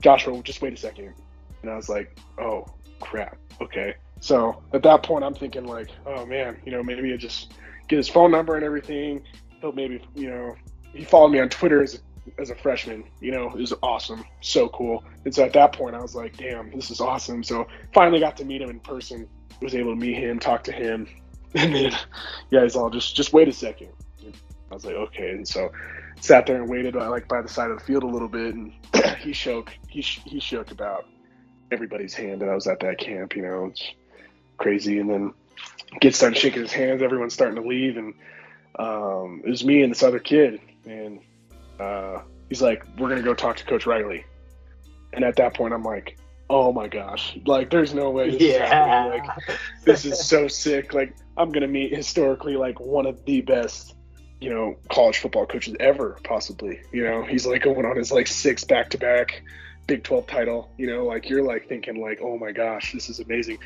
Joshua, 0.00 0.40
just 0.42 0.62
wait 0.62 0.72
a 0.72 0.76
second. 0.76 1.14
And 1.62 1.70
I 1.70 1.76
was 1.76 1.88
like, 1.88 2.18
oh, 2.38 2.66
crap. 3.00 3.36
Okay. 3.60 3.94
So 4.20 4.62
at 4.72 4.82
that 4.82 5.02
point, 5.02 5.24
I'm 5.24 5.34
thinking, 5.34 5.64
like, 5.64 5.90
oh, 6.06 6.26
man, 6.26 6.60
you 6.64 6.72
know, 6.72 6.82
maybe 6.82 7.12
I 7.12 7.16
just 7.16 7.54
get 7.88 7.96
his 7.96 8.08
phone 8.08 8.30
number 8.30 8.56
and 8.56 8.64
everything. 8.64 9.22
He'll 9.60 9.72
maybe, 9.72 10.02
you 10.14 10.30
know, 10.30 10.54
he 10.92 11.04
followed 11.04 11.28
me 11.28 11.40
on 11.40 11.48
Twitter 11.48 11.82
as 11.82 12.00
as 12.38 12.50
a 12.50 12.54
freshman, 12.54 13.04
you 13.20 13.30
know, 13.30 13.46
it 13.48 13.56
was 13.56 13.72
awesome, 13.82 14.24
so 14.40 14.68
cool. 14.68 15.02
And 15.24 15.34
so 15.34 15.44
at 15.44 15.52
that 15.54 15.72
point, 15.72 15.94
I 15.96 16.00
was 16.00 16.14
like, 16.14 16.36
damn, 16.36 16.70
this 16.70 16.90
is 16.90 17.00
awesome. 17.00 17.42
So 17.42 17.66
finally 17.94 18.20
got 18.20 18.36
to 18.38 18.44
meet 18.44 18.60
him 18.60 18.70
in 18.70 18.80
person, 18.80 19.28
was 19.62 19.74
able 19.74 19.94
to 19.94 20.00
meet 20.00 20.16
him, 20.16 20.38
talk 20.38 20.62
to 20.64 20.72
him, 20.72 21.08
and 21.54 21.74
then 21.74 21.92
yeah, 22.50 22.62
he's 22.62 22.76
all 22.76 22.90
just 22.90 23.16
just 23.16 23.32
wait 23.32 23.48
a 23.48 23.52
second. 23.52 23.88
I 24.70 24.74
was 24.74 24.84
like, 24.84 24.96
okay, 24.96 25.30
and 25.30 25.48
so 25.48 25.70
sat 26.20 26.46
there 26.46 26.60
and 26.60 26.68
waited 26.68 26.96
uh, 26.96 27.10
like 27.10 27.28
by 27.28 27.42
the 27.42 27.48
side 27.48 27.70
of 27.70 27.78
the 27.78 27.84
field 27.84 28.02
a 28.02 28.06
little 28.06 28.28
bit, 28.28 28.54
and 28.54 28.72
he 29.18 29.32
shook 29.32 29.72
he 29.88 30.00
he 30.00 30.40
shook 30.40 30.70
about 30.70 31.06
everybody's 31.70 32.14
hand 32.14 32.40
that 32.40 32.48
I 32.48 32.54
was 32.54 32.66
at 32.66 32.80
that 32.80 32.98
camp. 32.98 33.36
You 33.36 33.42
know, 33.42 33.66
it's 33.66 33.82
crazy. 34.56 34.98
And 34.98 35.10
then 35.10 35.34
kids 36.00 36.16
started 36.16 36.38
shaking 36.38 36.62
his 36.62 36.72
hands. 36.72 37.02
Everyone's 37.02 37.34
starting 37.34 37.60
to 37.60 37.68
leave, 37.68 37.96
and 37.96 38.14
um, 38.78 39.42
it 39.44 39.50
was 39.50 39.64
me 39.64 39.82
and 39.82 39.92
this 39.92 40.02
other 40.02 40.18
kid, 40.18 40.60
and 40.84 41.20
uh, 41.80 42.20
he's 42.48 42.62
like, 42.62 42.84
we're 42.98 43.08
gonna 43.08 43.22
go 43.22 43.34
talk 43.34 43.56
to 43.56 43.64
Coach 43.64 43.86
Riley. 43.86 44.24
And 45.12 45.24
at 45.24 45.36
that 45.36 45.54
point, 45.54 45.72
I'm 45.72 45.82
like, 45.82 46.18
oh 46.50 46.72
my 46.72 46.88
gosh, 46.88 47.36
like 47.46 47.70
there's 47.70 47.94
no 47.94 48.10
way 48.10 48.30
this 48.30 48.42
yeah. 48.42 48.64
is 48.64 48.70
happening. 48.70 49.26
Like 49.26 49.58
this 49.84 50.04
is 50.04 50.24
so 50.24 50.48
sick. 50.48 50.94
Like 50.94 51.14
I'm 51.36 51.50
gonna 51.50 51.68
meet 51.68 51.94
historically 51.94 52.56
like 52.56 52.80
one 52.80 53.06
of 53.06 53.24
the 53.24 53.40
best, 53.40 53.94
you 54.40 54.50
know, 54.50 54.76
college 54.88 55.18
football 55.18 55.46
coaches 55.46 55.74
ever, 55.80 56.18
possibly. 56.22 56.80
You 56.92 57.04
know, 57.04 57.24
he's 57.24 57.46
like 57.46 57.62
going 57.62 57.84
on 57.84 57.96
his 57.96 58.12
like 58.12 58.26
six 58.26 58.64
back 58.64 58.90
to 58.90 58.98
back 58.98 59.42
Big 59.86 60.04
12 60.04 60.26
title. 60.26 60.70
You 60.76 60.86
know, 60.86 61.04
like 61.04 61.28
you're 61.28 61.42
like 61.42 61.68
thinking 61.68 62.00
like, 62.00 62.20
oh 62.22 62.38
my 62.38 62.52
gosh, 62.52 62.92
this 62.92 63.08
is 63.08 63.20
amazing. 63.20 63.58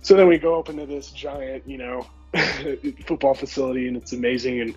So 0.00 0.14
then 0.14 0.28
we 0.28 0.38
go 0.38 0.58
up 0.58 0.68
into 0.68 0.86
this 0.86 1.10
giant, 1.10 1.66
you 1.66 1.78
know, 1.78 2.06
football 3.06 3.34
facility, 3.34 3.88
and 3.88 3.96
it's 3.96 4.12
amazing. 4.12 4.60
And 4.60 4.76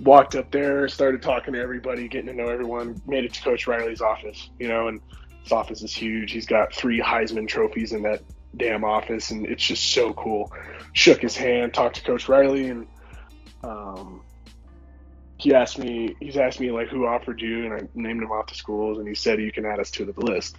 walked 0.00 0.34
up 0.34 0.50
there, 0.50 0.88
started 0.88 1.22
talking 1.22 1.54
to 1.54 1.60
everybody, 1.60 2.08
getting 2.08 2.26
to 2.26 2.34
know 2.34 2.48
everyone. 2.48 3.00
Made 3.06 3.24
it 3.24 3.32
to 3.34 3.42
Coach 3.42 3.66
Riley's 3.66 4.00
office, 4.00 4.50
you 4.58 4.68
know, 4.68 4.88
and 4.88 5.00
his 5.42 5.52
office 5.52 5.82
is 5.82 5.94
huge. 5.94 6.32
He's 6.32 6.46
got 6.46 6.74
three 6.74 7.00
Heisman 7.00 7.48
trophies 7.48 7.92
in 7.92 8.02
that 8.02 8.22
damn 8.56 8.84
office, 8.84 9.30
and 9.30 9.46
it's 9.46 9.64
just 9.64 9.92
so 9.92 10.12
cool. 10.14 10.52
Shook 10.92 11.22
his 11.22 11.36
hand, 11.36 11.74
talked 11.74 11.96
to 11.96 12.02
Coach 12.02 12.28
Riley, 12.28 12.68
and 12.68 12.86
um, 13.62 14.22
he 15.44 15.52
asked 15.52 15.78
me, 15.78 16.16
he's 16.20 16.38
asked 16.38 16.58
me 16.58 16.70
like 16.70 16.88
who 16.88 17.06
offered 17.06 17.38
you, 17.38 17.66
and 17.66 17.74
I 17.74 17.80
named 17.94 18.22
him 18.22 18.32
off 18.32 18.46
the 18.46 18.54
schools, 18.54 18.98
and 18.98 19.06
he 19.06 19.14
said 19.14 19.38
you 19.42 19.52
can 19.52 19.66
add 19.66 19.78
us 19.78 19.90
to 19.90 20.06
the 20.06 20.18
list. 20.18 20.56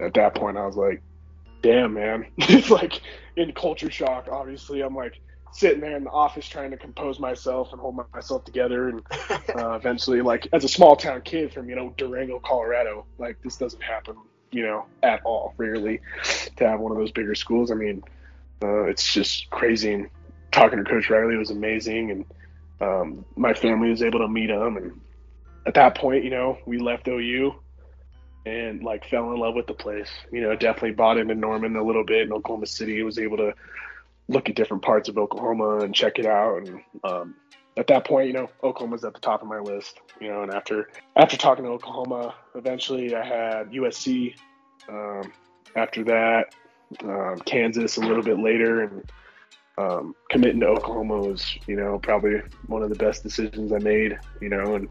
At 0.00 0.14
that 0.14 0.34
point, 0.34 0.58
I 0.58 0.66
was 0.66 0.74
like, 0.74 1.00
damn, 1.62 1.94
man, 1.94 2.26
it's 2.36 2.68
like 2.68 3.00
in 3.36 3.52
culture 3.52 3.88
shock. 3.88 4.26
Obviously, 4.28 4.80
I'm 4.80 4.96
like 4.96 5.20
sitting 5.52 5.80
there 5.80 5.96
in 5.96 6.02
the 6.02 6.10
office 6.10 6.48
trying 6.48 6.72
to 6.72 6.76
compose 6.76 7.20
myself 7.20 7.70
and 7.70 7.80
hold 7.80 8.00
myself 8.12 8.44
together, 8.44 8.88
and 8.88 9.02
uh, 9.56 9.74
eventually, 9.74 10.22
like 10.22 10.48
as 10.52 10.64
a 10.64 10.68
small 10.68 10.96
town 10.96 11.22
kid 11.22 11.52
from 11.52 11.68
you 11.68 11.76
know 11.76 11.94
Durango, 11.96 12.40
Colorado, 12.40 13.06
like 13.18 13.40
this 13.42 13.56
doesn't 13.56 13.82
happen, 13.82 14.16
you 14.50 14.66
know, 14.66 14.86
at 15.04 15.22
all. 15.24 15.54
Rarely 15.56 16.00
to 16.56 16.68
have 16.68 16.80
one 16.80 16.90
of 16.90 16.98
those 16.98 17.12
bigger 17.12 17.36
schools. 17.36 17.70
I 17.70 17.74
mean, 17.74 18.02
uh, 18.60 18.86
it's 18.86 19.14
just 19.14 19.48
crazy. 19.50 19.92
And 19.92 20.08
talking 20.50 20.82
to 20.82 20.84
Coach 20.84 21.10
Riley 21.10 21.36
was 21.36 21.50
amazing, 21.50 22.10
and 22.10 22.24
um, 22.80 23.24
my 23.36 23.54
family 23.54 23.90
was 23.90 24.02
able 24.02 24.20
to 24.20 24.28
meet 24.28 24.50
him. 24.50 24.76
And 24.76 25.00
at 25.66 25.74
that 25.74 25.96
point, 25.96 26.24
you 26.24 26.30
know, 26.30 26.58
we 26.66 26.78
left 26.78 27.08
OU 27.08 27.54
and 28.44 28.82
like 28.82 29.08
fell 29.08 29.32
in 29.32 29.38
love 29.38 29.54
with 29.54 29.66
the 29.66 29.74
place. 29.74 30.10
You 30.32 30.42
know, 30.42 30.54
definitely 30.54 30.92
bought 30.92 31.18
into 31.18 31.34
Norman 31.34 31.76
a 31.76 31.82
little 31.82 32.04
bit 32.04 32.22
in 32.22 32.32
Oklahoma 32.32 32.66
City. 32.66 33.02
Was 33.02 33.18
able 33.18 33.36
to 33.38 33.54
look 34.28 34.48
at 34.48 34.56
different 34.56 34.82
parts 34.82 35.08
of 35.08 35.18
Oklahoma 35.18 35.78
and 35.78 35.94
check 35.94 36.18
it 36.18 36.26
out. 36.26 36.58
And 36.58 36.80
um, 37.04 37.34
at 37.76 37.86
that 37.88 38.04
point, 38.04 38.28
you 38.28 38.32
know, 38.32 38.50
Oklahoma's 38.62 39.04
at 39.04 39.14
the 39.14 39.20
top 39.20 39.42
of 39.42 39.48
my 39.48 39.58
list. 39.58 40.00
You 40.20 40.28
know, 40.28 40.42
and 40.42 40.52
after 40.52 40.90
after 41.16 41.36
talking 41.36 41.64
to 41.64 41.70
Oklahoma, 41.70 42.34
eventually 42.54 43.14
I 43.14 43.24
had 43.24 43.70
USC. 43.72 44.34
Um, 44.88 45.32
after 45.74 46.04
that, 46.04 46.54
um, 47.02 47.36
Kansas 47.44 47.96
a 47.96 48.00
little 48.00 48.22
bit 48.22 48.38
later, 48.38 48.82
and 48.82 49.10
um, 49.78 50.14
committing 50.30 50.60
to 50.60 50.68
Oklahoma 50.68 51.18
was, 51.18 51.56
you 51.66 51.76
know, 51.76 51.98
probably 51.98 52.40
one 52.66 52.82
of 52.82 52.88
the 52.88 52.96
best 52.96 53.22
decisions 53.22 53.72
I 53.72 53.78
made. 53.78 54.18
You 54.40 54.48
know, 54.48 54.74
and 54.76 54.88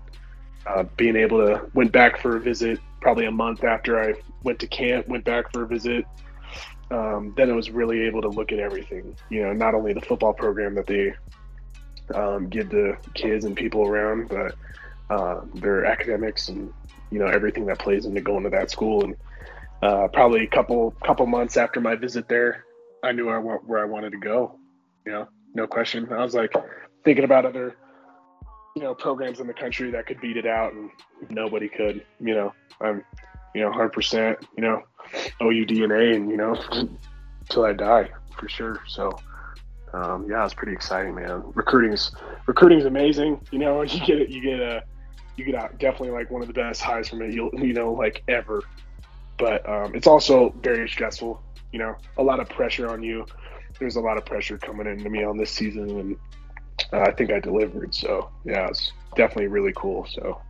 uh, 0.67 0.83
being 0.97 1.15
able 1.15 1.45
to 1.45 1.69
went 1.73 1.91
back 1.91 2.19
for 2.19 2.37
a 2.37 2.39
visit 2.39 2.79
probably 3.01 3.25
a 3.25 3.31
month 3.31 3.63
after 3.63 4.01
I 4.01 4.13
went 4.43 4.59
to 4.59 4.67
camp, 4.67 5.07
went 5.07 5.25
back 5.25 5.51
for 5.51 5.63
a 5.63 5.67
visit. 5.67 6.05
Um, 6.91 7.33
then 7.35 7.49
I 7.49 7.53
was 7.53 7.71
really 7.71 8.01
able 8.01 8.21
to 8.21 8.29
look 8.29 8.51
at 8.51 8.59
everything. 8.59 9.15
You 9.29 9.43
know, 9.43 9.53
not 9.53 9.73
only 9.73 9.93
the 9.93 10.01
football 10.01 10.33
program 10.33 10.75
that 10.75 10.87
they 10.87 11.13
um, 12.13 12.49
give 12.49 12.69
the 12.69 12.97
kids 13.13 13.45
and 13.45 13.55
people 13.55 13.87
around, 13.87 14.29
but 14.29 14.55
uh, 15.09 15.41
their 15.55 15.85
academics 15.85 16.49
and 16.49 16.73
you 17.11 17.19
know 17.19 17.27
everything 17.27 17.65
that 17.67 17.79
plays 17.79 18.05
into 18.05 18.21
going 18.21 18.43
to 18.43 18.49
that 18.49 18.71
school. 18.71 19.03
And 19.03 19.15
uh, 19.81 20.07
probably 20.09 20.43
a 20.43 20.47
couple 20.47 20.91
couple 21.03 21.25
months 21.25 21.57
after 21.57 21.81
my 21.81 21.95
visit 21.95 22.27
there, 22.27 22.65
I 23.03 23.11
knew 23.11 23.29
I, 23.29 23.37
where 23.37 23.81
I 23.81 23.85
wanted 23.85 24.11
to 24.11 24.19
go. 24.19 24.59
You 25.05 25.11
know, 25.11 25.27
no 25.53 25.67
question. 25.67 26.11
I 26.11 26.23
was 26.23 26.33
like 26.33 26.53
thinking 27.03 27.23
about 27.23 27.45
other 27.45 27.75
you 28.75 28.81
know 28.81 28.93
programs 28.93 29.39
in 29.39 29.47
the 29.47 29.53
country 29.53 29.91
that 29.91 30.05
could 30.05 30.19
beat 30.21 30.37
it 30.37 30.45
out, 30.45 30.73
and 30.73 30.89
nobody 31.29 31.69
could. 31.69 32.05
You 32.19 32.35
know, 32.35 32.53
I'm 32.81 33.03
you 33.53 33.61
know 33.61 33.69
100 33.69 33.89
percent 33.89 34.39
you 34.57 34.63
know 34.63 34.83
OU 35.41 35.65
DNA, 35.65 36.15
and 36.15 36.29
you 36.29 36.37
know 36.37 36.55
till 37.49 37.65
I 37.65 37.73
die 37.73 38.09
for 38.37 38.49
sure. 38.49 38.81
So. 38.87 39.17
Um, 39.93 40.27
yeah, 40.29 40.43
it's 40.43 40.53
pretty 40.53 40.73
exciting, 40.73 41.15
man. 41.15 41.41
Recruiting's 41.53 42.11
recruiting's 42.47 42.83
amazing. 42.83 43.39
You 43.49 43.59
know, 43.59 43.81
you 43.83 44.05
get 44.05 44.19
it, 44.19 44.29
you 44.29 44.41
get 44.41 44.59
a, 44.59 44.83
you 45.37 45.45
get 45.45 45.55
out 45.55 45.77
definitely 45.77 46.09
like 46.09 46.29
one 46.29 46.41
of 46.41 46.49
the 46.49 46.53
best 46.53 46.81
highs 46.81 47.07
from 47.07 47.21
it. 47.21 47.33
You'll, 47.33 47.51
you 47.53 47.71
know, 47.71 47.93
like 47.93 48.21
ever 48.27 48.61
but 49.37 49.67
um, 49.67 49.95
it's 49.95 50.07
also 50.07 50.53
very 50.61 50.87
stressful. 50.87 51.41
You 51.71 51.79
know, 51.79 51.95
a 52.17 52.23
lot 52.23 52.39
of 52.39 52.49
pressure 52.49 52.89
on 52.89 53.03
you. 53.03 53.25
There's 53.79 53.95
a 53.95 54.01
lot 54.01 54.17
of 54.17 54.25
pressure 54.25 54.57
coming 54.57 54.87
into 54.87 55.09
me 55.09 55.23
on 55.23 55.37
this 55.37 55.51
season, 55.51 55.89
and 55.89 56.15
uh, 56.93 57.01
I 57.01 57.11
think 57.11 57.31
I 57.31 57.39
delivered. 57.39 57.93
So 57.93 58.29
yeah, 58.45 58.67
it's 58.67 58.91
definitely 59.15 59.47
really 59.47 59.73
cool. 59.75 60.07
So 60.09 60.41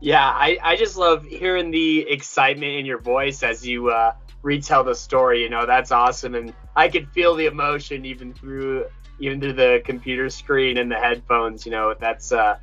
yeah, 0.00 0.28
I, 0.28 0.58
I 0.62 0.76
just 0.76 0.96
love 0.96 1.24
hearing 1.24 1.70
the 1.70 2.00
excitement 2.08 2.72
in 2.72 2.86
your 2.86 2.98
voice 2.98 3.42
as 3.42 3.66
you 3.66 3.90
uh, 3.90 4.12
retell 4.42 4.84
the 4.84 4.94
story. 4.94 5.42
You 5.42 5.48
know, 5.48 5.66
that's 5.66 5.90
awesome, 5.90 6.34
and 6.34 6.52
I 6.74 6.88
could 6.88 7.08
feel 7.10 7.34
the 7.34 7.46
emotion 7.46 8.04
even 8.04 8.34
through 8.34 8.86
even 9.18 9.40
through 9.40 9.54
the 9.54 9.80
computer 9.84 10.28
screen 10.28 10.76
and 10.76 10.90
the 10.90 10.96
headphones. 10.96 11.64
You 11.64 11.72
know, 11.72 11.94
that's 11.98 12.32
uh, 12.32 12.58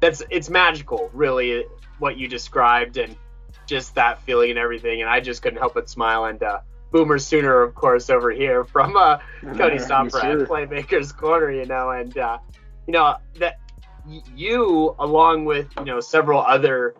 that's 0.00 0.22
it's 0.30 0.50
magical, 0.50 1.10
really, 1.12 1.64
what 1.98 2.16
you 2.16 2.28
described, 2.28 2.96
and 2.96 3.16
just 3.66 3.94
that 3.94 4.20
feeling 4.22 4.50
and 4.50 4.58
everything. 4.58 5.00
And 5.00 5.08
I 5.08 5.20
just 5.20 5.42
couldn't 5.42 5.58
help 5.58 5.74
but 5.74 5.88
smile. 5.88 6.24
And 6.24 6.42
uh, 6.42 6.60
Boomer 6.94 7.18
Sooner, 7.18 7.60
of 7.60 7.74
course, 7.74 8.08
over 8.08 8.30
here 8.30 8.62
from 8.72 8.96
uh, 8.96 9.18
Cody 9.56 9.78
Stomper 9.78 10.20
sure. 10.20 10.42
at 10.42 10.48
Playmakers 10.48 11.14
Corner, 11.14 11.50
you 11.50 11.66
know, 11.66 11.90
and 11.90 12.16
uh, 12.16 12.38
you 12.86 12.92
know 12.92 13.16
that 13.40 13.58
you, 14.32 14.94
along 15.00 15.44
with 15.44 15.66
you 15.76 15.86
know 15.86 15.98
several 15.98 16.40
other 16.40 16.94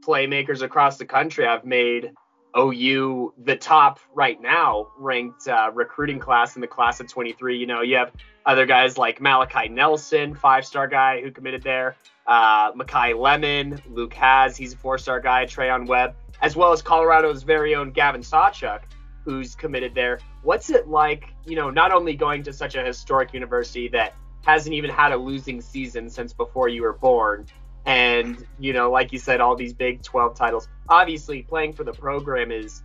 playmakers 0.00 0.62
across 0.62 0.96
the 0.96 1.04
country, 1.04 1.44
have 1.44 1.66
made 1.66 2.12
OU 2.56 3.34
the 3.44 3.56
top 3.56 4.00
right 4.14 4.40
now 4.40 4.88
ranked 4.98 5.46
uh, 5.48 5.70
recruiting 5.74 6.18
class 6.18 6.54
in 6.54 6.62
the 6.62 6.66
class 6.66 6.98
of 6.98 7.08
23. 7.08 7.58
You 7.58 7.66
know, 7.66 7.82
you 7.82 7.96
have 7.96 8.10
other 8.46 8.64
guys 8.64 8.96
like 8.96 9.20
Malachi 9.20 9.68
Nelson, 9.68 10.34
five 10.34 10.64
star 10.64 10.88
guy 10.88 11.20
who 11.20 11.30
committed 11.30 11.62
there 11.62 11.94
uh, 12.28 12.72
Makai 12.72 13.18
Lemon, 13.18 13.80
Luke 13.88 14.12
Hasz, 14.12 14.56
he's 14.56 14.74
a 14.74 14.76
four-star 14.76 15.18
guy, 15.20 15.46
Treyaun 15.46 15.86
Webb, 15.88 16.14
as 16.42 16.56
well 16.56 16.72
as 16.72 16.82
Colorado's 16.82 17.42
very 17.42 17.74
own 17.74 17.90
Gavin 17.90 18.22
Sawchuk, 18.22 18.80
who's 19.24 19.54
committed 19.54 19.94
there. 19.94 20.20
What's 20.42 20.70
it 20.70 20.88
like, 20.88 21.32
you 21.44 21.56
know, 21.56 21.70
not 21.70 21.92
only 21.92 22.14
going 22.14 22.42
to 22.44 22.52
such 22.52 22.74
a 22.74 22.84
historic 22.84 23.34
university 23.34 23.88
that 23.88 24.14
hasn't 24.44 24.74
even 24.74 24.90
had 24.90 25.12
a 25.12 25.16
losing 25.16 25.60
season 25.60 26.08
since 26.08 26.32
before 26.32 26.68
you 26.68 26.82
were 26.82 26.94
born, 26.94 27.46
and 27.84 28.46
you 28.58 28.72
know, 28.72 28.90
like 28.90 29.12
you 29.12 29.18
said, 29.18 29.40
all 29.40 29.56
these 29.56 29.72
Big 29.72 30.02
12 30.02 30.34
titles. 30.34 30.68
Obviously, 30.88 31.42
playing 31.42 31.72
for 31.72 31.84
the 31.84 31.92
program 31.92 32.50
is 32.50 32.82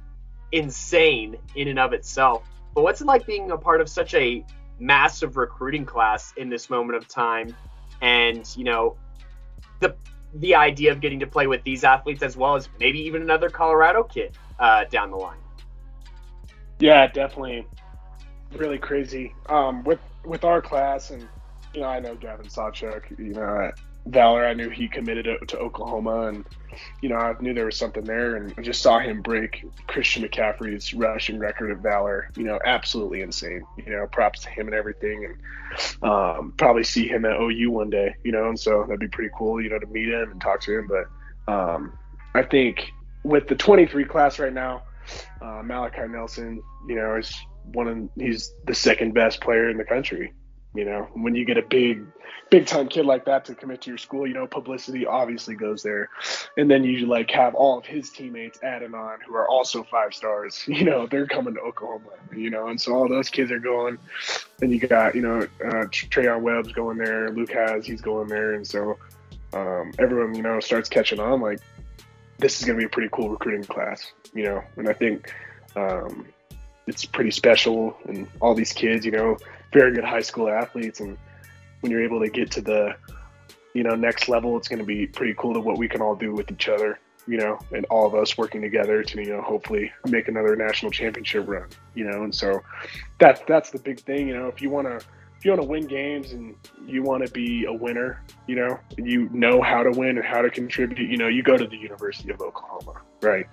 insane 0.52 1.36
in 1.56 1.68
and 1.68 1.80
of 1.80 1.94
itself. 1.94 2.44
But 2.74 2.84
what's 2.84 3.02
it 3.02 3.06
like 3.06 3.26
being 3.26 3.52
a 3.52 3.58
part 3.58 3.82
of 3.82 3.89
such 3.89 4.13
a 4.13 4.46
massive 4.80 5.38
recruiting 5.38 5.86
class 5.86 6.34
in 6.38 6.50
this 6.50 6.70
moment 6.70 6.98
of 6.98 7.08
time? 7.08 7.56
And 8.02 8.50
you 8.56 8.63
know, 8.63 8.98
the 9.80 9.96
the 10.36 10.56
idea 10.56 10.91
of 10.91 11.00
getting 11.00 11.19
to 11.19 11.28
play 11.28 11.48
with 11.48 11.63
these 11.63 11.84
athletes 11.84 12.24
as 12.24 12.36
well 12.36 12.56
as 12.56 12.69
maybe 12.80 13.00
even 13.00 13.22
another 13.22 13.50
Colorado 13.50 14.04
kid 14.04 14.38
uh, 14.60 14.86
down 14.86 15.12
the 15.12 15.17
line. 15.17 15.38
Yeah, 16.80 17.08
definitely, 17.08 17.67
really 18.54 18.78
crazy. 18.78 19.34
Um, 19.48 19.84
with 19.84 20.00
with 20.26 20.43
our 20.43 20.62
class, 20.62 21.12
and 21.12 21.28
you 21.74 21.82
know, 21.82 21.88
I 21.88 22.00
know 22.00 22.15
Gavin 22.15 22.48
Sawchuk. 22.48 23.17
You 23.17 23.34
know, 23.34 23.72
Valor, 24.06 24.46
I 24.46 24.54
knew 24.54 24.70
he 24.70 24.88
committed 24.88 25.48
to, 25.48 25.58
Oklahoma, 25.58 26.28
and 26.28 26.46
you 27.02 27.08
know 27.08 27.16
I 27.16 27.36
knew 27.39 27.54
there 27.54 27.66
was 27.66 27.78
something 27.78 28.04
there, 28.04 28.36
and 28.36 28.54
I 28.58 28.62
just 28.62 28.82
saw 28.82 29.00
him 29.00 29.22
break 29.22 29.66
Christian 29.88 30.24
McCaffrey's 30.24 30.94
rushing 30.94 31.39
record 31.39 31.72
of 31.72 31.80
Valor. 31.80 32.30
You 32.36 32.44
know, 32.44 32.60
absolutely 32.66 33.22
insane. 33.22 33.63
You 33.78 33.92
know, 33.92 34.08
props 34.08 34.42
to 34.42 34.50
him 34.50 34.68
and 34.68 34.76
everything, 34.76 35.26
and 35.26 36.04
um, 36.04 36.54
probably 36.58 36.84
see 36.84 37.08
him 37.08 37.24
at 37.24 37.39
OU 37.39 37.72
one 37.72 37.89
day. 37.89 38.16
You 38.24 38.34
know, 38.34 38.50
and 38.50 38.60
so 38.60 38.84
that'd 38.84 39.00
be 39.00 39.08
pretty 39.08 39.32
cool. 39.38 39.62
You 39.62 39.70
know, 39.70 39.80
to 39.80 39.88
meet 39.88 40.10
him 40.10 40.32
and 40.32 40.42
talk 40.42 40.60
to 40.62 40.80
him. 40.80 40.88
But 40.88 41.54
um, 41.54 41.98
I 42.34 42.44
think 42.44 42.92
with 43.24 43.48
the 43.48 43.56
23 43.56 44.04
class 44.04 44.38
right 44.38 44.54
now, 44.54 44.84
uh, 45.42 45.62
Malachi 45.63 46.08
Nelson, 46.10 46.62
you 46.88 46.96
know, 46.96 47.16
is 47.16 47.34
one 47.72 47.88
of 47.88 48.10
he's 48.18 48.54
the 48.66 48.74
second 48.74 49.13
best 49.13 49.39
player 49.42 49.70
in 49.70 49.78
the 49.78 49.86
country. 49.86 50.34
You 50.75 50.86
know, 50.86 51.07
when 51.13 51.36
you 51.36 51.45
get 51.45 51.57
a 51.57 51.62
big, 51.62 52.03
big 52.49 52.65
time 52.65 52.88
kid 52.88 53.05
like 53.05 53.25
that 53.25 53.45
to 53.45 53.55
commit 53.55 53.81
to 53.81 53.91
your 53.91 53.97
school, 53.99 54.25
you 54.25 54.33
know, 54.33 54.47
publicity 54.47 55.05
obviously 55.05 55.53
goes 55.53 55.83
there. 55.83 56.09
And 56.57 56.69
then 56.69 56.83
you 56.83 57.05
like 57.05 57.29
have 57.29 57.53
all 57.53 57.77
of 57.77 57.86
his 57.86 58.09
teammates 58.09 58.59
adding 58.63 58.95
on 58.95 59.19
who 59.25 59.36
are 59.36 59.47
also 59.47 59.83
five 59.83 60.13
stars. 60.13 60.63
You 60.73 60.86
know, 60.86 61.05
they're 61.05 61.27
coming 61.27 61.53
to 61.53 61.59
Oklahoma, 61.62 62.09
you 62.36 62.49
know, 62.49 62.67
and 62.67 62.81
so 62.81 62.93
all 62.93 63.07
those 63.07 63.29
kids 63.29 63.51
are 63.51 63.59
going. 63.59 63.99
And 64.62 64.71
you 64.71 64.79
got, 64.79 65.13
you 65.13 65.21
know, 65.21 65.41
uh, 65.41 65.86
Treyaun 65.91 66.41
Webb's 66.41 66.73
going 66.73 66.97
there. 66.97 67.29
Luke 67.29 67.51
Hasz, 67.51 67.86
he's 67.86 68.01
going 68.01 68.27
there. 68.27 68.55
And 68.55 68.67
so 68.67 68.97
um, 69.53 69.93
everyone, 69.99 70.34
you 70.34 70.41
know, 70.41 70.59
starts 70.59 70.89
catching 70.89 71.19
on 71.19 71.39
like, 71.41 71.59
this 72.39 72.59
is 72.59 72.65
going 72.65 72.78
to 72.78 72.82
be 72.82 72.86
a 72.86 72.89
pretty 72.89 73.09
cool 73.13 73.30
recruiting 73.30 73.63
class, 73.63 74.11
you 74.34 74.43
know, 74.43 74.63
and 74.76 74.89
I 74.89 74.93
think 74.93 75.32
um, 75.76 76.26
it's 76.88 77.05
pretty 77.05 77.32
special. 77.32 77.95
And 78.05 78.28
all 78.41 78.55
these 78.55 78.74
kids, 78.74 79.05
you 79.05 79.11
know, 79.11 79.38
very 79.74 79.93
good 79.93 80.03
high 80.03 80.21
school 80.21 80.49
athletes, 80.49 80.99
and 80.99 81.17
when 81.82 81.91
you're 81.91 82.03
able 82.03 82.19
to 82.19 82.30
get 82.30 82.51
to 82.51 82.61
the 82.61 82.95
you 83.74 83.84
know 83.84 83.95
next 83.95 84.30
level, 84.30 84.55
it's 84.57 84.67
going 84.67 84.80
to 84.80 84.86
be 84.86 85.07
pretty 85.07 85.34
cool 85.38 85.53
to 85.53 85.59
what 85.59 85.78
we 85.78 85.88
can 85.88 86.01
all 86.01 86.15
do 86.15 86.34
with 86.34 86.51
each 86.51 86.69
other. 86.69 86.99
You 87.26 87.38
know, 87.38 87.57
and 87.71 87.86
all 87.86 88.05
of 88.05 88.15
us 88.15 88.38
working 88.38 88.61
together 88.61 89.01
to 89.01 89.21
you 89.21 89.32
know 89.32 89.41
hopefully 89.41 89.91
make 90.07 90.28
another 90.28 90.55
national 90.55 90.91
championship 90.91 91.47
run. 91.47 91.67
You 91.95 92.05
know, 92.05 92.24
and 92.24 92.34
so 92.34 92.61
that's 93.19 93.41
that's 93.47 93.71
the 93.71 93.80
big 93.80 93.99
thing. 93.99 94.28
You 94.28 94.36
know, 94.36 94.47
if 94.47 94.61
you 94.61 94.69
want 94.69 94.88
to 94.88 95.05
if 95.43 95.47
you 95.47 95.51
want 95.51 95.61
to 95.61 95.67
win 95.67 95.88
games 95.88 96.32
and 96.32 96.55
you 96.88 97.03
want 97.03 97.26
to 97.26 97.30
be 97.34 97.65
a 97.65 97.74
winner, 97.74 98.24
you 98.47 98.55
know, 98.55 98.80
you 98.97 99.28
know 99.34 99.61
how 99.61 99.84
to 99.84 99.91
win 99.91 100.17
and 100.17 100.26
how 100.26 100.41
to 100.41 100.49
contribute, 100.49 101.09
you 101.09 101.17
know, 101.17 101.28
you 101.28 101.43
go 101.43 101.57
to 101.57 101.67
the 101.67 101.76
University 101.76 102.32
of 102.32 102.39
Oklahoma, 102.39 103.01
right? 103.21 103.45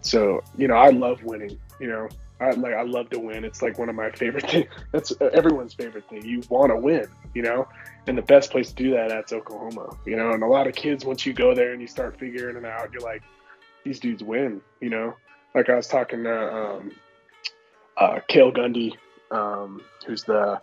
So, 0.00 0.42
you 0.56 0.68
know, 0.68 0.74
I 0.74 0.88
love 0.88 1.22
winning, 1.22 1.60
you 1.78 1.88
know, 1.88 2.08
I 2.40 2.50
like 2.50 2.74
I 2.74 2.82
love 2.82 3.10
to 3.10 3.18
win. 3.18 3.44
It's 3.44 3.62
like 3.62 3.78
one 3.78 3.88
of 3.88 3.94
my 3.94 4.10
favorite 4.10 4.50
things. 4.50 4.66
That's 4.92 5.12
everyone's 5.20 5.74
favorite 5.74 6.08
thing. 6.08 6.24
You 6.24 6.42
want 6.48 6.70
to 6.70 6.76
win, 6.76 7.06
you 7.34 7.42
know, 7.42 7.68
and 8.06 8.18
the 8.18 8.22
best 8.22 8.50
place 8.50 8.70
to 8.70 8.74
do 8.74 8.90
that 8.92 9.12
at's 9.12 9.32
Oklahoma, 9.32 9.96
you 10.04 10.16
know. 10.16 10.32
And 10.32 10.42
a 10.42 10.46
lot 10.46 10.66
of 10.66 10.74
kids, 10.74 11.04
once 11.04 11.24
you 11.24 11.32
go 11.32 11.54
there 11.54 11.72
and 11.72 11.80
you 11.80 11.86
start 11.86 12.18
figuring 12.18 12.56
it 12.56 12.64
out, 12.64 12.92
you're 12.92 13.02
like, 13.02 13.22
these 13.84 14.00
dudes 14.00 14.22
win, 14.22 14.60
you 14.80 14.90
know. 14.90 15.14
Like 15.54 15.68
I 15.68 15.76
was 15.76 15.86
talking 15.86 16.24
to 16.24 16.54
um, 16.54 16.92
uh, 17.96 18.18
Cale 18.26 18.52
Gundy, 18.52 18.94
um, 19.30 19.80
who's 20.04 20.24
the 20.24 20.60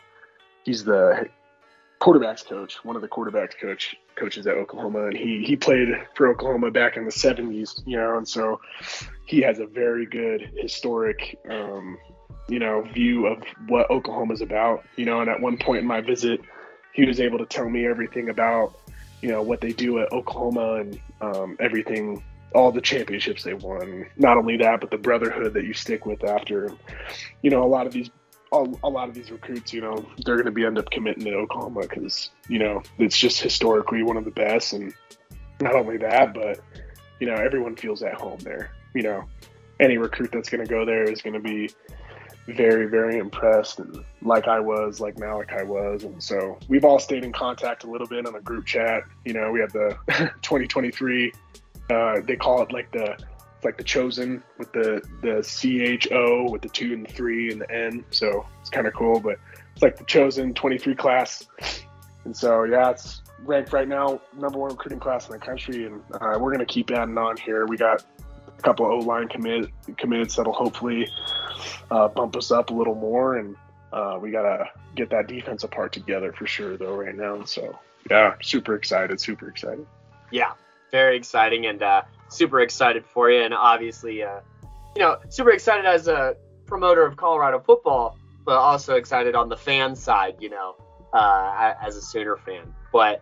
he's 0.65 0.84
the 0.84 1.30
quarterbacks 2.01 2.45
coach, 2.45 2.84
one 2.84 2.95
of 2.95 3.01
the 3.01 3.07
quarterbacks 3.07 3.57
coach 3.59 3.95
coaches 4.15 4.45
at 4.47 4.55
Oklahoma, 4.55 5.05
and 5.05 5.15
he 5.15 5.43
he 5.45 5.55
played 5.55 5.89
for 6.15 6.28
Oklahoma 6.28 6.72
back 6.72 6.97
in 6.97 7.05
the 7.05 7.11
'70s, 7.11 7.82
you 7.86 7.95
know, 7.95 8.17
and 8.17 8.28
so 8.28 8.59
he 9.32 9.40
has 9.40 9.60
a 9.60 9.66
very 9.66 10.06
good 10.06 10.52
historic, 10.58 11.40
um, 11.50 11.98
you 12.50 12.60
know, 12.60 12.82
view 12.94 13.28
of 13.28 13.42
what 13.70 13.90
Oklahoma's 13.90 14.42
about, 14.42 14.84
you 14.98 15.06
know. 15.06 15.22
And 15.22 15.30
at 15.30 15.40
one 15.40 15.58
point 15.58 15.80
in 15.80 15.88
my 15.88 16.02
visit, 16.02 16.42
he 16.92 17.06
was 17.06 17.22
able 17.22 17.38
to 17.38 17.46
tell 17.46 17.70
me 17.70 17.88
everything 17.88 18.28
about, 18.28 18.78
you 19.22 19.30
know, 19.30 19.42
what 19.42 19.62
they 19.62 19.72
do 19.72 20.00
at 20.00 20.12
Oklahoma 20.12 20.82
and 20.82 21.00
um, 21.22 21.56
everything, 21.62 22.22
all 22.54 22.74
the 22.74 22.82
championships 22.82 23.42
they 23.42 23.54
won. 23.54 24.06
Not 24.18 24.36
only 24.36 24.58
that, 24.58 24.82
but 24.82 24.92
the 24.92 24.98
brotherhood 24.98 25.54
that 25.54 25.64
you 25.64 25.74
stick 25.74 26.06
with 26.06 26.26
after. 26.26 26.70
You 27.42 27.52
know, 27.52 27.64
a 27.64 27.72
lot 27.72 27.88
of 27.88 27.94
these 27.94 28.10
a, 28.52 28.90
lot 28.90 29.08
of 29.08 29.16
these 29.16 29.32
recruits, 29.32 29.72
you 29.72 29.80
know, 29.80 30.06
they're 30.26 30.36
going 30.36 30.44
to 30.44 30.52
be 30.52 30.66
end 30.66 30.78
up 30.78 30.92
committing 30.92 31.24
to 31.24 31.36
Oklahoma 31.36 31.84
because 31.84 32.32
you 32.50 32.60
know 32.60 32.84
it's 32.98 33.18
just 33.18 33.40
historically 33.40 34.04
one 34.04 34.18
of 34.18 34.26
the 34.26 34.32
best, 34.32 34.74
and 34.74 34.94
not 35.62 35.74
only 35.74 35.96
that, 35.96 36.34
but 36.34 36.60
you 37.22 37.28
know 37.28 37.36
everyone 37.36 37.78
feels 37.78 38.04
at 38.04 38.16
home 38.16 38.40
there. 38.40 38.72
You 38.94 39.04
know, 39.04 39.24
any 39.80 39.98
recruit 39.98 40.32
that's 40.32 40.50
going 40.50 40.66
to 40.66 40.70
go 40.70 40.86
there 40.86 41.04
is 41.04 41.22
going 41.22 41.34
to 41.34 41.39
be 41.39 41.70
very, 42.48 42.88
very 42.88 43.18
impressed, 43.18 43.80
and 43.80 44.04
like 44.22 44.48
I 44.48 44.60
was, 44.60 45.00
like 45.00 45.18
Malachi 45.18 45.64
was, 45.64 46.04
and 46.04 46.22
so 46.22 46.58
we've 46.68 46.86
all 46.86 47.00
stayed 47.00 47.24
in 47.24 47.32
contact 47.32 47.84
a 47.84 47.89
little 47.89 48.08
bit 48.08 48.26
on 48.26 48.36
a 48.36 48.42
group 48.42 48.66
chat. 48.66 49.04
You 49.26 49.34
know, 49.34 49.52
we 49.52 49.60
have 49.60 49.72
the 49.72 49.98
2023. 50.42 51.32
Uh, 51.89 52.22
they 52.22 52.36
call 52.36 52.62
it 52.62 52.72
like 52.72 52.92
the 52.92 53.18
like 53.64 53.78
the 53.78 53.84
chosen 53.84 54.44
with 54.58 54.72
the 54.74 55.02
the 55.22 55.44
C 55.44 55.82
H 55.82 56.08
O 56.12 56.50
with 56.50 56.62
the 56.62 56.70
two 56.70 56.94
and 56.94 57.06
the 57.06 57.14
three 57.14 57.52
and 57.52 57.62
the 57.62 57.72
N. 57.72 58.04
So 58.12 58.46
it's 58.60 58.70
kind 58.70 58.88
of 58.88 58.94
cool, 58.94 59.20
but 59.20 59.38
it's 59.74 59.84
like 59.84 59.98
the 59.98 60.06
chosen 60.06 60.54
23 60.54 60.96
class. 60.96 61.48
And 62.26 62.36
so 62.36 62.64
yeah, 62.64 62.92
it's 62.92 63.22
ranked 63.39 63.74
right 63.74 63.88
now 63.88 64.22
number 64.38 64.60
one 64.60 64.72
recruiting 64.72 65.00
class 65.00 65.28
in 65.28 65.34
the 65.34 65.39
country, 65.39 65.86
and 65.86 66.02
uh, 66.14 66.38
we're 66.39 66.52
gonna 66.52 66.66
keep 66.66 66.92
adding 66.92 67.18
on 67.18 67.38
here. 67.38 67.66
We 67.66 67.78
got 67.78 68.04
couple 68.62 68.86
of 68.86 68.91
O 68.91 68.97
line 68.99 69.28
commit 69.28 69.70
commits 69.97 70.36
that'll 70.36 70.53
hopefully 70.53 71.07
uh, 71.89 72.07
bump 72.07 72.36
us 72.36 72.51
up 72.51 72.70
a 72.70 72.74
little 72.74 72.95
more, 72.95 73.38
and 73.38 73.55
uh, 73.93 74.18
we 74.22 74.32
gotta 74.32 74.70
get 74.95 75.09
that 75.09 75.28
defensive 75.28 75.72
part 75.72 75.91
together 75.93 76.32
for 76.34 76.45
sure 76.47 76.78
though 76.78 76.95
right 76.95 77.16
now. 77.16 77.43
So 77.43 77.78
yeah, 78.09 78.36
super 78.41 78.76
excited, 78.76 79.20
super 79.20 79.49
excited. 79.49 79.86
Yeah, 80.32 80.53
very 80.91 81.18
exciting, 81.18 81.66
and 81.66 81.82
uh, 81.82 82.03
super 82.30 82.62
excited 82.62 83.05
for 83.05 83.30
you, 83.30 83.41
and 83.41 83.53
obviously, 83.53 84.24
uh, 84.24 84.39
you 84.95 85.01
know, 85.01 85.18
super 85.30 85.51
excited 85.51 85.86
as 85.86 86.07
a 86.07 86.36
promoter 86.66 87.05
of 87.05 87.18
Colorado 87.18 87.59
football, 87.59 88.18
but 88.45 88.55
also 88.55 88.95
excited 88.95 89.36
on 89.36 89.49
the 89.49 89.57
fan 89.57 89.95
side, 89.95 90.36
you 90.39 90.49
know, 90.49 90.76
uh, 91.14 91.74
as 91.82 91.95
a 91.95 92.01
Sooner 92.01 92.38
fan. 92.38 92.74
But 92.91 93.22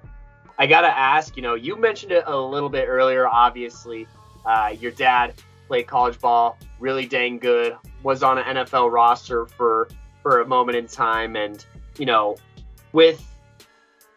I 0.58 0.68
gotta 0.68 0.96
ask, 0.96 1.36
you 1.36 1.42
know, 1.42 1.56
you 1.56 1.76
mentioned 1.76 2.12
it 2.12 2.24
a 2.28 2.38
little 2.38 2.70
bit 2.70 2.86
earlier. 2.88 3.28
Obviously, 3.28 4.08
uh, 4.46 4.74
your 4.80 4.92
dad 4.92 5.34
played 5.68 5.88
college 5.88 6.20
ball, 6.20 6.58
really 6.80 7.06
dang 7.06 7.40
good, 7.40 7.78
was 8.04 8.24
on 8.24 8.38
an 8.38 8.58
NFL 8.58 8.92
roster 8.92 9.46
for 9.46 9.90
for 10.22 10.42
a 10.42 10.48
moment 10.48 10.78
in 10.78 10.88
time, 10.88 11.36
and 11.36 11.66
you 11.98 12.06
know, 12.06 12.36
with 12.92 13.26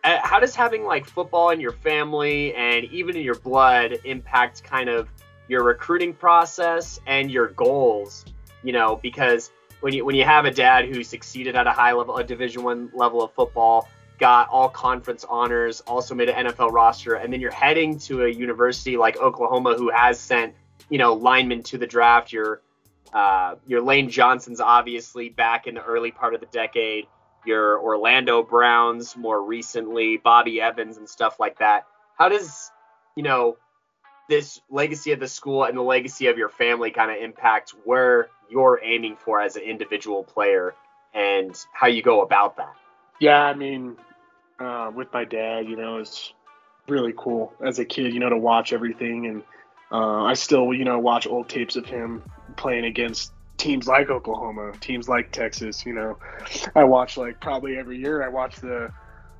uh, 0.04 0.18
how 0.22 0.40
does 0.40 0.54
having 0.54 0.84
like 0.84 1.06
football 1.06 1.50
in 1.50 1.60
your 1.60 1.72
family 1.72 2.54
and 2.54 2.84
even 2.86 3.16
in 3.16 3.22
your 3.22 3.36
blood 3.36 3.98
impact 4.04 4.64
kind 4.64 4.88
of 4.88 5.08
your 5.48 5.62
recruiting 5.62 6.12
process 6.12 6.98
and 7.06 7.30
your 7.30 7.48
goals? 7.48 8.24
You 8.62 8.72
know 8.72 8.98
because 9.02 9.50
when 9.80 9.92
you 9.92 10.04
when 10.04 10.14
you 10.14 10.24
have 10.24 10.44
a 10.44 10.50
dad 10.50 10.86
who 10.86 11.02
succeeded 11.02 11.56
at 11.56 11.66
a 11.66 11.72
high 11.72 11.92
level 11.92 12.16
a 12.16 12.24
division 12.24 12.62
one 12.62 12.90
level 12.94 13.22
of 13.22 13.32
football 13.32 13.88
got 14.18 14.48
all 14.48 14.68
conference 14.68 15.24
honors 15.28 15.80
also 15.82 16.14
made 16.14 16.28
an 16.28 16.46
nfl 16.46 16.70
roster 16.70 17.14
and 17.14 17.32
then 17.32 17.40
you're 17.40 17.50
heading 17.50 17.98
to 17.98 18.24
a 18.24 18.28
university 18.28 18.96
like 18.96 19.16
oklahoma 19.18 19.74
who 19.76 19.90
has 19.90 20.18
sent 20.18 20.54
you 20.88 20.98
know 20.98 21.14
linemen 21.14 21.62
to 21.62 21.78
the 21.78 21.86
draft 21.86 22.32
your 22.32 22.60
uh, 23.12 23.56
your 23.66 23.82
lane 23.82 24.08
johnson's 24.08 24.60
obviously 24.60 25.28
back 25.28 25.66
in 25.66 25.74
the 25.74 25.82
early 25.82 26.10
part 26.10 26.34
of 26.34 26.40
the 26.40 26.46
decade 26.46 27.06
your 27.44 27.80
Orlando 27.80 28.42
Browns 28.42 29.16
more 29.16 29.42
recently, 29.42 30.16
Bobby 30.16 30.60
Evans 30.60 30.96
and 30.96 31.08
stuff 31.08 31.40
like 31.40 31.58
that. 31.58 31.86
How 32.16 32.28
does, 32.28 32.70
you 33.16 33.22
know, 33.22 33.56
this 34.28 34.60
legacy 34.70 35.12
of 35.12 35.20
the 35.20 35.28
school 35.28 35.64
and 35.64 35.76
the 35.76 35.82
legacy 35.82 36.28
of 36.28 36.38
your 36.38 36.48
family 36.48 36.90
kind 36.90 37.10
of 37.10 37.16
impact 37.18 37.74
where 37.84 38.28
you're 38.48 38.80
aiming 38.82 39.16
for 39.16 39.40
as 39.40 39.56
an 39.56 39.62
individual 39.62 40.22
player 40.22 40.74
and 41.12 41.56
how 41.72 41.88
you 41.88 42.02
go 42.02 42.22
about 42.22 42.56
that? 42.56 42.74
Yeah, 43.22 43.40
I 43.40 43.54
mean, 43.54 43.98
uh, 44.58 44.90
with 44.92 45.12
my 45.12 45.24
dad, 45.24 45.68
you 45.68 45.76
know, 45.76 45.98
it's 45.98 46.32
really 46.88 47.14
cool 47.16 47.52
as 47.64 47.78
a 47.78 47.84
kid, 47.84 48.12
you 48.12 48.18
know, 48.18 48.28
to 48.28 48.36
watch 48.36 48.72
everything. 48.72 49.28
And 49.28 49.42
uh, 49.92 50.24
I 50.24 50.34
still, 50.34 50.74
you 50.74 50.84
know, 50.84 50.98
watch 50.98 51.28
old 51.28 51.48
tapes 51.48 51.76
of 51.76 51.86
him 51.86 52.24
playing 52.56 52.84
against 52.84 53.30
teams 53.58 53.86
like 53.86 54.10
Oklahoma, 54.10 54.72
teams 54.80 55.08
like 55.08 55.30
Texas. 55.30 55.86
You 55.86 55.94
know, 55.94 56.18
I 56.74 56.82
watch 56.82 57.16
like 57.16 57.40
probably 57.40 57.78
every 57.78 57.96
year. 57.96 58.24
I 58.24 58.28
watch 58.28 58.56
the 58.56 58.92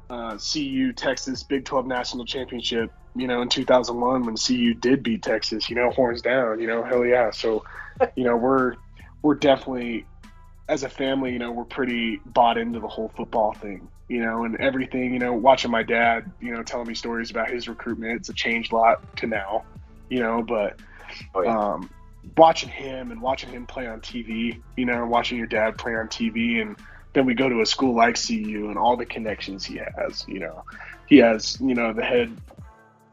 uh, 0.09 0.39
CU 0.39 0.93
Texas 0.93 1.43
Big 1.43 1.65
12 1.65 1.85
National 1.85 2.25
Championship. 2.25 2.93
You 3.17 3.27
know, 3.27 3.43
in 3.43 3.49
2001 3.49 4.25
when 4.25 4.37
CU 4.37 4.75
did 4.75 5.03
beat 5.03 5.25
Texas. 5.25 5.69
You 5.69 5.75
know, 5.75 5.91
horns 5.91 6.23
down. 6.23 6.61
You 6.61 6.69
know, 6.69 6.85
hell 6.85 7.05
yeah. 7.05 7.33
So, 7.33 7.65
you 8.15 8.23
know, 8.23 8.37
we're 8.37 8.77
we're 9.23 9.35
definitely 9.35 10.07
as 10.69 10.83
a 10.83 10.89
family. 10.89 11.33
You 11.33 11.39
know, 11.39 11.53
we're 11.53 11.65
pretty 11.65 12.21
bought 12.27 12.59
into 12.59 12.81
the 12.81 12.89
whole 12.89 13.11
football 13.17 13.53
thing. 13.53 13.89
You 14.09 14.21
know, 14.21 14.45
and 14.45 14.57
everything. 14.57 15.13
You 15.13 15.19
know, 15.19 15.33
watching 15.33 15.71
my 15.71 15.83
dad. 15.83 16.31
You 16.41 16.55
know, 16.55 16.63
telling 16.63 16.89
me 16.89 16.95
stories 16.95 17.31
about 17.31 17.51
his 17.51 17.69
recruitment. 17.69 18.21
It's 18.21 18.29
a 18.29 18.35
changed 18.35 18.73
lot 18.73 19.17
to 19.19 19.27
now. 19.27 19.65
You 20.09 20.21
know, 20.21 20.43
but. 20.43 20.81
Oh, 21.35 21.43
yeah. 21.43 21.59
um, 21.59 21.91
watching 22.37 22.69
him 22.69 23.11
and 23.11 23.21
watching 23.21 23.51
him 23.51 23.67
play 23.67 23.87
on 23.87 24.01
TV, 24.01 24.61
you 24.77 24.85
know, 24.85 25.05
watching 25.07 25.39
your 25.39 25.47
dad 25.47 25.77
play 25.79 25.95
on 25.95 26.09
TV, 26.09 26.63
and 26.63 26.77
then 27.13 27.27
we 27.27 27.35
go 27.35 27.49
to 27.49 27.61
a 27.61 27.67
school 27.67 27.95
like 27.95 28.17
CU 28.21 28.67
and 28.69 28.79
all 28.79 28.97
the 28.97 29.07
connections 29.07 29.65
he 29.65 29.81
has. 29.97 30.25
You 30.27 30.41
know, 30.41 30.65
he 31.07 31.19
has, 31.19 31.61
you 31.61 31.75
know, 31.75 31.93
the 31.93 32.05
head 32.05 32.35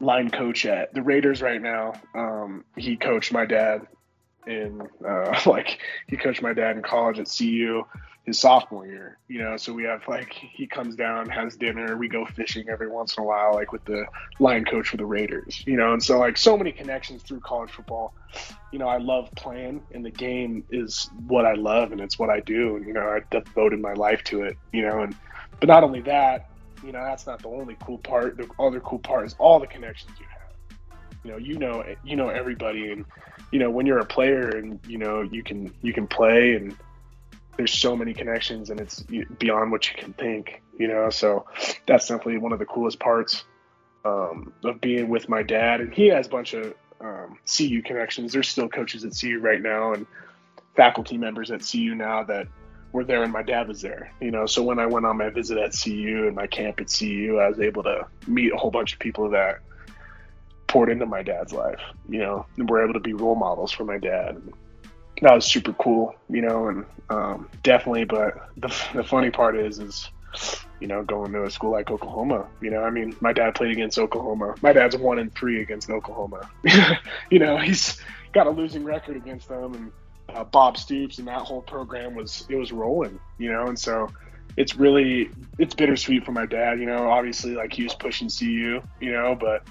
line 0.00 0.30
coach 0.30 0.64
at 0.64 0.94
the 0.94 1.02
Raiders 1.02 1.42
right 1.42 1.60
now. 1.60 1.94
Um, 2.14 2.64
he 2.76 2.96
coached 2.96 3.32
my 3.32 3.44
dad 3.44 3.86
in, 4.46 4.82
uh, 5.06 5.40
like, 5.46 5.78
he 6.08 6.16
coached 6.16 6.42
my 6.42 6.52
dad 6.52 6.76
in 6.76 6.82
college 6.82 7.18
at 7.18 7.32
CU 7.36 7.84
his 8.24 8.38
sophomore 8.38 8.86
year, 8.86 9.18
you 9.28 9.38
know. 9.38 9.56
So 9.56 9.72
we 9.72 9.84
have 9.84 10.06
like 10.06 10.32
he 10.32 10.66
comes 10.66 10.94
down, 10.94 11.28
has 11.30 11.56
dinner, 11.56 11.96
we 11.96 12.08
go 12.08 12.24
fishing 12.24 12.68
every 12.68 12.88
once 12.88 13.16
in 13.16 13.22
a 13.22 13.26
while, 13.26 13.54
like 13.54 13.72
with 13.72 13.84
the 13.84 14.04
line 14.38 14.64
coach 14.64 14.88
for 14.88 14.96
the 14.96 15.06
Raiders, 15.06 15.62
you 15.66 15.76
know. 15.76 15.92
And 15.92 16.02
so 16.02 16.18
like 16.18 16.36
so 16.36 16.56
many 16.56 16.72
connections 16.72 17.22
through 17.22 17.40
college 17.40 17.70
football. 17.70 18.14
You 18.72 18.78
know, 18.78 18.88
I 18.88 18.98
love 18.98 19.28
playing, 19.36 19.82
and 19.92 20.04
the 20.04 20.10
game 20.10 20.64
is 20.70 21.10
what 21.26 21.44
I 21.46 21.54
love, 21.54 21.92
and 21.92 22.00
it's 22.00 22.18
what 22.18 22.30
I 22.30 22.40
do. 22.40 22.76
And 22.76 22.86
you 22.86 22.92
know, 22.92 23.08
I 23.08 23.20
devoted 23.30 23.80
my 23.80 23.94
life 23.94 24.22
to 24.24 24.42
it. 24.42 24.56
You 24.72 24.82
know, 24.82 25.00
and 25.00 25.14
but 25.58 25.68
not 25.68 25.82
only 25.82 26.00
that, 26.02 26.50
you 26.84 26.92
know, 26.92 27.02
that's 27.02 27.26
not 27.26 27.42
the 27.42 27.48
only 27.48 27.76
cool 27.82 27.98
part. 27.98 28.36
The 28.36 28.48
other 28.58 28.80
cool 28.80 28.98
part 28.98 29.26
is 29.26 29.34
all 29.38 29.58
the 29.58 29.66
connections 29.66 30.12
you. 30.18 30.26
You 31.24 31.32
know, 31.32 31.36
you 31.36 31.58
know, 31.58 31.84
you 32.04 32.16
know 32.16 32.28
everybody, 32.28 32.92
and 32.92 33.04
you 33.50 33.58
know 33.58 33.70
when 33.70 33.86
you're 33.86 33.98
a 33.98 34.06
player, 34.06 34.48
and 34.48 34.80
you 34.86 34.98
know 34.98 35.22
you 35.22 35.42
can 35.42 35.72
you 35.82 35.92
can 35.92 36.06
play 36.06 36.54
and 36.54 36.76
there's 37.60 37.74
so 37.74 37.94
many 37.94 38.14
connections 38.14 38.70
and 38.70 38.80
it's 38.80 39.02
beyond 39.38 39.70
what 39.70 39.86
you 39.90 39.94
can 39.94 40.14
think, 40.14 40.62
you 40.78 40.88
know. 40.88 41.10
So 41.10 41.44
that's 41.86 42.08
definitely 42.08 42.38
one 42.38 42.52
of 42.52 42.58
the 42.58 42.64
coolest 42.64 42.98
parts 42.98 43.44
um, 44.02 44.54
of 44.64 44.80
being 44.80 45.10
with 45.10 45.28
my 45.28 45.42
dad. 45.42 45.82
And 45.82 45.92
he 45.92 46.06
has 46.06 46.26
a 46.26 46.30
bunch 46.30 46.54
of 46.54 46.72
um, 47.02 47.38
CU 47.44 47.82
connections. 47.82 48.32
There's 48.32 48.48
still 48.48 48.68
coaches 48.68 49.04
at 49.04 49.12
CU 49.18 49.40
right 49.40 49.60
now 49.60 49.92
and 49.92 50.06
faculty 50.74 51.18
members 51.18 51.50
at 51.50 51.60
CU 51.60 51.94
now 51.94 52.24
that 52.24 52.46
were 52.92 53.04
there 53.04 53.22
and 53.22 53.32
my 53.32 53.42
dad 53.42 53.68
was 53.68 53.82
there, 53.82 54.10
you 54.22 54.30
know. 54.30 54.46
So 54.46 54.62
when 54.62 54.78
I 54.78 54.86
went 54.86 55.04
on 55.04 55.18
my 55.18 55.28
visit 55.28 55.58
at 55.58 55.72
CU 55.72 56.24
and 56.26 56.34
my 56.34 56.46
camp 56.46 56.80
at 56.80 56.90
CU, 56.90 57.38
I 57.40 57.48
was 57.50 57.60
able 57.60 57.82
to 57.82 58.06
meet 58.26 58.52
a 58.54 58.56
whole 58.56 58.70
bunch 58.70 58.94
of 58.94 58.98
people 58.98 59.28
that 59.30 59.60
poured 60.70 60.88
into 60.88 61.04
my 61.04 61.22
dad's 61.22 61.52
life, 61.52 61.80
you 62.08 62.20
know, 62.20 62.46
and 62.56 62.70
were 62.70 62.82
able 62.82 62.94
to 62.94 63.00
be 63.00 63.12
role 63.12 63.34
models 63.34 63.72
for 63.72 63.84
my 63.84 63.98
dad. 63.98 64.40
That 65.20 65.34
was 65.34 65.44
super 65.44 65.72
cool, 65.74 66.14
you 66.30 66.40
know, 66.40 66.68
and 66.68 66.86
um, 67.10 67.50
definitely. 67.62 68.04
But 68.04 68.38
the, 68.56 68.68
the 68.94 69.04
funny 69.04 69.30
part 69.30 69.56
is, 69.56 69.80
is 69.80 70.10
you 70.80 70.86
know, 70.86 71.02
going 71.02 71.32
to 71.32 71.44
a 71.44 71.50
school 71.50 71.72
like 71.72 71.90
Oklahoma. 71.90 72.46
You 72.62 72.70
know, 72.70 72.82
I 72.82 72.90
mean, 72.90 73.14
my 73.20 73.32
dad 73.32 73.54
played 73.54 73.72
against 73.72 73.98
Oklahoma. 73.98 74.54
My 74.62 74.72
dad's 74.72 74.96
one 74.96 75.18
and 75.18 75.34
three 75.34 75.60
against 75.60 75.90
Oklahoma. 75.90 76.48
you 77.30 77.40
know, 77.40 77.58
he's 77.58 78.00
got 78.32 78.46
a 78.46 78.50
losing 78.50 78.84
record 78.84 79.16
against 79.16 79.48
them, 79.48 79.74
and 79.74 79.92
uh, 80.36 80.44
Bob 80.44 80.78
Stoops 80.78 81.18
and 81.18 81.26
that 81.26 81.42
whole 81.42 81.62
program 81.62 82.14
was 82.14 82.46
it 82.48 82.54
was 82.54 82.70
rolling, 82.70 83.18
you 83.38 83.50
know, 83.52 83.66
and 83.66 83.78
so 83.78 84.08
it's 84.56 84.76
really 84.76 85.30
it's 85.58 85.74
bittersweet 85.74 86.24
for 86.24 86.32
my 86.32 86.46
dad, 86.46 86.78
you 86.78 86.86
know. 86.86 87.10
Obviously, 87.10 87.54
like 87.54 87.72
he 87.72 87.82
was 87.82 87.94
pushing 87.94 88.28
CU, 88.28 88.80
you 89.00 89.12
know, 89.12 89.36
but 89.38 89.64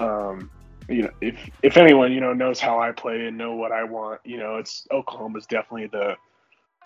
um, 0.00 0.50
you 0.88 1.02
know, 1.02 1.10
if 1.20 1.36
if 1.62 1.76
anyone 1.76 2.12
you 2.12 2.20
know 2.20 2.32
knows 2.32 2.58
how 2.58 2.80
I 2.80 2.92
play 2.92 3.26
and 3.26 3.38
know 3.38 3.54
what 3.54 3.72
I 3.72 3.84
want, 3.84 4.20
you 4.24 4.38
know, 4.38 4.56
it's 4.56 4.86
Oklahoma's 4.90 5.46
definitely 5.46 5.86
the 5.86 6.16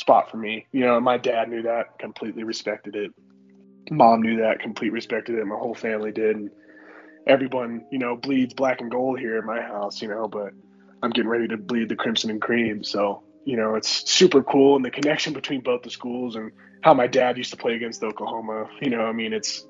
spot 0.00 0.30
for 0.30 0.36
me. 0.36 0.66
You 0.72 0.80
know, 0.80 1.00
my 1.00 1.16
dad 1.16 1.48
knew 1.48 1.62
that, 1.62 1.98
completely 1.98 2.44
respected 2.44 2.96
it. 2.96 3.12
Mom 3.90 4.22
knew 4.22 4.40
that, 4.40 4.60
complete 4.60 4.92
respected 4.92 5.38
it. 5.38 5.46
My 5.46 5.56
whole 5.56 5.74
family 5.74 6.12
did, 6.12 6.36
and 6.36 6.50
everyone, 7.26 7.84
you 7.90 7.98
know, 7.98 8.16
bleeds 8.16 8.54
black 8.54 8.80
and 8.80 8.90
gold 8.90 9.18
here 9.18 9.38
at 9.38 9.44
my 9.44 9.60
house, 9.60 10.02
you 10.02 10.08
know, 10.08 10.28
but 10.28 10.52
I'm 11.02 11.10
getting 11.10 11.28
ready 11.30 11.48
to 11.48 11.56
bleed 11.56 11.88
the 11.88 11.96
crimson 11.96 12.30
and 12.30 12.40
cream. 12.40 12.82
So, 12.82 13.22
you 13.44 13.56
know, 13.56 13.74
it's 13.74 14.10
super 14.10 14.42
cool. 14.42 14.76
And 14.76 14.84
the 14.84 14.90
connection 14.90 15.32
between 15.32 15.60
both 15.60 15.82
the 15.82 15.90
schools 15.90 16.36
and 16.36 16.52
how 16.80 16.94
my 16.94 17.06
dad 17.06 17.36
used 17.36 17.50
to 17.50 17.56
play 17.56 17.74
against 17.74 18.02
Oklahoma, 18.02 18.68
you 18.80 18.90
know, 18.90 19.02
I 19.02 19.12
mean, 19.12 19.32
it's, 19.32 19.66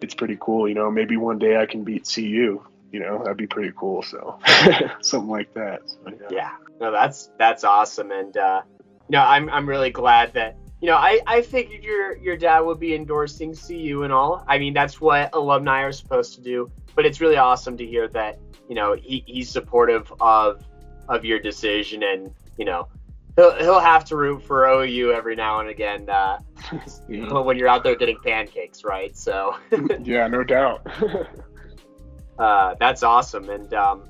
it's 0.00 0.14
pretty 0.14 0.36
cool. 0.40 0.68
You 0.68 0.74
know, 0.74 0.90
maybe 0.90 1.16
one 1.16 1.38
day 1.38 1.56
I 1.56 1.66
can 1.66 1.84
beat 1.84 2.08
CU, 2.12 2.62
you 2.92 3.00
know, 3.00 3.18
that'd 3.18 3.36
be 3.36 3.46
pretty 3.46 3.72
cool. 3.76 4.02
So 4.02 4.38
something 5.00 5.30
like 5.30 5.52
that. 5.54 5.80
So, 5.88 5.98
yeah. 6.06 6.28
yeah. 6.30 6.50
No, 6.80 6.92
that's, 6.92 7.30
that's 7.38 7.64
awesome. 7.64 8.10
And, 8.10 8.36
uh, 8.36 8.62
you 9.08 9.12
know, 9.12 9.22
I'm, 9.22 9.48
I'm 9.50 9.68
really 9.68 9.90
glad 9.90 10.34
that, 10.34 10.56
you 10.80 10.88
know, 10.88 10.96
I, 10.96 11.20
I 11.28 11.42
figured 11.42 11.84
your 11.84 12.16
your 12.16 12.36
dad 12.36 12.60
would 12.60 12.80
be 12.80 12.94
endorsing 12.96 13.54
CU 13.54 14.02
and 14.02 14.12
all. 14.12 14.44
I 14.48 14.58
mean, 14.58 14.74
that's 14.74 15.00
what 15.00 15.30
alumni 15.32 15.82
are 15.82 15.92
supposed 15.92 16.34
to 16.34 16.40
do. 16.40 16.72
But 16.96 17.06
it's 17.06 17.20
really 17.20 17.36
awesome 17.36 17.76
to 17.76 17.86
hear 17.86 18.08
that, 18.08 18.40
you 18.68 18.74
know, 18.74 18.94
he, 18.94 19.22
he's 19.24 19.48
supportive 19.48 20.12
of 20.20 20.64
of 21.08 21.24
your 21.24 21.38
decision 21.38 22.02
and, 22.02 22.34
you 22.58 22.64
know, 22.64 22.88
he'll 23.36 23.56
he'll 23.58 23.80
have 23.80 24.04
to 24.06 24.16
root 24.16 24.42
for 24.42 24.66
OU 24.66 25.12
every 25.12 25.36
now 25.36 25.60
and 25.60 25.68
again 25.68 26.10
uh, 26.10 26.40
yeah. 27.08 27.32
when 27.40 27.56
you're 27.56 27.68
out 27.68 27.84
there 27.84 27.94
getting 27.94 28.18
pancakes, 28.18 28.82
right? 28.82 29.16
So 29.16 29.56
Yeah, 30.02 30.26
no 30.26 30.42
doubt. 30.42 30.84
Uh, 32.38 32.74
that's 32.78 33.02
awesome. 33.02 33.48
And 33.48 33.72
um, 33.74 34.04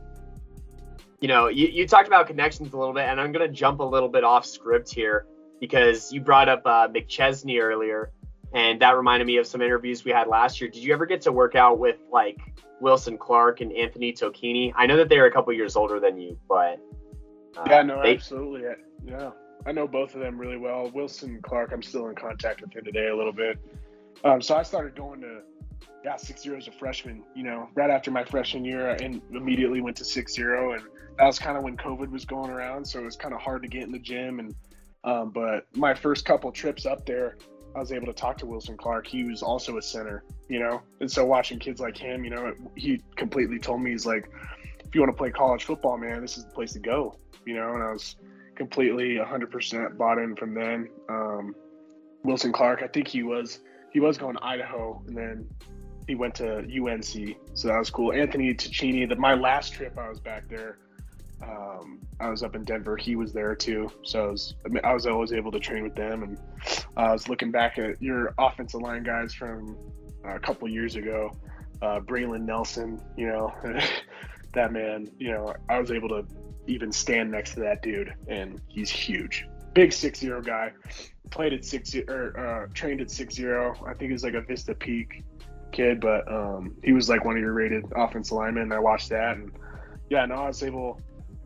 you 1.20 1.28
know, 1.28 1.48
you, 1.48 1.68
you 1.68 1.86
talked 1.86 2.08
about 2.08 2.26
connections 2.26 2.72
a 2.72 2.76
little 2.76 2.94
bit, 2.94 3.04
and 3.04 3.20
I'm 3.20 3.32
gonna 3.32 3.48
jump 3.48 3.80
a 3.80 3.84
little 3.84 4.08
bit 4.08 4.24
off 4.24 4.46
script 4.46 4.92
here 4.92 5.26
because 5.60 6.12
you 6.12 6.20
brought 6.20 6.48
up 6.48 6.62
uh, 6.64 6.88
McChesney 6.88 7.60
earlier, 7.60 8.10
and 8.52 8.80
that 8.80 8.96
reminded 8.96 9.26
me 9.26 9.36
of 9.36 9.46
some 9.46 9.62
interviews 9.62 10.04
we 10.04 10.10
had 10.10 10.26
last 10.26 10.60
year. 10.60 10.70
Did 10.70 10.82
you 10.82 10.92
ever 10.92 11.06
get 11.06 11.22
to 11.22 11.32
work 11.32 11.54
out 11.54 11.78
with 11.78 11.96
like 12.10 12.38
Wilson 12.80 13.16
Clark 13.18 13.60
and 13.60 13.72
Anthony 13.72 14.12
Tokini? 14.12 14.72
I 14.74 14.86
know 14.86 14.96
that 14.96 15.08
they're 15.08 15.26
a 15.26 15.32
couple 15.32 15.52
years 15.52 15.76
older 15.76 16.00
than 16.00 16.18
you, 16.18 16.38
but 16.48 16.80
uh, 17.56 17.64
yeah, 17.68 17.82
no, 17.82 18.02
they... 18.02 18.14
absolutely, 18.14 18.62
yeah. 19.06 19.30
I 19.64 19.72
know 19.72 19.86
both 19.86 20.14
of 20.14 20.20
them 20.20 20.38
really 20.38 20.56
well. 20.56 20.90
Wilson 20.92 21.40
Clark, 21.42 21.70
I'm 21.72 21.82
still 21.82 22.08
in 22.08 22.16
contact 22.16 22.62
with 22.62 22.72
him 22.72 22.84
today 22.84 23.08
a 23.08 23.16
little 23.16 23.32
bit. 23.32 23.58
Um, 24.24 24.42
so 24.42 24.56
I 24.56 24.62
started 24.62 24.96
going 24.96 25.20
to 25.20 25.42
yeah 26.04 26.16
six 26.16 26.42
zero 26.42 26.58
as 26.58 26.68
a 26.68 26.72
freshman. 26.72 27.22
You 27.34 27.44
know, 27.44 27.68
right 27.74 27.90
after 27.90 28.10
my 28.10 28.24
freshman 28.24 28.64
year, 28.64 28.90
and 28.90 29.20
immediately 29.30 29.80
went 29.80 29.96
to 29.98 30.04
six 30.04 30.34
zero, 30.34 30.72
and 30.72 30.82
that 31.18 31.26
was 31.26 31.38
kind 31.38 31.56
of 31.56 31.62
when 31.62 31.76
COVID 31.76 32.10
was 32.10 32.24
going 32.24 32.50
around, 32.50 32.84
so 32.84 33.00
it 33.00 33.04
was 33.04 33.16
kind 33.16 33.34
of 33.34 33.40
hard 33.40 33.62
to 33.62 33.68
get 33.68 33.82
in 33.82 33.92
the 33.92 33.98
gym 33.98 34.38
and 34.38 34.54
um, 35.04 35.30
but 35.30 35.66
my 35.74 35.94
first 35.94 36.24
couple 36.24 36.50
trips 36.52 36.86
up 36.86 37.04
there, 37.06 37.36
I 37.74 37.80
was 37.80 37.92
able 37.92 38.06
to 38.06 38.12
talk 38.12 38.38
to 38.38 38.46
Wilson 38.46 38.76
Clark. 38.76 39.06
He 39.06 39.24
was 39.24 39.42
also 39.42 39.78
a 39.78 39.82
center, 39.82 40.24
you 40.48 40.60
know, 40.60 40.82
and 41.00 41.10
so 41.10 41.24
watching 41.24 41.58
kids 41.58 41.80
like 41.80 41.96
him, 41.96 42.24
you 42.24 42.30
know, 42.30 42.54
he 42.76 43.00
completely 43.16 43.58
told 43.58 43.82
me 43.82 43.90
he's 43.90 44.06
like, 44.06 44.30
if 44.84 44.94
you 44.94 45.00
want 45.00 45.12
to 45.12 45.18
play 45.18 45.30
college 45.30 45.64
football, 45.64 45.96
man, 45.96 46.20
this 46.20 46.36
is 46.36 46.44
the 46.44 46.50
place 46.50 46.72
to 46.74 46.78
go, 46.78 47.16
you 47.46 47.54
know. 47.54 47.72
And 47.72 47.82
I 47.82 47.92
was 47.92 48.16
completely 48.54 49.16
100% 49.16 49.96
bought 49.96 50.18
in 50.18 50.36
from 50.36 50.54
then. 50.54 50.88
Um, 51.08 51.54
Wilson 52.24 52.52
Clark, 52.52 52.82
I 52.82 52.88
think 52.88 53.08
he 53.08 53.22
was 53.22 53.60
he 53.92 54.00
was 54.00 54.16
going 54.16 54.36
to 54.36 54.44
Idaho, 54.44 55.02
and 55.06 55.16
then 55.16 55.48
he 56.06 56.14
went 56.14 56.34
to 56.36 56.58
UNC, 56.58 57.36
so 57.54 57.68
that 57.68 57.78
was 57.78 57.90
cool. 57.90 58.12
Anthony 58.12 58.52
Tocchini, 58.54 59.08
that 59.08 59.18
my 59.18 59.34
last 59.34 59.72
trip 59.72 59.98
I 59.98 60.08
was 60.08 60.20
back 60.20 60.48
there 60.48 60.78
um, 61.42 61.98
I 62.20 62.28
was 62.28 62.42
up 62.42 62.54
in 62.54 62.64
Denver. 62.64 62.96
He 62.96 63.16
was 63.16 63.32
there 63.32 63.54
too, 63.54 63.90
so 64.04 64.24
I 64.24 64.30
was, 64.30 64.54
I, 64.64 64.68
mean, 64.68 64.84
I 64.84 64.94
was 64.94 65.06
always 65.06 65.32
able 65.32 65.50
to 65.52 65.58
train 65.58 65.82
with 65.82 65.94
them. 65.94 66.22
And 66.22 66.38
uh, 66.96 67.00
I 67.00 67.12
was 67.12 67.28
looking 67.28 67.50
back 67.50 67.78
at 67.78 68.00
your 68.00 68.34
offensive 68.38 68.80
line 68.80 69.02
guys 69.02 69.34
from 69.34 69.76
uh, 70.24 70.36
a 70.36 70.38
couple 70.38 70.68
years 70.68 70.96
ago, 70.96 71.36
uh, 71.80 72.00
Braylon 72.00 72.42
Nelson. 72.42 73.00
You 73.16 73.26
know, 73.28 73.52
that 74.54 74.72
man. 74.72 75.10
You 75.18 75.32
know, 75.32 75.54
I 75.68 75.80
was 75.80 75.90
able 75.90 76.08
to 76.10 76.24
even 76.68 76.92
stand 76.92 77.30
next 77.30 77.54
to 77.54 77.60
that 77.60 77.82
dude, 77.82 78.14
and 78.28 78.60
he's 78.68 78.90
huge, 78.90 79.46
big 79.74 79.92
six 79.92 80.20
zero 80.20 80.40
guy. 80.40 80.72
Played 81.30 81.54
at 81.54 81.64
six 81.64 81.94
or 81.94 82.38
uh, 82.38 82.72
trained 82.72 83.00
at 83.00 83.10
six 83.10 83.34
zero. 83.34 83.74
I 83.84 83.94
think 83.94 84.10
he 84.10 84.12
was 84.12 84.22
like 84.22 84.34
a 84.34 84.42
Vista 84.42 84.74
Peak 84.74 85.24
kid, 85.72 86.00
but 86.00 86.30
um, 86.30 86.76
he 86.84 86.92
was 86.92 87.08
like 87.08 87.24
one 87.24 87.36
of 87.36 87.42
your 87.42 87.52
rated 87.52 87.84
offensive 87.96 88.36
linemen. 88.36 88.64
And 88.64 88.72
I 88.74 88.78
watched 88.78 89.10
that, 89.10 89.36
and 89.36 89.50
yeah, 90.10 90.24
no, 90.26 90.34
I 90.34 90.48
was 90.48 90.62
able 90.62 91.00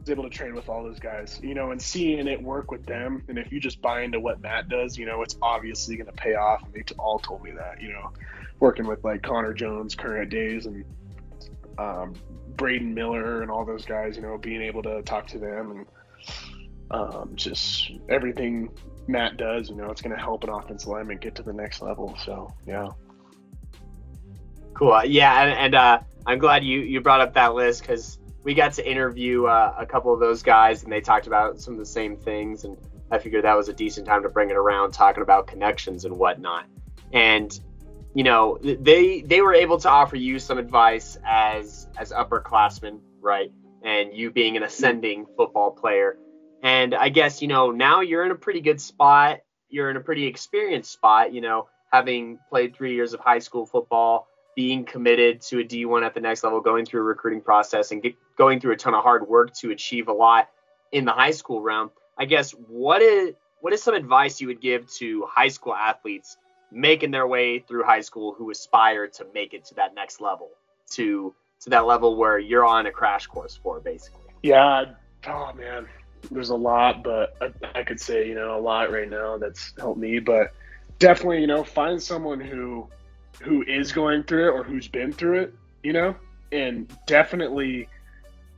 was 0.06 0.10
able 0.10 0.22
to 0.22 0.30
train 0.30 0.54
with 0.54 0.68
all 0.68 0.84
those 0.84 1.00
guys, 1.00 1.40
you 1.42 1.54
know, 1.54 1.72
and 1.72 1.82
seeing 1.82 2.28
it 2.28 2.40
work 2.40 2.70
with 2.70 2.86
them. 2.86 3.24
And 3.28 3.38
if 3.38 3.50
you 3.50 3.58
just 3.58 3.82
buy 3.82 4.02
into 4.02 4.20
what 4.20 4.40
Matt 4.40 4.68
does, 4.68 4.96
you 4.96 5.04
know, 5.04 5.22
it's 5.22 5.36
obviously 5.42 5.96
going 5.96 6.06
to 6.06 6.12
pay 6.12 6.34
off. 6.34 6.62
And 6.62 6.72
they 6.72 6.82
all 6.98 7.18
told 7.18 7.42
me 7.42 7.50
that, 7.52 7.82
you 7.82 7.88
know, 7.88 8.12
working 8.60 8.86
with 8.86 9.02
like 9.02 9.22
Connor 9.22 9.52
Jones, 9.52 9.96
current 9.96 10.30
days, 10.30 10.66
and 10.66 10.84
um, 11.78 12.14
Braden 12.56 12.94
Miller 12.94 13.42
and 13.42 13.50
all 13.50 13.64
those 13.64 13.84
guys, 13.84 14.16
you 14.16 14.22
know, 14.22 14.38
being 14.38 14.62
able 14.62 14.82
to 14.84 15.02
talk 15.02 15.26
to 15.28 15.38
them 15.38 15.70
and 15.72 15.86
um, 16.90 17.32
just 17.34 17.90
everything 18.08 18.70
Matt 19.08 19.36
does, 19.36 19.68
you 19.68 19.74
know, 19.74 19.90
it's 19.90 20.02
going 20.02 20.14
to 20.14 20.22
help 20.22 20.44
an 20.44 20.50
offensive 20.50 20.88
lineman 20.88 21.18
get 21.18 21.34
to 21.36 21.42
the 21.42 21.52
next 21.52 21.82
level. 21.82 22.16
So, 22.24 22.52
yeah. 22.66 22.88
Cool. 24.76 25.04
Yeah. 25.04 25.42
And, 25.42 25.58
and 25.58 25.74
uh, 25.74 26.00
I'm 26.26 26.38
glad 26.38 26.64
you, 26.64 26.80
you 26.80 27.00
brought 27.00 27.20
up 27.20 27.34
that 27.34 27.54
list 27.54 27.80
because 27.80 28.18
we 28.42 28.54
got 28.54 28.74
to 28.74 28.88
interview 28.88 29.46
uh, 29.46 29.74
a 29.78 29.86
couple 29.86 30.12
of 30.12 30.20
those 30.20 30.42
guys, 30.42 30.84
and 30.84 30.92
they 30.92 31.00
talked 31.00 31.26
about 31.26 31.60
some 31.60 31.74
of 31.74 31.78
the 31.78 31.86
same 31.86 32.16
things. 32.16 32.64
And 32.64 32.76
I 33.10 33.18
figured 33.18 33.44
that 33.44 33.56
was 33.56 33.68
a 33.68 33.72
decent 33.72 34.06
time 34.06 34.22
to 34.22 34.28
bring 34.28 34.50
it 34.50 34.56
around, 34.56 34.92
talking 34.92 35.22
about 35.22 35.46
connections 35.46 36.04
and 36.04 36.16
whatnot. 36.16 36.66
And 37.12 37.58
you 38.14 38.22
know, 38.22 38.58
they 38.62 39.20
they 39.22 39.40
were 39.40 39.52
able 39.52 39.78
to 39.80 39.90
offer 39.90 40.16
you 40.16 40.38
some 40.38 40.58
advice 40.58 41.18
as 41.24 41.88
as 41.98 42.12
upperclassmen, 42.12 43.00
right? 43.20 43.50
And 43.82 44.14
you 44.14 44.30
being 44.30 44.56
an 44.56 44.62
ascending 44.62 45.26
football 45.36 45.70
player. 45.70 46.18
And 46.62 46.94
I 46.94 47.08
guess 47.08 47.42
you 47.42 47.48
know 47.48 47.72
now 47.72 48.00
you're 48.00 48.24
in 48.24 48.30
a 48.30 48.36
pretty 48.36 48.60
good 48.60 48.80
spot. 48.80 49.40
You're 49.68 49.90
in 49.90 49.96
a 49.96 50.00
pretty 50.00 50.26
experienced 50.26 50.92
spot. 50.92 51.32
You 51.32 51.40
know, 51.40 51.68
having 51.92 52.38
played 52.48 52.76
three 52.76 52.94
years 52.94 53.12
of 53.12 53.20
high 53.20 53.40
school 53.40 53.66
football 53.66 54.28
being 54.56 54.84
committed 54.84 55.42
to 55.42 55.60
a 55.60 55.64
D1 55.64 56.04
at 56.04 56.14
the 56.14 56.20
next 56.20 56.42
level, 56.42 56.60
going 56.60 56.86
through 56.86 57.02
a 57.02 57.04
recruiting 57.04 57.42
process 57.42 57.92
and 57.92 58.02
get, 58.02 58.16
going 58.36 58.58
through 58.58 58.72
a 58.72 58.76
ton 58.76 58.94
of 58.94 59.04
hard 59.04 59.28
work 59.28 59.54
to 59.54 59.70
achieve 59.70 60.08
a 60.08 60.12
lot 60.12 60.48
in 60.90 61.04
the 61.04 61.12
high 61.12 61.30
school 61.30 61.60
realm. 61.60 61.90
I 62.18 62.24
guess 62.24 62.52
what 62.52 63.02
is 63.02 63.34
what 63.60 63.72
is 63.72 63.82
some 63.82 63.94
advice 63.94 64.40
you 64.40 64.48
would 64.48 64.60
give 64.60 64.90
to 64.94 65.26
high 65.30 65.48
school 65.48 65.74
athletes 65.74 66.36
making 66.72 67.10
their 67.10 67.26
way 67.26 67.58
through 67.60 67.84
high 67.84 68.00
school 68.00 68.34
who 68.36 68.50
aspire 68.50 69.06
to 69.06 69.26
make 69.34 69.54
it 69.54 69.64
to 69.66 69.74
that 69.74 69.94
next 69.94 70.20
level, 70.20 70.50
to 70.92 71.34
to 71.60 71.70
that 71.70 71.86
level 71.86 72.16
where 72.16 72.38
you're 72.38 72.64
on 72.64 72.86
a 72.86 72.90
crash 72.90 73.26
course 73.26 73.58
for, 73.62 73.80
basically? 73.80 74.20
Yeah, 74.42 74.86
oh 75.26 75.52
man, 75.52 75.86
there's 76.30 76.50
a 76.50 76.56
lot, 76.56 77.04
but 77.04 77.36
I, 77.42 77.80
I 77.80 77.82
could 77.82 78.00
say 78.00 78.26
you 78.26 78.34
know 78.34 78.58
a 78.58 78.60
lot 78.60 78.90
right 78.90 79.08
now 79.08 79.36
that's 79.36 79.74
helped 79.78 80.00
me, 80.00 80.18
but 80.18 80.52
definitely 80.98 81.42
you 81.42 81.46
know 81.46 81.62
find 81.62 82.02
someone 82.02 82.40
who 82.40 82.88
who 83.42 83.62
is 83.62 83.92
going 83.92 84.24
through 84.24 84.48
it 84.48 84.52
or 84.52 84.64
who's 84.64 84.88
been 84.88 85.12
through 85.12 85.40
it, 85.40 85.54
you 85.82 85.92
know, 85.92 86.16
and 86.52 86.92
definitely 87.06 87.88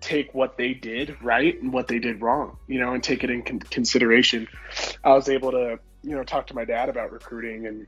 take 0.01 0.33
what 0.35 0.57
they 0.57 0.75
did 0.75 1.17
right 1.23 1.61
and 1.61 1.73
what 1.73 1.89
they 1.89 1.99
did 1.99 2.21
wrong, 2.21 2.57
you 2.67 2.79
know, 2.79 2.95
and 2.95 3.03
take 3.03 3.25
it 3.25 3.31
in 3.31 3.43
con- 3.43 3.61
consideration. 3.61 4.49
I 5.05 5.13
was 5.15 5.29
able 5.29 5.51
to, 5.53 5.79
you 6.03 6.17
know, 6.17 6.23
talk 6.23 6.47
to 6.49 6.55
my 6.55 6.65
dad 6.65 6.89
about 6.89 7.13
recruiting, 7.13 7.67
and 7.67 7.87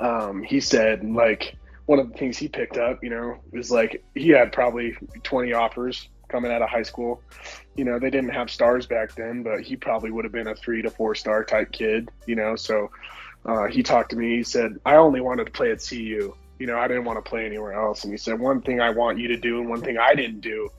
um, 0.00 0.42
he 0.42 0.60
said 0.60 1.04
like 1.04 1.56
one 1.86 1.98
of 1.98 2.10
the 2.10 2.16
things 2.16 2.38
he 2.38 2.48
picked 2.48 2.76
up, 2.76 3.02
you 3.02 3.10
know, 3.10 3.38
was 3.52 3.70
like 3.70 4.02
he 4.14 4.28
had 4.28 4.52
probably 4.52 4.96
20 5.22 5.52
offers 5.52 6.08
coming 6.28 6.52
out 6.52 6.62
of 6.62 6.68
high 6.68 6.84
school. 6.84 7.20
You 7.76 7.84
know, 7.84 7.98
they 7.98 8.10
didn't 8.10 8.30
have 8.30 8.50
stars 8.50 8.86
back 8.86 9.14
then, 9.14 9.42
but 9.42 9.62
he 9.62 9.76
probably 9.76 10.10
would 10.10 10.24
have 10.24 10.32
been 10.32 10.46
a 10.46 10.54
three 10.54 10.82
to 10.82 10.90
four 10.90 11.14
star 11.14 11.44
type 11.44 11.72
kid, 11.72 12.08
you 12.26 12.36
know, 12.36 12.56
so 12.56 12.90
uh, 13.44 13.66
he 13.66 13.82
talked 13.82 14.10
to 14.10 14.16
me. 14.16 14.36
He 14.36 14.42
said, 14.42 14.78
I 14.84 14.96
only 14.96 15.20
wanted 15.20 15.46
to 15.46 15.52
play 15.52 15.70
at 15.70 15.84
CU. 15.86 16.34
You 16.58 16.66
know, 16.66 16.78
I 16.78 16.88
didn't 16.88 17.04
want 17.04 17.22
to 17.24 17.28
play 17.28 17.46
anywhere 17.46 17.72
else. 17.72 18.04
And 18.04 18.12
he 18.12 18.18
said, 18.18 18.38
one 18.38 18.60
thing 18.60 18.80
I 18.80 18.90
want 18.90 19.18
you 19.18 19.28
to 19.28 19.36
do, 19.36 19.60
and 19.60 19.68
one 19.68 19.80
thing 19.80 19.98
I 19.98 20.14
didn't 20.14 20.40
do, 20.40 20.70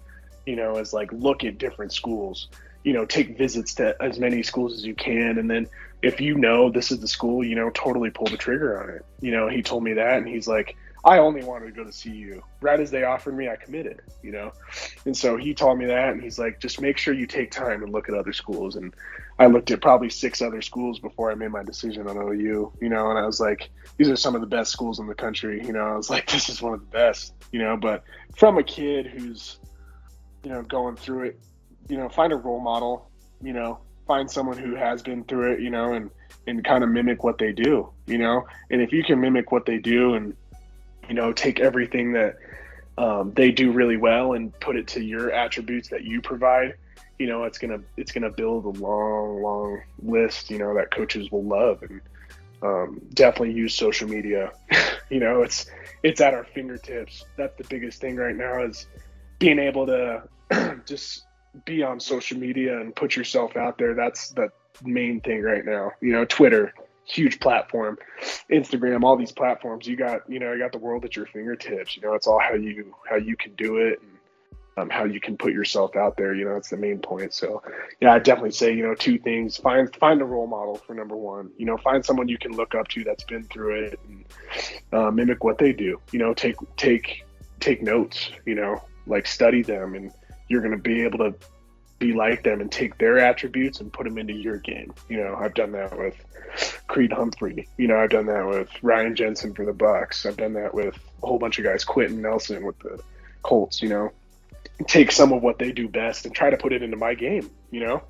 you 0.46 0.56
know, 0.56 0.78
is 0.78 0.94
like 0.94 1.12
look 1.12 1.44
at 1.44 1.58
different 1.58 1.94
schools. 1.94 2.50
You 2.84 2.94
know, 2.94 3.06
take 3.06 3.38
visits 3.38 3.76
to 3.76 3.96
as 4.02 4.20
many 4.20 4.42
schools 4.42 4.74
as 4.74 4.84
you 4.84 4.96
can, 4.96 5.38
and 5.38 5.50
then 5.50 5.68
if 6.02 6.20
you 6.20 6.36
know 6.36 6.72
this 6.72 6.92
is 6.92 7.00
the 7.00 7.08
school, 7.08 7.44
you 7.44 7.54
know, 7.54 7.70
totally 7.70 8.10
pull 8.10 8.26
the 8.26 8.38
trigger 8.38 8.82
on 8.82 8.90
it. 8.90 9.06
You 9.22 9.32
know, 9.32 9.48
he 9.50 9.62
told 9.62 9.84
me 9.84 9.94
that, 9.94 10.18
and 10.18 10.28
he's 10.28 10.48
like, 10.48 10.76
I 11.04 11.18
only 11.18 11.44
wanted 11.44 11.66
to 11.66 11.72
go 11.72 11.84
to 11.84 11.92
CU. 11.92 12.42
Right 12.62 12.80
as 12.80 12.92
they 12.92 13.04
offered 13.04 13.36
me, 13.36 13.50
I 13.50 13.56
committed, 13.56 14.02
you 14.22 14.32
know? 14.32 14.52
And 15.06 15.18
so 15.18 15.36
he 15.36 15.54
told 15.54 15.80
me 15.80 15.86
that, 15.86 16.10
and 16.10 16.22
he's 16.22 16.38
like, 16.38 16.60
just 16.60 16.80
make 16.80 16.98
sure 16.98 17.14
you 17.14 17.26
take 17.26 17.50
time 17.50 17.82
and 17.82 17.92
look 17.92 18.08
at 18.08 18.16
other 18.16 18.34
schools. 18.34 18.76
And 18.76 18.94
I 19.40 19.48
looked 19.48 19.72
at 19.72 19.82
probably 19.82 20.12
six 20.12 20.42
other 20.42 20.62
schools 20.62 21.00
before 21.00 21.32
I 21.32 21.36
made 21.36 21.50
my 21.50 21.64
decision 21.64 22.08
on 22.08 22.18
OU, 22.18 22.74
you 22.80 22.90
know? 22.90 23.10
And 23.10 23.18
I 23.18 23.26
was 23.26 23.40
like, 23.40 23.72
these 23.98 24.10
are 24.10 24.16
some 24.16 24.36
of 24.36 24.42
the 24.42 24.48
best 24.48 24.72
schools 24.72 25.00
in 25.00 25.08
the 25.08 25.16
country, 25.16 25.66
you 25.66 25.74
know? 25.74 25.86
I 25.86 25.96
was 25.96 26.10
like, 26.10 26.28
this 26.32 26.50
is 26.50 26.62
one 26.62 26.74
of 26.74 26.82
the 26.82 26.86
best, 26.86 27.34
you 27.52 27.60
know? 27.60 27.76
But 27.76 28.04
from 28.36 28.60
a 28.60 28.64
kid 28.64 29.08
who's, 29.08 29.58
you 30.44 30.52
know, 30.52 30.62
going 30.62 30.98
through 30.98 31.30
it, 31.30 31.40
you 31.88 31.98
know, 31.98 32.10
find 32.10 32.32
a 32.32 32.38
role 32.38 32.60
model, 32.60 33.10
you 33.42 33.54
know, 33.54 33.80
find 34.06 34.30
someone 34.30 34.58
who 34.58 34.76
has 34.76 35.02
been 35.02 35.24
through 35.24 35.54
it, 35.54 35.62
you 35.62 35.72
know, 35.72 35.94
and, 35.94 36.12
and 36.46 36.64
kind 36.64 36.84
of 36.84 36.92
mimic 36.92 37.24
what 37.24 37.40
they 37.40 37.52
do, 37.52 37.92
you 38.06 38.20
know? 38.20 38.46
And 38.70 38.84
if 38.84 38.92
you 38.92 39.04
can 39.04 39.20
mimic 39.20 39.52
what 39.52 39.66
they 39.66 39.80
do 39.80 40.14
and, 40.14 40.36
you 41.12 41.16
know, 41.16 41.34
take 41.34 41.60
everything 41.60 42.14
that 42.14 42.38
um, 42.98 43.34
they 43.36 43.52
do 43.52 43.74
really 43.74 43.98
well 43.98 44.32
and 44.32 44.58
put 44.62 44.78
it 44.78 44.88
to 44.88 45.04
your 45.04 45.30
attributes 45.30 45.90
that 45.90 46.06
you 46.06 46.22
provide, 46.22 46.76
you 47.20 47.28
know, 47.28 47.44
it's 47.44 47.58
gonna 47.58 47.80
it's 47.98 48.14
gonna 48.14 48.30
build 48.30 48.64
a 48.64 48.80
long, 48.80 49.42
long 49.42 49.82
list, 50.02 50.50
you 50.50 50.58
know, 50.58 50.74
that 50.74 50.90
coaches 50.90 51.30
will 51.30 51.44
love 51.44 51.84
and 51.84 52.00
um, 52.62 53.02
definitely 53.14 53.54
use 53.54 53.76
social 53.76 54.08
media. 54.08 54.54
you 55.10 55.20
know, 55.20 55.42
it's 55.42 55.66
it's 56.02 56.22
at 56.22 56.34
our 56.34 56.46
fingertips. 56.46 57.26
That's 57.36 57.58
the 57.58 57.66
biggest 57.70 58.00
thing 58.00 58.16
right 58.16 58.36
now 58.36 58.64
is 58.64 58.88
being 59.38 59.60
able 59.60 59.88
to 59.88 60.24
just 60.86 61.26
be 61.66 61.84
on 61.84 62.00
social 62.00 62.38
media 62.38 62.80
and 62.80 62.96
put 62.96 63.18
yourself 63.18 63.58
out 63.58 63.78
there. 63.78 63.96
That's 63.96 64.30
the 64.30 64.48
main 64.82 65.20
thing 65.20 65.42
right 65.42 65.66
now. 65.66 65.92
You 66.00 66.14
know, 66.14 66.24
Twitter, 66.24 66.74
huge 67.06 67.40
platform, 67.40 67.98
Instagram, 68.52 69.04
all 69.04 69.18
these 69.18 69.32
platforms. 69.32 69.88
You 69.88 69.96
got, 69.96 70.30
you 70.30 70.40
know, 70.40 70.54
you 70.54 70.60
got 70.60 70.72
the 70.72 70.78
world 70.78 71.06
at 71.06 71.16
your 71.16 71.26
fingertips. 71.26 71.96
You 71.96 72.04
know, 72.04 72.14
it's 72.14 72.28
all 72.28 72.40
how 72.40 72.54
you 72.54 72.96
how 73.10 73.18
you 73.18 73.36
can 73.36 73.54
do 73.56 73.78
it 73.78 74.02
and 74.02 74.12
um, 74.78 74.90
how 74.90 75.04
you 75.04 75.20
can 75.20 75.38
put 75.38 75.54
yourself 75.54 75.96
out 75.96 76.18
there. 76.18 76.34
You 76.34 76.46
know, 76.46 76.54
that's 76.54 76.70
the 76.70 76.78
main 76.78 77.00
point. 77.00 77.34
So, 77.34 77.62
yeah, 78.00 78.14
I 78.14 78.20
definitely 78.20 78.52
say, 78.52 78.74
you 78.74 78.84
know, 78.84 78.96
two 78.96 79.18
things: 79.20 79.58
find 79.58 79.94
find 79.96 80.22
a 80.22 80.26
role 80.26 80.48
model 80.48 80.76
for 80.76 80.94
number 80.94 81.16
one. 81.16 81.52
You 81.58 81.66
know, 81.66 81.78
find 81.78 82.06
someone 82.06 82.28
you 82.28 82.38
can 82.38 82.54
look 82.54 82.76
up 82.76 82.88
to 82.90 83.04
that's 83.04 83.24
been 83.26 83.44
through 83.44 83.86
it 83.86 84.00
and 84.08 84.26
uh, 84.94 85.12
mimic 85.12 85.44
what 85.44 85.58
they 85.58 85.74
do. 85.74 86.00
You 86.12 86.20
know, 86.20 86.34
take 86.34 86.56
take 86.78 87.26
take 87.60 87.82
notes. 87.82 88.32
You 88.46 88.56
know, 88.56 88.82
like 89.06 89.28
study 89.28 89.62
them, 89.62 89.96
and 89.96 90.12
you're 90.48 90.62
going 90.62 90.76
to 90.76 90.82
be 90.82 91.04
able 91.04 91.20
to 91.20 91.36
be 92.02 92.14
like 92.14 92.44
them 92.44 92.60
and 92.60 92.70
take 92.70 92.98
their 92.98 93.20
attributes 93.20 93.80
and 93.80 93.94
put 93.94 94.04
them 94.04 94.18
into 94.18 94.34
your 94.34 94.58
game. 94.58 94.92
You 95.08 95.18
know, 95.18 95.36
I've 95.36 95.54
done 95.54 95.72
that 95.74 95.98
with 95.98 96.16
Creed 96.88 97.14
Humphrey. 97.14 97.70
You 97.78 97.88
know, 97.88 97.98
I've 97.98 98.10
done 98.10 98.26
that 98.26 98.46
with 98.46 98.70
Ryan 98.82 99.16
Jensen 99.16 99.54
for 99.54 99.64
the 99.64 99.72
Bucks. 99.72 100.26
I've 100.26 100.36
done 100.36 100.54
that 100.54 100.74
with 100.74 100.98
a 101.22 101.26
whole 101.26 101.40
bunch 101.40 101.60
of 101.60 101.64
guys, 101.64 101.86
Quenton 101.86 102.22
Nelson 102.22 102.66
with 102.66 102.78
the 102.80 103.00
Colts. 103.44 103.82
You 103.82 103.90
know, 103.90 104.12
take 104.88 105.12
some 105.12 105.32
of 105.32 105.44
what 105.44 105.60
they 105.60 105.72
do 105.72 105.88
best 105.88 106.26
and 106.26 106.36
try 106.36 106.50
to 106.50 106.58
put 106.58 106.74
it 106.74 106.82
into 106.82 106.98
my 106.98 107.14
game. 107.14 107.50
You 107.70 107.82
know, 107.82 108.04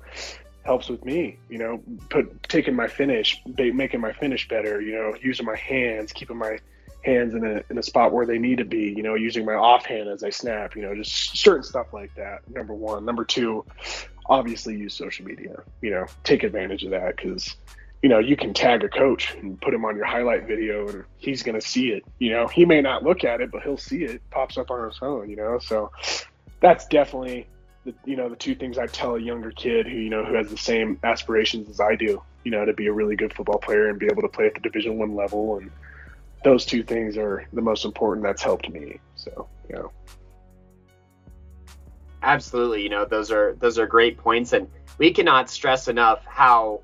helps 0.64 0.88
with 0.88 1.04
me. 1.04 1.38
You 1.50 1.58
know, 1.58 1.82
put 2.08 2.42
taking 2.44 2.74
my 2.74 2.88
finish, 2.88 3.40
making 3.46 4.00
my 4.00 4.12
finish 4.12 4.48
better. 4.48 4.80
You 4.80 4.92
know, 4.92 5.14
using 5.20 5.44
my 5.44 5.56
hands, 5.56 6.12
keeping 6.12 6.38
my 6.38 6.58
hands 7.04 7.34
in 7.34 7.44
a 7.44 7.62
in 7.70 7.78
a 7.78 7.82
spot 7.82 8.12
where 8.12 8.26
they 8.26 8.38
need 8.38 8.58
to 8.58 8.64
be. 8.64 8.92
You 8.96 9.02
know, 9.02 9.14
using 9.14 9.44
my 9.44 9.54
offhand 9.54 10.08
as 10.08 10.22
I 10.22 10.30
snap. 10.30 10.76
You 10.76 10.82
know, 10.82 10.94
just 10.94 11.36
certain 11.36 11.62
stuff 11.62 11.92
like 11.92 12.14
that. 12.16 12.48
Number 12.50 12.74
one. 12.74 13.04
Number 13.04 13.24
two, 13.24 13.64
obviously 14.26 14.76
use 14.76 14.94
social 14.94 15.26
media. 15.26 15.62
You 15.80 15.90
know, 15.90 16.06
take 16.24 16.42
advantage 16.42 16.84
of 16.84 16.90
that 16.90 17.16
because 17.16 17.56
you 18.02 18.08
know 18.08 18.18
you 18.18 18.36
can 18.36 18.54
tag 18.54 18.84
a 18.84 18.88
coach 18.88 19.34
and 19.34 19.60
put 19.60 19.74
him 19.74 19.84
on 19.84 19.96
your 19.96 20.06
highlight 20.06 20.46
video 20.46 20.88
and 20.88 21.04
he's 21.18 21.42
going 21.42 21.58
to 21.60 21.66
see 21.66 21.88
it. 21.88 22.04
You 22.18 22.30
know, 22.30 22.46
he 22.46 22.64
may 22.64 22.80
not 22.80 23.02
look 23.02 23.24
at 23.24 23.40
it, 23.40 23.50
but 23.50 23.62
he'll 23.62 23.78
see 23.78 24.04
it. 24.04 24.22
Pops 24.30 24.58
up 24.58 24.70
on 24.70 24.86
his 24.86 24.98
phone. 24.98 25.28
You 25.28 25.36
know, 25.36 25.58
so 25.58 25.90
that's 26.60 26.86
definitely 26.86 27.46
the 27.84 27.94
you 28.04 28.16
know 28.16 28.28
the 28.28 28.36
two 28.36 28.54
things 28.54 28.78
I 28.78 28.86
tell 28.86 29.16
a 29.16 29.20
younger 29.20 29.50
kid 29.50 29.86
who 29.86 29.96
you 29.96 30.10
know 30.10 30.24
who 30.24 30.34
has 30.34 30.48
the 30.48 30.56
same 30.56 30.98
aspirations 31.02 31.68
as 31.68 31.80
I 31.80 31.96
do. 31.96 32.22
You 32.44 32.50
know, 32.50 32.64
to 32.64 32.72
be 32.72 32.86
a 32.86 32.92
really 32.92 33.14
good 33.14 33.32
football 33.32 33.58
player 33.58 33.88
and 33.88 33.98
be 33.98 34.06
able 34.06 34.22
to 34.22 34.28
play 34.28 34.46
at 34.46 34.54
the 34.54 34.60
Division 34.60 34.98
One 34.98 35.14
level 35.14 35.58
and 35.58 35.70
those 36.44 36.64
two 36.64 36.82
things 36.82 37.16
are 37.16 37.46
the 37.52 37.62
most 37.62 37.84
important. 37.84 38.24
That's 38.24 38.42
helped 38.42 38.68
me. 38.68 38.98
So, 39.16 39.48
you 39.68 39.76
know. 39.76 39.92
Absolutely, 42.22 42.82
you 42.82 42.88
know 42.88 43.04
those 43.04 43.32
are 43.32 43.54
those 43.58 43.78
are 43.78 43.86
great 43.86 44.16
points, 44.16 44.52
and 44.52 44.68
we 44.98 45.12
cannot 45.12 45.50
stress 45.50 45.88
enough 45.88 46.24
how, 46.24 46.80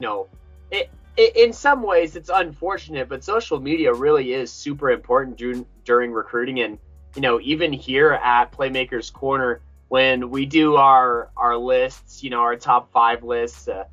you 0.00 0.06
know, 0.06 0.28
it, 0.70 0.90
it 1.18 1.36
in 1.36 1.52
some 1.52 1.82
ways 1.82 2.16
it's 2.16 2.30
unfortunate, 2.32 3.08
but 3.08 3.22
social 3.22 3.60
media 3.60 3.92
really 3.92 4.32
is 4.32 4.50
super 4.50 4.90
important 4.90 5.36
during 5.36 5.66
during 5.84 6.10
recruiting, 6.10 6.60
and 6.60 6.78
you 7.14 7.20
know 7.20 7.38
even 7.42 7.70
here 7.70 8.12
at 8.12 8.50
Playmakers 8.50 9.12
Corner 9.12 9.60
when 9.88 10.30
we 10.30 10.46
do 10.46 10.76
our 10.76 11.30
our 11.36 11.56
lists, 11.56 12.22
you 12.22 12.30
know 12.30 12.40
our 12.40 12.56
top 12.56 12.90
five 12.90 13.22
lists, 13.22 13.68
uh, 13.68 13.84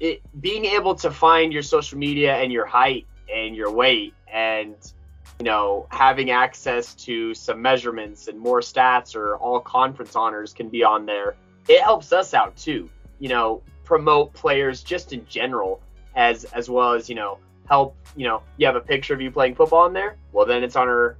it 0.00 0.20
being 0.38 0.66
able 0.66 0.94
to 0.96 1.10
find 1.10 1.50
your 1.50 1.62
social 1.62 1.96
media 1.98 2.36
and 2.36 2.52
your 2.52 2.66
height 2.66 3.06
and 3.32 3.56
your 3.56 3.70
weight 3.70 4.14
and 4.32 4.92
you 5.38 5.44
know 5.44 5.86
having 5.90 6.30
access 6.30 6.94
to 6.94 7.34
some 7.34 7.60
measurements 7.60 8.28
and 8.28 8.38
more 8.38 8.60
stats 8.60 9.16
or 9.16 9.36
all 9.36 9.60
conference 9.60 10.16
honors 10.16 10.52
can 10.52 10.68
be 10.68 10.82
on 10.82 11.06
there 11.06 11.34
it 11.68 11.80
helps 11.82 12.12
us 12.12 12.34
out 12.34 12.56
too 12.56 12.88
you 13.18 13.28
know 13.28 13.62
promote 13.84 14.32
players 14.32 14.82
just 14.82 15.12
in 15.12 15.24
general 15.26 15.80
as 16.14 16.44
as 16.44 16.68
well 16.68 16.92
as 16.92 17.08
you 17.08 17.14
know 17.14 17.38
help 17.68 17.96
you 18.16 18.26
know 18.26 18.42
you 18.56 18.66
have 18.66 18.76
a 18.76 18.80
picture 18.80 19.14
of 19.14 19.20
you 19.20 19.30
playing 19.30 19.54
football 19.54 19.86
in 19.86 19.92
there 19.92 20.16
well 20.32 20.46
then 20.46 20.62
it's 20.62 20.76
on 20.76 20.88
our 20.88 21.16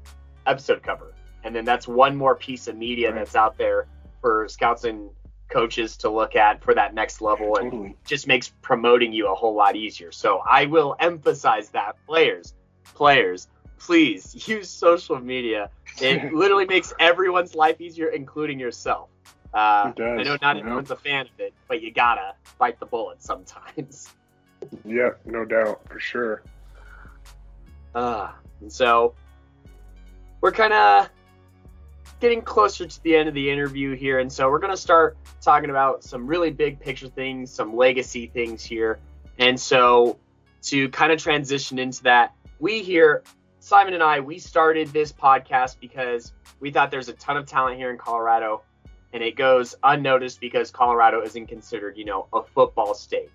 episode 0.47 0.83
cover 0.83 1.13
and 1.45 1.55
then 1.55 1.65
that's 1.65 1.89
one 1.89 2.17
more 2.17 2.35
piece 2.35 2.69
of 2.69 2.77
media 2.77 3.09
right. 3.11 3.19
that's 3.19 3.37
out 3.37 3.57
there 3.57 3.87
for 4.21 4.47
scouts 4.49 4.85
and 4.85 5.11
coaches 5.51 5.97
to 5.99 6.09
look 6.09 6.37
at 6.37 6.63
for 6.63 6.75
that 6.75 6.95
next 6.95 7.21
level 7.21 7.57
and 7.57 7.71
totally. 7.71 7.97
just 8.07 8.27
makes 8.27 8.53
promoting 8.63 9.13
you 9.13 9.31
a 9.31 9.35
whole 9.35 9.55
lot 9.55 9.77
easier. 9.77 10.13
So 10.13 10.39
I 10.49 10.67
will 10.67 10.97
emphasize 10.99 11.71
that 11.71 11.97
players, 12.07 12.55
players, 12.95 13.49
please 13.79 14.49
use 14.49 14.69
social 14.69 15.19
media. 15.21 15.71
It 16.01 16.33
literally 16.35 16.67
makes 16.67 16.93
everyone's 17.01 17.55
life 17.55 17.81
easier, 17.81 18.09
including 18.09 18.59
yourself. 18.59 19.09
Uh, 19.53 19.93
I 19.99 20.23
know 20.23 20.37
not 20.41 20.59
everyone's 20.59 20.93
a 20.93 20.97
fan 20.97 21.27
of 21.27 21.41
it, 21.41 21.53
but 21.67 21.83
you 21.83 21.91
gotta 21.91 22.35
bite 22.59 22.79
the 22.79 22.87
bullet 22.87 23.23
sometimes. 23.23 24.13
Yeah, 24.85 25.13
no 25.25 25.47
doubt, 25.47 25.81
for 25.89 25.99
sure. 25.99 26.43
Uh, 27.95 28.31
and 28.61 28.71
so 28.71 29.15
we're 30.43 30.53
kind 30.53 30.75
of 30.75 31.09
getting 32.21 32.43
closer 32.43 32.87
to 32.87 33.03
the 33.03 33.17
end 33.17 33.27
of 33.27 33.35
the 33.35 33.51
interview 33.51 33.97
here, 33.97 34.19
and 34.19 34.31
so 34.31 34.51
we're 34.51 34.59
going 34.59 34.71
to 34.73 34.77
start 34.77 35.17
talking 35.41 35.71
about 35.71 36.05
some 36.05 36.27
really 36.27 36.51
big 36.51 36.79
picture 36.79 37.09
things, 37.09 37.51
some 37.51 37.75
legacy 37.75 38.27
things 38.27 38.63
here. 38.63 38.99
And 39.39 39.59
so 39.59 40.19
to 40.65 40.91
kind 40.91 41.11
of 41.11 41.19
transition 41.19 41.79
into 41.79 42.03
that, 42.03 42.35
we 42.61 42.83
here, 42.83 43.25
Simon 43.59 43.95
and 43.95 44.03
I, 44.03 44.21
we 44.21 44.39
started 44.39 44.89
this 44.89 45.13
podcast 45.13 45.81
because 45.81 46.33
we 46.61 46.71
thought 46.71 46.91
there's 46.91 47.09
a 47.09 47.15
ton 47.15 47.37
of 47.37 47.47
talent 47.47 47.79
here 47.79 47.91
in 47.91 47.99
Colorado, 47.99 48.63
and 49.13 49.23
it 49.23 49.35
goes 49.35 49.75
unnoticed 49.83 50.41
because 50.41 50.71
Colorado 50.71 51.23
isn't 51.23 51.47
considered, 51.47 51.97
you 51.97 52.05
know, 52.05 52.29
a 52.33 52.43
football 52.43 52.95
state. 52.95 53.31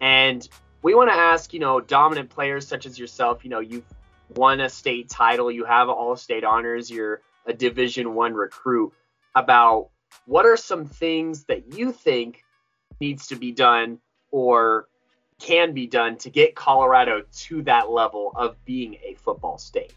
And 0.00 0.46
we 0.82 0.94
want 0.94 1.10
to 1.10 1.16
ask, 1.16 1.54
you 1.54 1.60
know, 1.60 1.80
dominant 1.80 2.28
players 2.28 2.66
such 2.66 2.86
as 2.86 2.98
yourself, 2.98 3.44
you 3.44 3.50
know, 3.50 3.60
you've 3.60 3.86
won 4.34 4.60
a 4.60 4.68
state 4.68 5.08
title, 5.08 5.50
you 5.50 5.64
have 5.64 5.88
all 5.88 6.16
state 6.16 6.44
honors, 6.44 6.90
you're 6.90 7.22
a 7.46 7.52
division 7.52 8.14
one 8.14 8.34
recruit 8.34 8.92
about 9.34 9.90
what 10.26 10.44
are 10.44 10.56
some 10.56 10.86
things 10.86 11.44
that 11.44 11.72
you 11.74 11.92
think 11.92 12.42
needs 13.00 13.28
to 13.28 13.36
be 13.36 13.52
done 13.52 13.98
or 14.30 14.88
can 15.38 15.72
be 15.72 15.86
done 15.86 16.16
to 16.18 16.30
get 16.30 16.54
Colorado 16.54 17.22
to 17.32 17.62
that 17.62 17.90
level 17.90 18.32
of 18.34 18.56
being 18.64 18.96
a 19.04 19.14
football 19.14 19.58
state? 19.58 19.92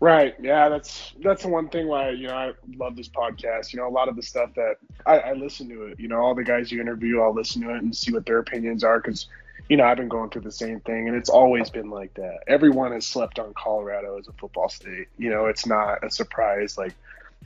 Right. 0.00 0.36
Yeah, 0.40 0.68
that's 0.68 1.12
that's 1.24 1.42
the 1.42 1.48
one 1.48 1.68
thing 1.68 1.88
why 1.88 2.10
you 2.10 2.28
know 2.28 2.34
I 2.34 2.52
love 2.76 2.94
this 2.94 3.08
podcast. 3.08 3.72
You 3.72 3.80
know, 3.80 3.88
a 3.88 3.90
lot 3.90 4.08
of 4.08 4.14
the 4.14 4.22
stuff 4.22 4.50
that 4.54 4.76
I, 5.06 5.18
I 5.18 5.32
listen 5.32 5.68
to 5.70 5.86
it. 5.86 5.98
You 5.98 6.06
know, 6.06 6.18
all 6.18 6.36
the 6.36 6.44
guys 6.44 6.70
you 6.70 6.80
interview, 6.80 7.20
I'll 7.20 7.34
listen 7.34 7.62
to 7.62 7.74
it 7.74 7.82
and 7.82 7.94
see 7.94 8.12
what 8.12 8.24
their 8.24 8.38
opinions 8.38 8.84
are 8.84 9.00
because 9.00 9.26
you 9.68 9.76
know, 9.76 9.84
I've 9.84 9.98
been 9.98 10.08
going 10.08 10.30
through 10.30 10.42
the 10.42 10.52
same 10.52 10.80
thing, 10.80 11.08
and 11.08 11.16
it's 11.16 11.28
always 11.28 11.68
been 11.68 11.90
like 11.90 12.14
that. 12.14 12.38
Everyone 12.46 12.92
has 12.92 13.06
slept 13.06 13.38
on 13.38 13.52
Colorado 13.54 14.18
as 14.18 14.26
a 14.28 14.32
football 14.32 14.68
state. 14.68 15.08
You 15.18 15.30
know, 15.30 15.46
it's 15.46 15.66
not 15.66 16.02
a 16.04 16.10
surprise. 16.10 16.78
Like 16.78 16.94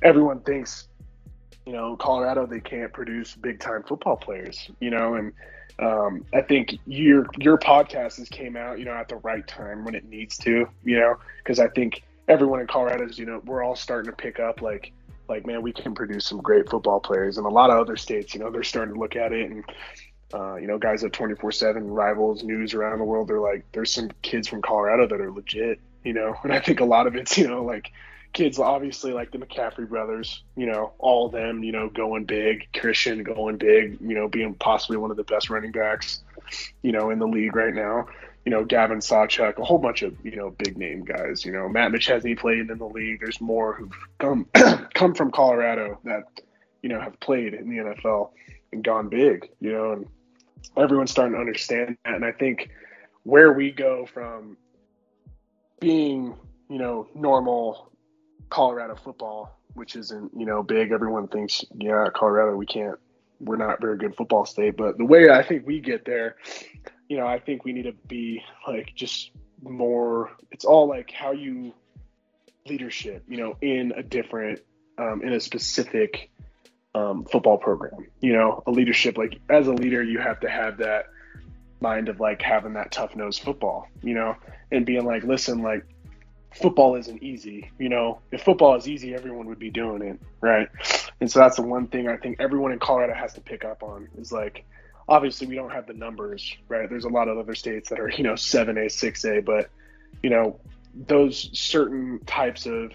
everyone 0.02 0.40
thinks, 0.40 0.86
you 1.66 1.72
know, 1.72 1.96
Colorado 1.96 2.46
they 2.46 2.60
can't 2.60 2.92
produce 2.92 3.34
big 3.34 3.58
time 3.58 3.82
football 3.82 4.16
players. 4.16 4.70
You 4.78 4.90
know, 4.90 5.14
and 5.14 5.32
um, 5.78 6.24
I 6.32 6.42
think 6.42 6.78
your 6.86 7.26
your 7.38 7.58
podcast 7.58 8.18
has 8.18 8.28
came 8.28 8.56
out, 8.56 8.78
you 8.78 8.84
know, 8.84 8.92
at 8.92 9.08
the 9.08 9.16
right 9.16 9.46
time 9.46 9.84
when 9.84 9.94
it 9.94 10.04
needs 10.04 10.36
to. 10.38 10.68
You 10.84 11.00
know, 11.00 11.16
because 11.38 11.58
I 11.58 11.68
think 11.68 12.02
everyone 12.28 12.60
in 12.60 12.66
Colorado 12.66 13.06
is, 13.06 13.18
you 13.18 13.26
know, 13.26 13.40
we're 13.44 13.62
all 13.62 13.76
starting 13.76 14.10
to 14.10 14.16
pick 14.16 14.40
up 14.40 14.62
like 14.62 14.92
like 15.28 15.46
man, 15.46 15.62
we 15.62 15.72
can 15.72 15.94
produce 15.94 16.26
some 16.26 16.40
great 16.40 16.68
football 16.68 17.00
players, 17.00 17.38
and 17.38 17.46
a 17.46 17.50
lot 17.50 17.70
of 17.70 17.78
other 17.78 17.96
states, 17.96 18.34
you 18.34 18.40
know, 18.40 18.50
they're 18.50 18.62
starting 18.62 18.94
to 18.94 19.00
look 19.00 19.16
at 19.16 19.32
it 19.32 19.50
and 19.50 19.64
uh, 20.34 20.56
you 20.56 20.66
know, 20.66 20.78
guys 20.78 21.04
at 21.04 21.12
24/7 21.12 21.82
rivals 21.84 22.42
news 22.42 22.74
around 22.74 22.98
the 22.98 23.04
world. 23.04 23.28
They're 23.28 23.40
like, 23.40 23.64
there's 23.72 23.92
some 23.92 24.10
kids 24.22 24.48
from 24.48 24.62
Colorado 24.62 25.06
that 25.06 25.20
are 25.20 25.30
legit. 25.30 25.80
you 26.04 26.12
know, 26.12 26.36
and 26.42 26.52
I 26.52 26.60
think 26.60 26.80
a 26.80 26.84
lot 26.84 27.06
of 27.06 27.16
it's, 27.16 27.36
you 27.36 27.48
know, 27.48 27.62
like 27.62 27.92
kids 28.32 28.58
obviously 28.58 29.12
like 29.12 29.30
the 29.30 29.38
McCaffrey 29.38 29.88
brothers, 29.88 30.42
you 30.56 30.66
know, 30.66 30.92
all 30.98 31.26
of 31.26 31.32
them, 31.32 31.62
you 31.62 31.72
know, 31.72 31.88
going 31.88 32.24
big, 32.24 32.66
Christian 32.72 33.22
going 33.22 33.58
big, 33.58 33.98
you 34.00 34.14
know, 34.14 34.28
being 34.28 34.54
possibly 34.54 34.96
one 34.96 35.10
of 35.10 35.16
the 35.16 35.24
best 35.24 35.50
running 35.50 35.72
backs, 35.72 36.22
you 36.82 36.92
know, 36.92 37.10
in 37.10 37.18
the 37.18 37.26
league 37.26 37.54
right 37.54 37.74
now. 37.74 38.06
You 38.44 38.50
know, 38.50 38.64
Gavin 38.64 38.98
Sawchuk, 38.98 39.58
a 39.58 39.64
whole 39.64 39.78
bunch 39.78 40.02
of, 40.02 40.16
you 40.24 40.34
know, 40.34 40.50
big 40.50 40.76
name 40.76 41.04
guys. 41.04 41.44
You 41.44 41.52
know, 41.52 41.68
Matt 41.68 41.92
McChesney 41.92 42.36
played 42.36 42.70
in 42.70 42.78
the 42.78 42.88
league. 42.88 43.20
There's 43.20 43.40
more 43.40 43.74
who've 43.74 43.92
come 44.18 44.46
come 44.94 45.14
from 45.14 45.30
Colorado 45.30 46.00
that, 46.04 46.24
you 46.82 46.88
know, 46.88 47.00
have 47.00 47.20
played 47.20 47.54
in 47.54 47.68
the 47.68 47.76
NFL 47.76 48.30
and 48.72 48.82
gone 48.82 49.08
big, 49.08 49.48
you 49.60 49.72
know, 49.72 49.92
and 49.92 50.06
everyone's 50.76 51.12
starting 51.12 51.34
to 51.34 51.40
understand 51.40 51.96
that. 52.04 52.14
And 52.14 52.24
I 52.24 52.32
think 52.32 52.70
where 53.22 53.52
we 53.52 53.70
go 53.70 54.06
from 54.06 54.56
being, 55.78 56.34
you 56.68 56.78
know, 56.78 57.06
normal 57.14 57.91
Colorado 58.52 58.94
football, 58.94 59.58
which 59.72 59.96
isn't, 59.96 60.30
you 60.36 60.44
know, 60.44 60.62
big. 60.62 60.92
Everyone 60.92 61.26
thinks, 61.26 61.64
yeah, 61.74 62.08
Colorado, 62.14 62.54
we 62.54 62.66
can't, 62.66 62.98
we're 63.40 63.56
not 63.56 63.80
very 63.80 63.96
good 63.96 64.14
football 64.14 64.44
state. 64.44 64.76
But 64.76 64.98
the 64.98 65.06
way 65.06 65.30
I 65.30 65.42
think 65.42 65.66
we 65.66 65.80
get 65.80 66.04
there, 66.04 66.36
you 67.08 67.16
know, 67.16 67.26
I 67.26 67.38
think 67.38 67.64
we 67.64 67.72
need 67.72 67.84
to 67.84 67.94
be 68.06 68.42
like 68.68 68.92
just 68.94 69.30
more, 69.62 70.32
it's 70.50 70.66
all 70.66 70.86
like 70.86 71.10
how 71.10 71.32
you 71.32 71.72
leadership, 72.68 73.24
you 73.26 73.38
know, 73.38 73.56
in 73.62 73.94
a 73.96 74.02
different, 74.02 74.60
um, 74.98 75.22
in 75.24 75.32
a 75.32 75.40
specific 75.40 76.30
um, 76.94 77.24
football 77.24 77.56
program. 77.56 78.06
You 78.20 78.34
know, 78.34 78.62
a 78.66 78.70
leadership, 78.70 79.16
like 79.16 79.40
as 79.48 79.66
a 79.66 79.72
leader, 79.72 80.02
you 80.02 80.18
have 80.18 80.40
to 80.40 80.50
have 80.50 80.76
that 80.76 81.06
mind 81.80 82.10
of 82.10 82.20
like 82.20 82.42
having 82.42 82.74
that 82.74 82.92
tough 82.92 83.16
nose 83.16 83.38
football, 83.38 83.88
you 84.02 84.12
know, 84.12 84.36
and 84.70 84.84
being 84.84 85.06
like, 85.06 85.24
listen, 85.24 85.62
like 85.62 85.86
football 86.54 86.96
isn't 86.96 87.22
easy. 87.22 87.70
You 87.78 87.88
know, 87.88 88.20
if 88.30 88.42
football 88.42 88.74
is 88.76 88.88
easy, 88.88 89.14
everyone 89.14 89.46
would 89.46 89.58
be 89.58 89.70
doing 89.70 90.02
it, 90.02 90.20
right? 90.40 90.68
And 91.20 91.30
so 91.30 91.38
that's 91.38 91.56
the 91.56 91.62
one 91.62 91.86
thing 91.86 92.08
I 92.08 92.16
think 92.16 92.40
everyone 92.40 92.72
in 92.72 92.78
Colorado 92.78 93.14
has 93.14 93.32
to 93.34 93.40
pick 93.40 93.64
up 93.64 93.82
on 93.82 94.08
is 94.18 94.32
like, 94.32 94.64
obviously 95.08 95.46
we 95.46 95.54
don't 95.54 95.70
have 95.70 95.86
the 95.86 95.94
numbers, 95.94 96.56
right? 96.68 96.88
There's 96.88 97.04
a 97.04 97.08
lot 97.10 97.28
of 97.28 97.38
other 97.38 97.54
states 97.54 97.88
that 97.90 98.00
are, 98.00 98.08
you 98.08 98.24
know, 98.24 98.34
7A, 98.34 98.86
6A, 98.86 99.44
but, 99.44 99.70
you 100.22 100.30
know, 100.30 100.58
those 100.94 101.50
certain 101.52 102.20
types 102.26 102.66
of 102.66 102.92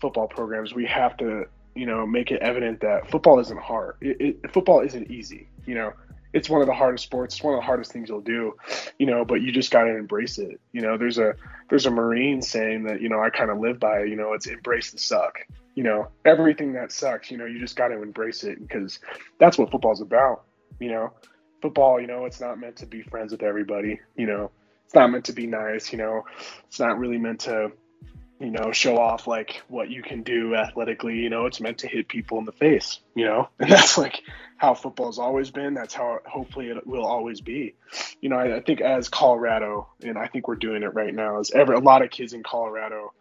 football 0.00 0.28
programs, 0.28 0.72
we 0.74 0.86
have 0.86 1.16
to, 1.18 1.46
you 1.74 1.86
know, 1.86 2.06
make 2.06 2.30
it 2.30 2.40
evident 2.42 2.80
that 2.80 3.10
football 3.10 3.40
isn't 3.40 3.60
hard. 3.60 3.96
It, 4.00 4.20
it, 4.20 4.52
football 4.52 4.80
isn't 4.80 5.10
easy, 5.10 5.48
you 5.66 5.74
know 5.74 5.92
it's 6.32 6.48
one 6.48 6.60
of 6.60 6.66
the 6.66 6.74
hardest 6.74 7.04
sports. 7.04 7.34
It's 7.36 7.44
one 7.44 7.54
of 7.54 7.60
the 7.60 7.66
hardest 7.66 7.92
things 7.92 8.08
you'll 8.08 8.20
do, 8.20 8.54
you 8.98 9.06
know. 9.06 9.24
But 9.24 9.42
you 9.42 9.52
just 9.52 9.70
got 9.70 9.84
to 9.84 9.96
embrace 9.96 10.38
it. 10.38 10.60
You 10.72 10.80
know, 10.80 10.96
there's 10.96 11.18
a 11.18 11.34
there's 11.68 11.86
a 11.86 11.90
Marine 11.90 12.42
saying 12.42 12.84
that 12.84 13.00
you 13.00 13.08
know 13.08 13.20
I 13.20 13.30
kind 13.30 13.50
of 13.50 13.58
live 13.58 13.80
by. 13.80 14.04
You 14.04 14.16
know, 14.16 14.32
it's 14.32 14.46
embrace 14.46 14.90
the 14.92 14.98
suck. 14.98 15.38
You 15.74 15.84
know, 15.84 16.08
everything 16.24 16.72
that 16.74 16.92
sucks. 16.92 17.30
You 17.30 17.38
know, 17.38 17.46
you 17.46 17.58
just 17.58 17.76
got 17.76 17.88
to 17.88 18.02
embrace 18.02 18.44
it 18.44 18.60
because 18.60 19.00
that's 19.38 19.58
what 19.58 19.70
football's 19.70 20.00
about. 20.00 20.44
You 20.78 20.90
know, 20.90 21.12
football. 21.62 22.00
You 22.00 22.06
know, 22.06 22.24
it's 22.24 22.40
not 22.40 22.58
meant 22.58 22.76
to 22.76 22.86
be 22.86 23.02
friends 23.02 23.32
with 23.32 23.42
everybody. 23.42 24.00
You 24.16 24.26
know, 24.26 24.50
it's 24.84 24.94
not 24.94 25.10
meant 25.10 25.24
to 25.26 25.32
be 25.32 25.46
nice. 25.46 25.92
You 25.92 25.98
know, 25.98 26.24
it's 26.68 26.80
not 26.80 26.98
really 26.98 27.18
meant 27.18 27.40
to 27.40 27.72
you 28.40 28.50
know, 28.50 28.72
show 28.72 28.96
off 28.96 29.26
like 29.26 29.62
what 29.68 29.90
you 29.90 30.02
can 30.02 30.22
do 30.22 30.54
athletically. 30.54 31.16
You 31.16 31.28
know, 31.28 31.44
it's 31.44 31.60
meant 31.60 31.78
to 31.78 31.86
hit 31.86 32.08
people 32.08 32.38
in 32.38 32.46
the 32.46 32.52
face, 32.52 32.98
you 33.14 33.26
know, 33.26 33.48
and 33.60 33.70
that's 33.70 33.98
like 33.98 34.22
how 34.56 34.74
football's 34.74 35.18
always 35.18 35.50
been. 35.50 35.74
That's 35.74 35.94
how 35.94 36.20
hopefully 36.24 36.68
it 36.68 36.86
will 36.86 37.04
always 37.04 37.40
be. 37.40 37.74
You 38.20 38.30
know, 38.30 38.36
I, 38.36 38.56
I 38.56 38.60
think 38.60 38.80
as 38.80 39.08
Colorado, 39.08 39.88
and 40.02 40.18
I 40.18 40.26
think 40.26 40.48
we're 40.48 40.56
doing 40.56 40.82
it 40.82 40.94
right 40.94 41.14
now, 41.14 41.38
is 41.38 41.50
ever 41.52 41.74
a 41.74 41.80
lot 41.80 42.02
of 42.02 42.10
kids 42.10 42.32
in 42.32 42.42
Colorado, 42.42 43.12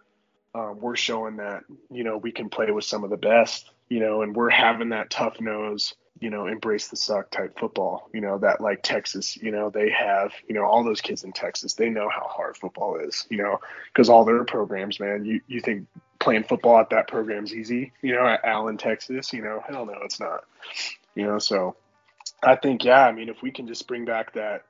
um, 0.56 0.80
we're 0.80 0.96
showing 0.96 1.38
that, 1.38 1.64
you 1.92 2.04
know, 2.04 2.18
we 2.18 2.32
can 2.32 2.50
play 2.50 2.72
with 2.72 2.86
some 2.86 3.04
of 3.04 3.10
the 3.10 3.18
best, 3.18 3.70
you 3.90 4.00
know, 4.00 4.22
and 4.22 4.36
we're 4.36 4.50
having 4.50 4.90
that 4.90 5.10
tough 5.10 5.40
nose 5.40 5.94
you 6.20 6.30
know, 6.30 6.47
embrace 6.47 6.88
the 6.89 6.95
suck 6.95 7.32
type 7.32 7.57
football, 7.57 8.10
you 8.14 8.22
know, 8.22 8.38
that 8.38 8.62
like 8.62 8.84
Texas, 8.84 9.38
you 9.38 9.51
know, 9.51 9.70
they 9.70 9.89
have, 9.89 10.32
you 10.47 10.55
know, 10.55 10.64
all 10.64 10.84
those 10.84 11.01
kids 11.01 11.24
in 11.24 11.32
Texas, 11.32 11.74
they 11.74 11.89
know 11.89 12.10
how 12.10 12.28
hard 12.28 12.57
football 12.57 12.97
is, 12.97 13.26
you 13.30 13.38
know, 13.38 13.60
because 13.88 14.10
all 14.10 14.26
their 14.26 14.43
programs, 14.43 14.99
man, 14.99 15.24
you, 15.24 15.39
you 15.47 15.62
think 15.62 15.88
playing 16.20 16.43
football 16.43 16.80
at 16.80 16.89
that 16.89 17.07
program's 17.07 17.53
easy, 17.53 17.93
you 18.01 18.14
know, 18.14 18.26
at 18.26 18.43
Allen, 18.43 18.78
Texas, 18.78 19.32
you 19.32 19.41
know, 19.41 19.64
hell 19.68 19.86
no, 19.86 19.95
it's 20.03 20.20
not, 20.20 20.43
you 21.16 21.24
know, 21.26 21.39
so 21.39 21.76
I 22.43 22.55
think, 22.55 22.84
yeah, 22.84 23.05
I 23.05 23.12
mean, 23.12 23.30
if 23.30 23.41
we 23.41 23.51
can 23.51 23.68
just 23.68 23.88
bring 23.88 24.05
back 24.05 24.34
that, 24.34 24.64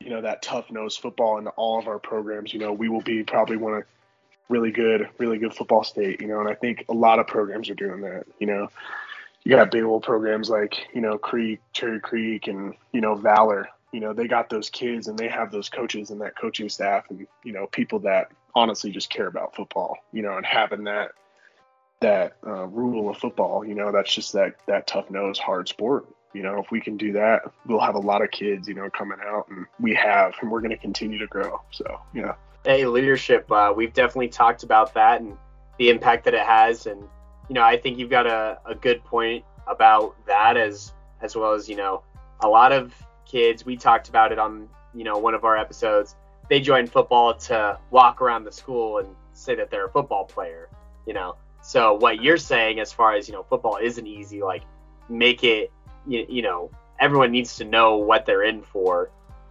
you 0.00 0.10
know, 0.10 0.20
that 0.22 0.42
tough 0.42 0.70
nose 0.70 0.96
football 0.96 1.38
into 1.38 1.50
all 1.50 1.78
of 1.78 1.88
our 1.88 1.98
programs, 1.98 2.52
you 2.52 2.58
know, 2.58 2.72
we 2.72 2.88
will 2.88 3.00
be 3.00 3.22
probably 3.22 3.56
one 3.56 3.74
of 3.74 3.84
really 4.48 4.70
good, 4.70 5.08
really 5.18 5.38
good 5.38 5.54
football 5.54 5.84
state, 5.84 6.20
you 6.20 6.26
know, 6.26 6.40
and 6.40 6.48
I 6.48 6.54
think 6.54 6.84
a 6.88 6.94
lot 6.94 7.18
of 7.18 7.26
programs 7.26 7.68
are 7.70 7.74
doing 7.74 8.00
that, 8.02 8.24
you 8.38 8.46
know, 8.46 8.68
you 9.48 9.56
got 9.56 9.70
big 9.70 9.82
old 9.82 10.02
programs 10.02 10.50
like 10.50 10.88
you 10.92 11.00
know 11.00 11.16
Creek, 11.16 11.60
Cherry 11.72 12.00
Creek, 12.00 12.48
and 12.48 12.74
you 12.92 13.00
know 13.00 13.14
Valor. 13.14 13.66
You 13.92 14.00
know 14.00 14.12
they 14.12 14.28
got 14.28 14.50
those 14.50 14.68
kids 14.68 15.08
and 15.08 15.18
they 15.18 15.28
have 15.28 15.50
those 15.50 15.70
coaches 15.70 16.10
and 16.10 16.20
that 16.20 16.38
coaching 16.38 16.68
staff 16.68 17.04
and 17.08 17.26
you 17.42 17.52
know 17.52 17.66
people 17.68 17.98
that 18.00 18.30
honestly 18.54 18.90
just 18.90 19.08
care 19.08 19.26
about 19.26 19.56
football. 19.56 19.96
You 20.12 20.20
know 20.20 20.36
and 20.36 20.44
having 20.44 20.84
that 20.84 21.12
that 22.00 22.36
uh, 22.46 22.66
rule 22.66 23.08
of 23.08 23.16
football. 23.16 23.64
You 23.64 23.74
know 23.74 23.90
that's 23.90 24.14
just 24.14 24.34
that 24.34 24.56
that 24.66 24.86
tough 24.86 25.10
nose 25.10 25.38
hard 25.38 25.66
sport. 25.66 26.06
You 26.34 26.42
know 26.42 26.60
if 26.60 26.70
we 26.70 26.78
can 26.82 26.98
do 26.98 27.12
that, 27.12 27.50
we'll 27.64 27.80
have 27.80 27.94
a 27.94 28.00
lot 28.00 28.22
of 28.22 28.30
kids. 28.30 28.68
You 28.68 28.74
know 28.74 28.90
coming 28.90 29.18
out 29.24 29.48
and 29.48 29.64
we 29.80 29.94
have 29.94 30.34
and 30.42 30.50
we're 30.50 30.60
going 30.60 30.72
to 30.72 30.76
continue 30.76 31.18
to 31.20 31.26
grow. 31.26 31.62
So 31.70 31.98
yeah. 32.12 32.34
Hey, 32.66 32.84
leadership. 32.84 33.50
Uh, 33.50 33.72
we've 33.74 33.94
definitely 33.94 34.28
talked 34.28 34.62
about 34.62 34.92
that 34.92 35.22
and 35.22 35.38
the 35.78 35.88
impact 35.88 36.26
that 36.26 36.34
it 36.34 36.44
has 36.44 36.86
and 36.86 37.02
you 37.48 37.54
know, 37.54 37.62
I 37.62 37.76
think 37.76 37.98
you've 37.98 38.10
got 38.10 38.26
a, 38.26 38.58
a 38.66 38.74
good 38.74 39.04
point 39.04 39.44
about 39.66 40.14
that 40.26 40.56
as 40.56 40.92
as 41.20 41.34
well 41.34 41.52
as, 41.52 41.68
you 41.68 41.76
know, 41.76 42.02
a 42.40 42.48
lot 42.48 42.72
of 42.72 42.94
kids, 43.26 43.66
we 43.66 43.76
talked 43.76 44.08
about 44.08 44.30
it 44.32 44.38
on, 44.38 44.68
you 44.94 45.04
know, 45.04 45.18
one 45.18 45.34
of 45.34 45.44
our 45.44 45.56
episodes, 45.56 46.14
they 46.48 46.60
join 46.60 46.86
football 46.86 47.34
to 47.34 47.78
walk 47.90 48.22
around 48.22 48.44
the 48.44 48.52
school 48.52 48.98
and 48.98 49.08
say 49.32 49.54
that 49.56 49.70
they're 49.70 49.86
a 49.86 49.90
football 49.90 50.24
player, 50.24 50.68
you 51.06 51.14
know. 51.14 51.36
So 51.60 51.94
what 51.94 52.22
you're 52.22 52.38
saying 52.38 52.78
as 52.78 52.92
far 52.92 53.14
as, 53.14 53.28
you 53.28 53.34
know, 53.34 53.42
football 53.42 53.78
isn't 53.82 54.06
easy, 54.06 54.42
like 54.42 54.62
make 55.08 55.42
it 55.42 55.72
you, 56.06 56.24
you 56.28 56.42
know, 56.42 56.70
everyone 57.00 57.30
needs 57.30 57.56
to 57.56 57.64
know 57.64 57.96
what 57.96 58.26
they're 58.26 58.44
in 58.44 58.62
for 58.62 59.10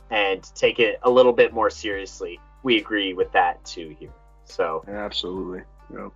and 0.10 0.44
take 0.56 0.80
it 0.80 1.00
a 1.04 1.10
little 1.10 1.34
bit 1.34 1.54
more 1.54 1.70
seriously. 1.70 2.40
We 2.64 2.78
agree 2.78 3.14
with 3.14 3.32
that 3.34 3.64
too 3.66 3.96
here. 4.00 4.14
So 4.46 4.84
absolutely. 4.88 5.64
Yep. 5.94 6.12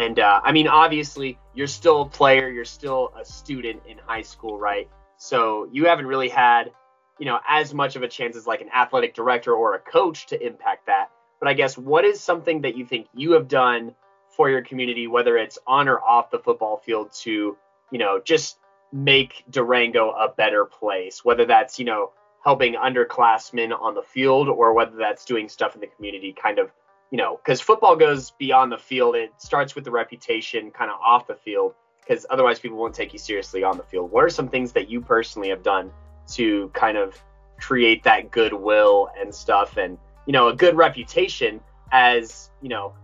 And 0.00 0.18
uh, 0.18 0.40
I 0.42 0.52
mean, 0.52 0.66
obviously, 0.66 1.38
you're 1.54 1.66
still 1.66 2.00
a 2.02 2.08
player, 2.08 2.48
you're 2.48 2.64
still 2.64 3.12
a 3.20 3.22
student 3.22 3.82
in 3.86 3.98
high 3.98 4.22
school, 4.22 4.58
right? 4.58 4.88
So 5.18 5.68
you 5.70 5.84
haven't 5.84 6.06
really 6.06 6.30
had, 6.30 6.72
you 7.18 7.26
know, 7.26 7.38
as 7.46 7.74
much 7.74 7.96
of 7.96 8.02
a 8.02 8.08
chance 8.08 8.34
as 8.34 8.46
like 8.46 8.62
an 8.62 8.70
athletic 8.74 9.14
director 9.14 9.52
or 9.52 9.74
a 9.74 9.78
coach 9.78 10.26
to 10.28 10.42
impact 10.42 10.86
that. 10.86 11.10
But 11.38 11.48
I 11.48 11.52
guess 11.52 11.76
what 11.76 12.06
is 12.06 12.18
something 12.18 12.62
that 12.62 12.78
you 12.78 12.86
think 12.86 13.08
you 13.14 13.32
have 13.32 13.46
done 13.46 13.94
for 14.34 14.48
your 14.48 14.62
community, 14.62 15.06
whether 15.06 15.36
it's 15.36 15.58
on 15.66 15.86
or 15.86 16.00
off 16.00 16.30
the 16.30 16.38
football 16.38 16.78
field, 16.78 17.12
to, 17.20 17.58
you 17.90 17.98
know, 17.98 18.22
just 18.24 18.58
make 18.94 19.44
Durango 19.50 20.12
a 20.12 20.32
better 20.34 20.64
place, 20.64 21.26
whether 21.26 21.44
that's, 21.44 21.78
you 21.78 21.84
know, 21.84 22.12
helping 22.42 22.72
underclassmen 22.72 23.78
on 23.78 23.94
the 23.94 24.02
field 24.02 24.48
or 24.48 24.72
whether 24.72 24.96
that's 24.96 25.26
doing 25.26 25.46
stuff 25.46 25.74
in 25.74 25.82
the 25.82 25.86
community, 25.88 26.32
kind 26.32 26.58
of 26.58 26.70
you 27.10 27.18
know, 27.18 27.36
because 27.36 27.60
football 27.60 27.96
goes 27.96 28.30
beyond 28.32 28.70
the 28.70 28.78
field. 28.78 29.16
It 29.16 29.32
starts 29.38 29.74
with 29.74 29.84
the 29.84 29.90
reputation 29.90 30.70
kind 30.70 30.90
of 30.90 30.98
off 31.00 31.26
the 31.26 31.34
field, 31.34 31.74
because 32.00 32.24
otherwise 32.30 32.58
people 32.58 32.78
won't 32.78 32.94
take 32.94 33.12
you 33.12 33.18
seriously 33.18 33.62
on 33.62 33.76
the 33.76 33.82
field. 33.84 34.10
What 34.10 34.24
are 34.24 34.30
some 34.30 34.48
things 34.48 34.72
that 34.72 34.88
you 34.88 35.00
personally 35.00 35.48
have 35.48 35.62
done 35.62 35.90
to 36.32 36.68
kind 36.74 36.96
of 36.96 37.20
create 37.58 38.04
that 38.04 38.30
goodwill 38.30 39.10
and 39.18 39.34
stuff 39.34 39.76
and, 39.76 39.98
you 40.26 40.32
know, 40.32 40.48
a 40.48 40.54
good 40.54 40.76
reputation 40.76 41.60
as, 41.92 42.50
you 42.62 42.68
know, 42.68 42.94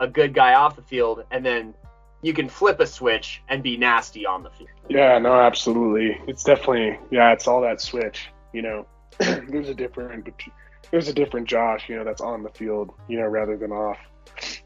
a 0.00 0.06
good 0.06 0.34
guy 0.34 0.54
off 0.54 0.76
the 0.76 0.82
field 0.82 1.24
and 1.30 1.44
then 1.44 1.74
you 2.22 2.32
can 2.32 2.48
flip 2.48 2.80
a 2.80 2.86
switch 2.86 3.42
and 3.48 3.62
be 3.62 3.76
nasty 3.76 4.24
on 4.24 4.42
the 4.42 4.50
field. 4.50 4.70
Yeah, 4.88 5.18
no, 5.18 5.34
absolutely. 5.34 6.18
It's 6.26 6.42
definitely, 6.42 6.98
yeah, 7.10 7.32
it's 7.32 7.46
all 7.46 7.60
that 7.60 7.80
switch, 7.80 8.30
you 8.52 8.62
know. 8.62 8.86
There's 9.18 9.68
a 9.68 9.74
different 9.74 10.12
there's 10.94 11.08
a 11.08 11.12
different 11.12 11.48
Josh, 11.48 11.88
you 11.88 11.96
know, 11.96 12.04
that's 12.04 12.20
on 12.20 12.44
the 12.44 12.50
field, 12.50 12.94
you 13.08 13.18
know, 13.18 13.26
rather 13.26 13.56
than 13.56 13.72
off. 13.72 13.98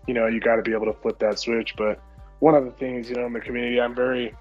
You 0.07 0.13
know, 0.13 0.27
you 0.27 0.41
got 0.41 0.57
to 0.57 0.63
be 0.63 0.75
able 0.75 0.85
to 0.85 0.93
flip 0.93 1.19
that 1.21 1.39
switch. 1.39 1.73
But 1.75 2.03
one 2.41 2.55
of 2.55 2.67
the 2.67 2.71
things, 2.73 3.09
you 3.09 3.17
know, 3.17 3.25
in 3.25 3.33
the 3.33 3.41
community, 3.41 3.81
I'm 3.81 3.95
very, 3.95 4.35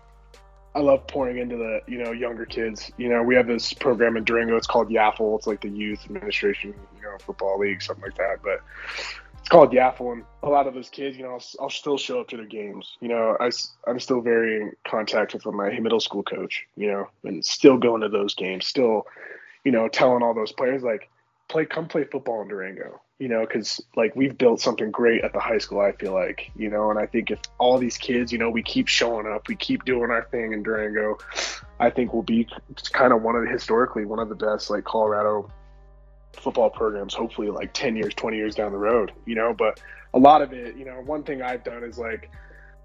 I 0.75 0.79
love 0.79 1.07
pouring 1.07 1.37
into 1.37 1.55
the, 1.55 1.79
you 1.87 2.03
know, 2.03 2.11
younger 2.11 2.45
kids. 2.45 2.91
You 2.97 3.07
know, 3.07 3.23
we 3.23 3.35
have 3.35 3.47
this 3.47 3.71
program 3.71 4.17
in 4.17 4.25
Durango. 4.25 4.57
It's 4.57 4.67
called 4.67 4.89
YAFL. 4.89 5.37
It's 5.37 5.47
like 5.47 5.61
the 5.61 5.69
Youth 5.69 6.03
Administration, 6.07 6.73
you 6.97 7.03
know, 7.03 7.15
Football 7.25 7.57
League, 7.59 7.81
something 7.81 8.03
like 8.03 8.17
that. 8.17 8.39
But 8.43 8.59
it's 9.39 9.47
called 9.47 9.71
YAFL, 9.71 10.11
and 10.11 10.25
a 10.43 10.49
lot 10.49 10.67
of 10.67 10.73
those 10.73 10.89
kids, 10.89 11.15
you 11.15 11.23
know, 11.23 11.35
I'll, 11.35 11.43
I'll 11.61 11.69
still 11.69 11.97
show 11.97 12.19
up 12.19 12.27
to 12.27 12.35
their 12.35 12.45
games. 12.45 12.97
You 12.99 13.07
know, 13.07 13.37
I, 13.39 13.49
I'm 13.87 14.01
still 14.01 14.19
very 14.19 14.61
in 14.61 14.73
contact 14.85 15.33
with 15.33 15.45
my 15.45 15.69
middle 15.79 16.01
school 16.01 16.23
coach. 16.23 16.65
You 16.75 16.91
know, 16.91 17.09
and 17.23 17.45
still 17.45 17.77
going 17.77 18.01
to 18.01 18.09
those 18.09 18.35
games, 18.35 18.67
still, 18.67 19.07
you 19.63 19.71
know, 19.71 19.87
telling 19.87 20.21
all 20.21 20.33
those 20.33 20.51
players 20.51 20.83
like 20.83 21.09
play 21.47 21.65
come 21.65 21.87
play 21.87 22.03
football 22.03 22.41
in 22.41 22.47
Durango. 22.47 23.01
You 23.19 23.29
know, 23.29 23.41
because 23.41 23.81
like 23.95 24.15
we've 24.15 24.37
built 24.37 24.61
something 24.61 24.91
great 24.91 25.23
at 25.23 25.33
the 25.33 25.39
high 25.39 25.57
school. 25.57 25.79
I 25.79 25.91
feel 25.91 26.13
like 26.13 26.51
you 26.55 26.69
know, 26.69 26.91
and 26.91 26.99
I 26.99 27.07
think 27.07 27.31
if 27.31 27.39
all 27.57 27.79
these 27.79 27.97
kids, 27.97 28.31
you 28.31 28.37
know, 28.37 28.49
we 28.49 28.61
keep 28.61 28.87
showing 28.87 29.25
up, 29.25 29.47
we 29.47 29.55
keep 29.55 29.85
doing 29.85 30.11
our 30.11 30.25
thing 30.25 30.53
in 30.53 30.61
Durango, 30.61 31.17
I 31.79 31.89
think 31.89 32.13
we'll 32.13 32.23
be 32.23 32.47
kind 32.91 33.13
of 33.13 33.23
one 33.23 33.35
of 33.35 33.43
the, 33.43 33.49
historically 33.49 34.05
one 34.05 34.19
of 34.19 34.29
the 34.29 34.35
best 34.35 34.69
like 34.69 34.83
Colorado 34.83 35.51
football 36.33 36.69
programs. 36.69 37.15
Hopefully, 37.15 37.49
like 37.49 37.73
ten 37.73 37.95
years, 37.95 38.13
twenty 38.13 38.37
years 38.37 38.53
down 38.53 38.71
the 38.71 38.77
road. 38.77 39.11
You 39.25 39.33
know, 39.33 39.51
but 39.51 39.81
a 40.13 40.19
lot 40.19 40.43
of 40.43 40.53
it, 40.53 40.75
you 40.77 40.85
know, 40.85 41.01
one 41.05 41.23
thing 41.23 41.41
I've 41.41 41.63
done 41.63 41.83
is 41.83 41.97
like 41.97 42.29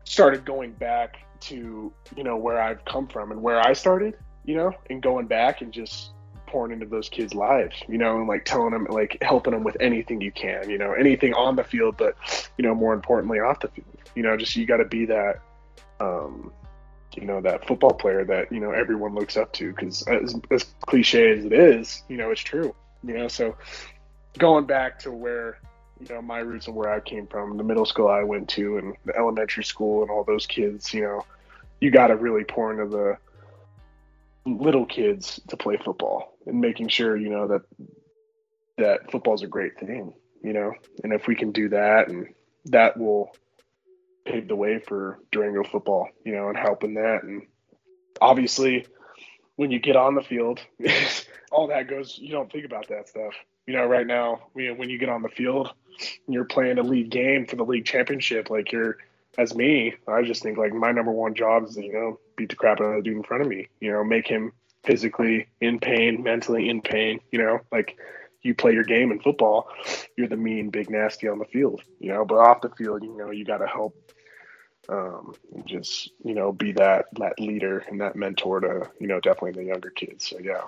started 0.04 0.46
going 0.46 0.72
back 0.72 1.18
to 1.40 1.92
you 2.16 2.24
know 2.24 2.36
where 2.38 2.60
I've 2.60 2.84
come 2.86 3.06
from 3.06 3.32
and 3.32 3.42
where 3.42 3.60
I 3.60 3.74
started. 3.74 4.16
You 4.44 4.56
know, 4.56 4.72
and 4.88 5.02
going 5.02 5.26
back 5.26 5.60
and 5.60 5.72
just 5.72 6.12
pouring 6.52 6.70
into 6.70 6.84
those 6.84 7.08
kids' 7.08 7.34
lives, 7.34 7.82
you 7.88 7.96
know, 7.96 8.18
and 8.18 8.28
like 8.28 8.44
telling 8.44 8.72
them, 8.72 8.84
like 8.84 9.16
helping 9.22 9.54
them 9.54 9.64
with 9.64 9.74
anything 9.80 10.20
you 10.20 10.30
can, 10.30 10.68
you 10.68 10.76
know, 10.76 10.92
anything 10.92 11.32
on 11.32 11.56
the 11.56 11.64
field, 11.64 11.96
but 11.96 12.14
you 12.58 12.62
know, 12.62 12.74
more 12.74 12.92
importantly, 12.92 13.40
off 13.40 13.60
the 13.60 13.68
field. 13.68 13.86
You 14.14 14.22
know, 14.22 14.36
just 14.36 14.54
you 14.54 14.66
got 14.66 14.76
to 14.76 14.84
be 14.84 15.06
that, 15.06 15.40
um, 15.98 16.52
you 17.16 17.24
know, 17.24 17.40
that 17.40 17.66
football 17.66 17.94
player 17.94 18.22
that 18.26 18.52
you 18.52 18.60
know 18.60 18.70
everyone 18.70 19.14
looks 19.14 19.38
up 19.38 19.50
to. 19.54 19.72
Because 19.72 20.02
as, 20.02 20.34
as 20.50 20.66
cliche 20.86 21.38
as 21.38 21.46
it 21.46 21.54
is, 21.54 22.02
you 22.08 22.18
know, 22.18 22.30
it's 22.30 22.42
true. 22.42 22.74
You 23.02 23.14
know, 23.14 23.28
so 23.28 23.56
going 24.38 24.66
back 24.66 24.98
to 25.00 25.10
where 25.10 25.58
you 26.00 26.14
know 26.14 26.20
my 26.20 26.40
roots 26.40 26.66
and 26.66 26.76
where 26.76 26.90
I 26.90 27.00
came 27.00 27.26
from, 27.26 27.56
the 27.56 27.64
middle 27.64 27.86
school 27.86 28.08
I 28.08 28.24
went 28.24 28.50
to, 28.50 28.76
and 28.76 28.94
the 29.06 29.16
elementary 29.16 29.64
school, 29.64 30.02
and 30.02 30.10
all 30.10 30.22
those 30.22 30.46
kids, 30.46 30.92
you 30.92 31.00
know, 31.00 31.24
you 31.80 31.90
got 31.90 32.08
to 32.08 32.16
really 32.16 32.44
pour 32.44 32.70
into 32.70 32.94
the 32.94 33.16
little 34.44 34.86
kids 34.86 35.40
to 35.48 35.56
play 35.56 35.76
football 35.76 36.36
and 36.46 36.60
making 36.60 36.88
sure 36.88 37.16
you 37.16 37.28
know 37.28 37.46
that 37.48 37.62
that 38.78 39.10
football's 39.10 39.42
a 39.42 39.46
great 39.46 39.78
thing 39.78 40.14
you 40.42 40.52
know? 40.52 40.72
And 41.02 41.12
if 41.12 41.26
we 41.26 41.34
can 41.34 41.52
do 41.52 41.68
that 41.70 42.08
and 42.08 42.28
that 42.66 42.98
will 42.98 43.32
pave 44.24 44.48
the 44.48 44.56
way 44.56 44.78
for 44.78 45.18
Durango 45.30 45.64
football 45.64 46.08
you 46.24 46.32
know 46.32 46.48
and 46.48 46.56
helping 46.56 46.94
that. 46.94 47.22
And 47.22 47.46
obviously 48.20 48.86
when 49.56 49.70
you 49.70 49.78
get 49.78 49.96
on 49.96 50.14
the 50.14 50.22
field 50.22 50.60
all 51.52 51.68
that 51.68 51.88
goes 51.88 52.18
you 52.18 52.30
don't 52.30 52.50
think 52.50 52.64
about 52.64 52.88
that 52.88 53.08
stuff. 53.08 53.34
You 53.66 53.74
know 53.74 53.86
right 53.86 54.06
now 54.06 54.42
when 54.52 54.90
you 54.90 54.98
get 54.98 55.08
on 55.08 55.22
the 55.22 55.28
field 55.28 55.72
and 55.98 56.34
you're 56.34 56.44
playing 56.44 56.78
a 56.78 56.82
league 56.82 57.10
game 57.10 57.46
for 57.46 57.56
the 57.56 57.64
league 57.64 57.84
championship 57.84 58.50
like 58.50 58.72
you're 58.72 58.98
as 59.38 59.54
me, 59.54 59.94
I 60.06 60.22
just 60.24 60.42
think 60.42 60.58
like 60.58 60.74
my 60.74 60.92
number 60.92 61.10
one 61.10 61.34
job 61.34 61.64
is 61.64 61.76
you 61.76 61.92
know 61.92 62.20
beat 62.36 62.50
the 62.50 62.56
crap 62.56 62.80
out 62.80 62.86
of 62.86 62.96
the 62.96 63.02
dude 63.02 63.16
in 63.16 63.22
front 63.22 63.42
of 63.42 63.48
me. 63.48 63.68
You 63.80 63.92
know, 63.92 64.04
make 64.04 64.26
him 64.26 64.52
physically 64.84 65.48
in 65.60 65.78
pain, 65.78 66.22
mentally 66.22 66.68
in 66.68 66.80
pain. 66.80 67.20
You 67.30 67.38
know, 67.38 67.60
like 67.70 67.96
you 68.42 68.54
play 68.54 68.72
your 68.72 68.84
game 68.84 69.12
in 69.12 69.20
football, 69.20 69.68
you're 70.16 70.28
the 70.28 70.36
mean, 70.36 70.70
big, 70.70 70.90
nasty 70.90 71.28
on 71.28 71.38
the 71.38 71.44
field. 71.44 71.82
You 72.00 72.08
know, 72.12 72.24
but 72.24 72.36
off 72.36 72.60
the 72.60 72.70
field, 72.70 73.02
you 73.02 73.16
know, 73.16 73.30
you 73.30 73.44
got 73.44 73.58
to 73.58 73.66
help. 73.66 73.96
Um, 74.88 75.34
just 75.64 76.10
you 76.24 76.34
know, 76.34 76.50
be 76.50 76.72
that 76.72 77.06
that 77.18 77.38
leader 77.38 77.84
and 77.88 78.00
that 78.00 78.16
mentor 78.16 78.60
to 78.60 78.90
you 78.98 79.06
know 79.06 79.20
definitely 79.20 79.52
the 79.52 79.68
younger 79.68 79.90
kids. 79.90 80.28
So 80.28 80.38
yeah. 80.40 80.62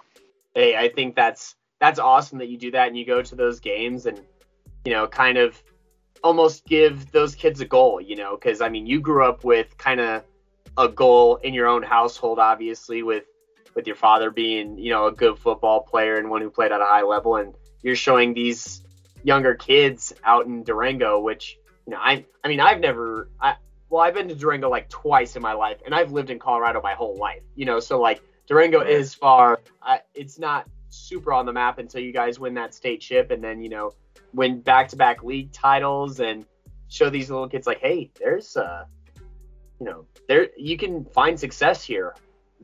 Hey, 0.55 0.77
I 0.77 0.89
think 0.89 1.17
that's 1.17 1.57
that's 1.81 1.99
awesome 1.99 2.39
that 2.39 2.49
you 2.49 2.57
do 2.57 2.71
that 2.71 2.87
and 2.87 2.97
you 2.97 3.05
go 3.05 3.23
to 3.23 3.35
those 3.35 3.59
games 3.59 4.07
and 4.07 4.21
you 4.85 4.93
know 4.93 5.09
kind 5.09 5.37
of 5.37 5.61
almost 6.25 6.65
give 6.65 7.13
those 7.13 7.35
kids 7.35 7.61
a 7.61 7.67
goal, 7.67 8.01
you 8.01 8.17
know, 8.17 8.37
because 8.37 8.63
I 8.63 8.71
mean, 8.71 8.87
you 8.87 8.99
grew 8.99 9.25
up 9.25 9.45
with 9.45 9.77
kind 9.77 10.01
of 10.01 10.25
a 10.77 10.89
goal 10.89 11.37
in 11.37 11.55
your 11.55 11.67
own 11.67 11.83
household, 11.83 12.39
obviously, 12.39 13.03
with 13.03 13.25
with 13.75 13.87
your 13.87 13.97
father 13.97 14.31
being, 14.31 14.79
you 14.79 14.91
know, 14.91 15.07
a 15.07 15.13
good 15.13 15.39
football 15.39 15.81
player 15.81 16.17
and 16.17 16.31
one 16.31 16.41
who 16.41 16.51
played 16.51 16.73
at 16.73 16.81
a 16.81 16.85
high 16.85 17.03
level, 17.03 17.37
and 17.37 17.55
you're 17.83 17.97
showing 17.97 18.35
these 18.35 18.83
younger 19.23 19.55
kids 19.55 20.13
out 20.23 20.47
in 20.47 20.63
Durango, 20.63 21.21
which 21.21 21.59
you 21.87 21.93
know, 21.93 21.99
I 22.01 22.25
I 22.43 22.49
mean, 22.49 22.61
I've 22.61 22.81
never, 22.81 23.29
I 23.41 23.57
well, 23.91 24.03
I've 24.03 24.15
been 24.15 24.29
to 24.29 24.35
Durango 24.35 24.69
like 24.71 24.89
twice 24.89 25.37
in 25.37 25.43
my 25.43 25.53
life, 25.53 25.79
and 25.85 25.95
I've 25.95 26.13
lived 26.13 26.31
in 26.31 26.39
Colorado 26.39 26.81
my 26.83 26.95
whole 26.95 27.17
life, 27.17 27.43
you 27.55 27.65
know, 27.65 27.81
so 27.81 28.01
like 28.01 28.23
Durango 28.47 28.81
is 28.81 29.15
far, 29.15 29.61
I, 29.83 30.01
it's 30.15 30.39
not 30.39 30.69
super 30.91 31.33
on 31.33 31.47
the 31.47 31.53
map 31.53 31.79
until 31.79 32.01
you 32.01 32.13
guys 32.13 32.39
win 32.39 32.55
that 32.55 32.75
state 32.75 33.01
chip, 33.01 33.31
and 33.31 33.43
then 33.43 33.61
you 33.63 33.69
know 33.69 33.93
win 34.33 34.61
back-to-back 34.61 35.23
league 35.23 35.53
titles 35.53 36.21
and 36.21 36.45
show 36.89 37.09
these 37.09 37.31
little 37.31 37.49
kids 37.49 37.67
like, 37.67 37.81
hey, 37.81 38.11
there's 38.19 38.57
uh, 38.57 38.85
you 39.81 39.87
know, 39.87 40.07
there 40.29 40.49
you 40.57 40.77
can 40.77 41.05
find 41.07 41.39
success 41.39 41.83
here, 41.83 42.15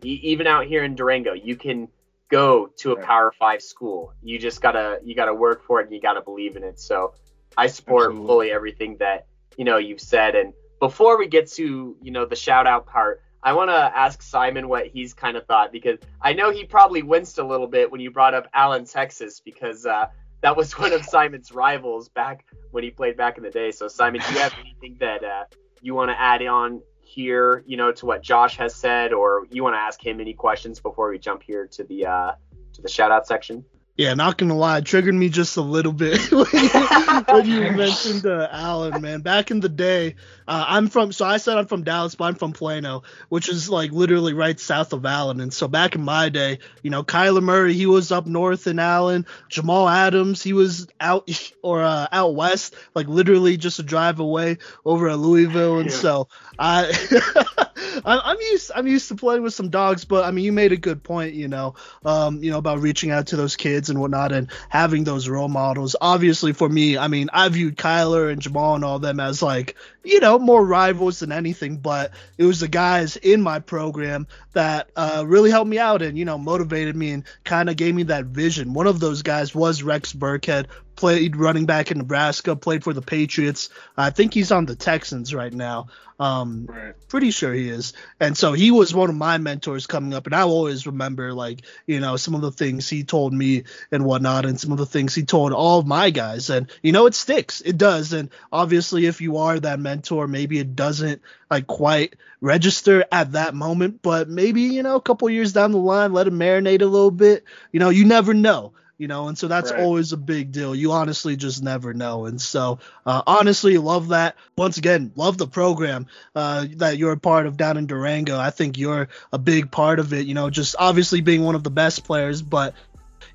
even 0.02 0.46
out 0.46 0.66
here 0.66 0.84
in 0.84 0.94
Durango. 0.94 1.32
You 1.32 1.56
can 1.56 1.88
go 2.30 2.68
to 2.78 2.92
a 2.92 3.02
Power 3.02 3.32
Five 3.38 3.62
school. 3.62 4.12
You 4.22 4.38
just 4.38 4.62
gotta 4.62 5.00
you 5.04 5.14
gotta 5.14 5.34
work 5.34 5.64
for 5.64 5.80
it 5.80 5.84
and 5.84 5.94
you 5.94 6.00
gotta 6.00 6.20
believe 6.20 6.56
in 6.56 6.64
it. 6.64 6.80
So 6.80 7.14
I 7.56 7.66
support 7.66 8.10
Absolutely. 8.10 8.26
fully 8.26 8.50
everything 8.52 8.96
that 8.98 9.26
you 9.56 9.64
know 9.64 9.78
you've 9.78 10.00
said. 10.00 10.34
And 10.34 10.52
before 10.78 11.18
we 11.18 11.26
get 11.26 11.50
to 11.52 11.96
you 12.00 12.10
know 12.10 12.24
the 12.24 12.36
shout 12.36 12.66
out 12.66 12.86
part, 12.86 13.22
I 13.42 13.52
want 13.54 13.70
to 13.70 13.74
ask 13.74 14.22
Simon 14.22 14.68
what 14.68 14.86
he's 14.86 15.14
kind 15.14 15.36
of 15.36 15.46
thought 15.46 15.72
because 15.72 15.98
I 16.20 16.34
know 16.34 16.50
he 16.50 16.64
probably 16.64 17.02
winced 17.02 17.38
a 17.38 17.44
little 17.44 17.66
bit 17.66 17.90
when 17.90 18.00
you 18.00 18.10
brought 18.10 18.34
up 18.34 18.48
Allen, 18.52 18.84
Texas, 18.84 19.40
because 19.40 19.86
uh, 19.86 20.06
that 20.42 20.56
was 20.56 20.72
one 20.78 20.92
of 20.92 21.04
Simon's 21.04 21.52
rivals 21.52 22.08
back 22.08 22.44
when 22.70 22.84
he 22.84 22.90
played 22.90 23.16
back 23.16 23.38
in 23.38 23.42
the 23.42 23.50
day. 23.50 23.70
So 23.72 23.88
Simon, 23.88 24.20
do 24.26 24.32
you 24.34 24.40
have 24.40 24.54
anything 24.60 24.96
that 25.00 25.24
uh, 25.24 25.44
you 25.80 25.94
want 25.94 26.10
to 26.10 26.20
add 26.20 26.42
on 26.46 26.82
here, 27.10 27.64
you 27.66 27.76
know, 27.76 27.90
to 27.92 28.06
what 28.06 28.22
Josh 28.22 28.56
has 28.56 28.74
said, 28.74 29.12
or 29.12 29.46
you 29.50 29.64
want 29.64 29.74
to 29.74 29.78
ask 29.78 30.04
him 30.04 30.20
any 30.20 30.32
questions 30.32 30.78
before 30.78 31.10
we 31.10 31.18
jump 31.18 31.42
here 31.42 31.66
to 31.66 31.84
the 31.84 32.06
uh, 32.06 32.32
to 32.74 32.82
the 32.82 32.88
shout 32.88 33.10
out 33.10 33.26
section? 33.26 33.64
Yeah, 33.96 34.14
not 34.14 34.38
gonna 34.38 34.56
lie, 34.56 34.78
it 34.78 34.86
triggered 34.86 35.14
me 35.14 35.28
just 35.28 35.56
a 35.58 35.62
little 35.62 35.92
bit 35.92 36.18
when 36.32 37.46
you, 37.46 37.60
mentioned 37.76 38.24
uh, 38.24 38.48
Allen, 38.50 39.02
man. 39.02 39.20
Back 39.20 39.50
in 39.50 39.60
the 39.60 39.68
day, 39.68 40.14
uh, 40.48 40.64
I'm 40.68 40.88
from, 40.88 41.12
so 41.12 41.26
I 41.26 41.36
said 41.36 41.58
I'm 41.58 41.66
from 41.66 41.82
Dallas, 41.82 42.14
but 42.14 42.24
I'm 42.24 42.34
from 42.34 42.52
Plano, 42.52 43.02
which 43.28 43.48
is 43.48 43.68
like 43.68 43.92
literally 43.92 44.32
right 44.32 44.58
south 44.58 44.92
of 44.92 45.04
Allen. 45.04 45.40
And 45.40 45.52
so 45.52 45.68
back 45.68 45.96
in 45.96 46.02
my 46.02 46.28
day, 46.28 46.60
you 46.82 46.90
know, 46.90 47.02
Kyler 47.02 47.42
Murray, 47.42 47.74
he 47.74 47.86
was 47.86 48.10
up 48.10 48.26
north 48.26 48.66
in 48.66 48.78
Allen. 48.78 49.26
Jamal 49.48 49.88
Adams, 49.88 50.42
he 50.42 50.52
was 50.52 50.86
out 50.98 51.28
or 51.62 51.82
uh, 51.82 52.06
out 52.10 52.34
west, 52.34 52.74
like 52.94 53.06
literally 53.06 53.56
just 53.56 53.80
a 53.80 53.82
drive 53.82 54.20
away 54.20 54.58
over 54.84 55.08
at 55.08 55.18
Lewisville. 55.18 55.80
And 55.80 55.90
yeah. 55.90 55.96
so 55.96 56.28
I, 56.58 57.66
I'm 58.04 58.40
used, 58.40 58.70
I'm 58.74 58.86
used 58.86 59.08
to 59.08 59.14
playing 59.14 59.42
with 59.42 59.52
some 59.52 59.68
dogs, 59.68 60.04
but 60.04 60.24
I 60.24 60.30
mean, 60.30 60.44
you 60.44 60.52
made 60.52 60.72
a 60.72 60.76
good 60.76 61.02
point, 61.02 61.34
you 61.34 61.48
know, 61.48 61.74
um, 62.04 62.42
you 62.42 62.50
know 62.50 62.58
about 62.58 62.80
reaching 62.80 63.10
out 63.10 63.28
to 63.28 63.36
those 63.36 63.56
kids 63.56 63.89
and 63.90 64.00
whatnot 64.00 64.32
and 64.32 64.50
having 64.68 65.04
those 65.04 65.28
role 65.28 65.48
models. 65.48 65.96
Obviously, 66.00 66.52
for 66.52 66.68
me, 66.68 66.96
I 66.96 67.08
mean, 67.08 67.28
I 67.32 67.48
viewed 67.48 67.76
Kyler 67.76 68.32
and 68.32 68.40
Jamal 68.40 68.76
and 68.76 68.84
all 68.84 68.98
them 68.98 69.20
as 69.20 69.42
like, 69.42 69.76
you 70.04 70.20
know, 70.20 70.38
more 70.38 70.64
rivals 70.64 71.18
than 71.20 71.32
anything, 71.32 71.76
but 71.76 72.12
it 72.38 72.44
was 72.44 72.60
the 72.60 72.68
guys 72.68 73.16
in 73.16 73.42
my 73.42 73.58
program 73.58 74.26
that 74.52 74.90
uh, 74.96 75.24
really 75.26 75.50
helped 75.50 75.68
me 75.68 75.78
out 75.78 76.02
and, 76.02 76.16
you 76.16 76.24
know, 76.24 76.38
motivated 76.38 76.96
me 76.96 77.10
and 77.10 77.24
kind 77.44 77.68
of 77.68 77.76
gave 77.76 77.94
me 77.94 78.04
that 78.04 78.26
vision. 78.26 78.72
One 78.72 78.86
of 78.86 79.00
those 79.00 79.22
guys 79.22 79.54
was 79.54 79.82
Rex 79.82 80.12
Burkhead, 80.12 80.66
played 81.00 81.34
running 81.34 81.64
back 81.64 81.90
in 81.90 81.96
Nebraska, 81.96 82.54
played 82.54 82.84
for 82.84 82.92
the 82.92 83.00
Patriots. 83.00 83.70
I 83.96 84.10
think 84.10 84.34
he's 84.34 84.52
on 84.52 84.66
the 84.66 84.76
Texans 84.76 85.34
right 85.34 85.52
now. 85.52 85.86
Um, 86.18 86.66
right. 86.68 86.94
pretty 87.08 87.30
sure 87.30 87.54
he 87.54 87.70
is. 87.70 87.94
And 88.20 88.36
so 88.36 88.52
he 88.52 88.70
was 88.70 88.94
one 88.94 89.08
of 89.08 89.16
my 89.16 89.38
mentors 89.38 89.86
coming 89.86 90.12
up, 90.12 90.26
and 90.26 90.34
I 90.34 90.42
always 90.42 90.86
remember 90.86 91.32
like 91.32 91.62
you 91.86 92.00
know 92.00 92.18
some 92.18 92.34
of 92.34 92.42
the 92.42 92.52
things 92.52 92.86
he 92.86 93.02
told 93.02 93.32
me 93.32 93.64
and 93.90 94.04
whatnot, 94.04 94.44
and 94.44 94.60
some 94.60 94.72
of 94.72 94.76
the 94.76 94.84
things 94.84 95.14
he 95.14 95.22
told 95.22 95.54
all 95.54 95.78
of 95.78 95.86
my 95.86 96.10
guys, 96.10 96.50
and 96.50 96.70
you 96.82 96.92
know 96.92 97.06
it 97.06 97.14
sticks, 97.14 97.62
it 97.62 97.78
does. 97.78 98.12
And 98.12 98.28
obviously, 98.52 99.06
if 99.06 99.22
you 99.22 99.38
are 99.38 99.58
that 99.58 99.80
mentor, 99.80 100.28
maybe 100.28 100.58
it 100.58 100.76
doesn't 100.76 101.22
like 101.50 101.66
quite 101.66 102.16
register 102.42 103.06
at 103.10 103.32
that 103.32 103.54
moment, 103.54 104.02
but 104.02 104.28
maybe 104.28 104.60
you 104.60 104.82
know 104.82 104.96
a 104.96 105.00
couple 105.00 105.30
years 105.30 105.54
down 105.54 105.72
the 105.72 105.78
line, 105.78 106.12
let 106.12 106.26
it 106.26 106.34
marinate 106.34 106.82
a 106.82 106.86
little 106.86 107.10
bit. 107.10 107.44
You 107.72 107.80
know, 107.80 107.88
you 107.88 108.04
never 108.04 108.34
know 108.34 108.74
you 109.00 109.08
know, 109.08 109.28
and 109.28 109.38
so 109.38 109.48
that's 109.48 109.72
right. 109.72 109.80
always 109.80 110.12
a 110.12 110.18
big 110.18 110.52
deal. 110.52 110.74
You 110.74 110.92
honestly 110.92 111.34
just 111.34 111.62
never 111.62 111.94
know. 111.94 112.26
And 112.26 112.38
so, 112.38 112.80
uh, 113.06 113.22
honestly, 113.26 113.78
love 113.78 114.08
that. 114.08 114.36
Once 114.58 114.76
again, 114.76 115.10
love 115.16 115.38
the 115.38 115.46
program 115.46 116.06
uh, 116.34 116.66
that 116.76 116.98
you're 116.98 117.12
a 117.12 117.18
part 117.18 117.46
of 117.46 117.56
down 117.56 117.78
in 117.78 117.86
Durango. 117.86 118.38
I 118.38 118.50
think 118.50 118.76
you're 118.76 119.08
a 119.32 119.38
big 119.38 119.70
part 119.70 120.00
of 120.00 120.12
it, 120.12 120.26
you 120.26 120.34
know, 120.34 120.50
just 120.50 120.76
obviously 120.78 121.22
being 121.22 121.42
one 121.42 121.54
of 121.54 121.64
the 121.64 121.70
best 121.70 122.04
players, 122.04 122.42
but 122.42 122.74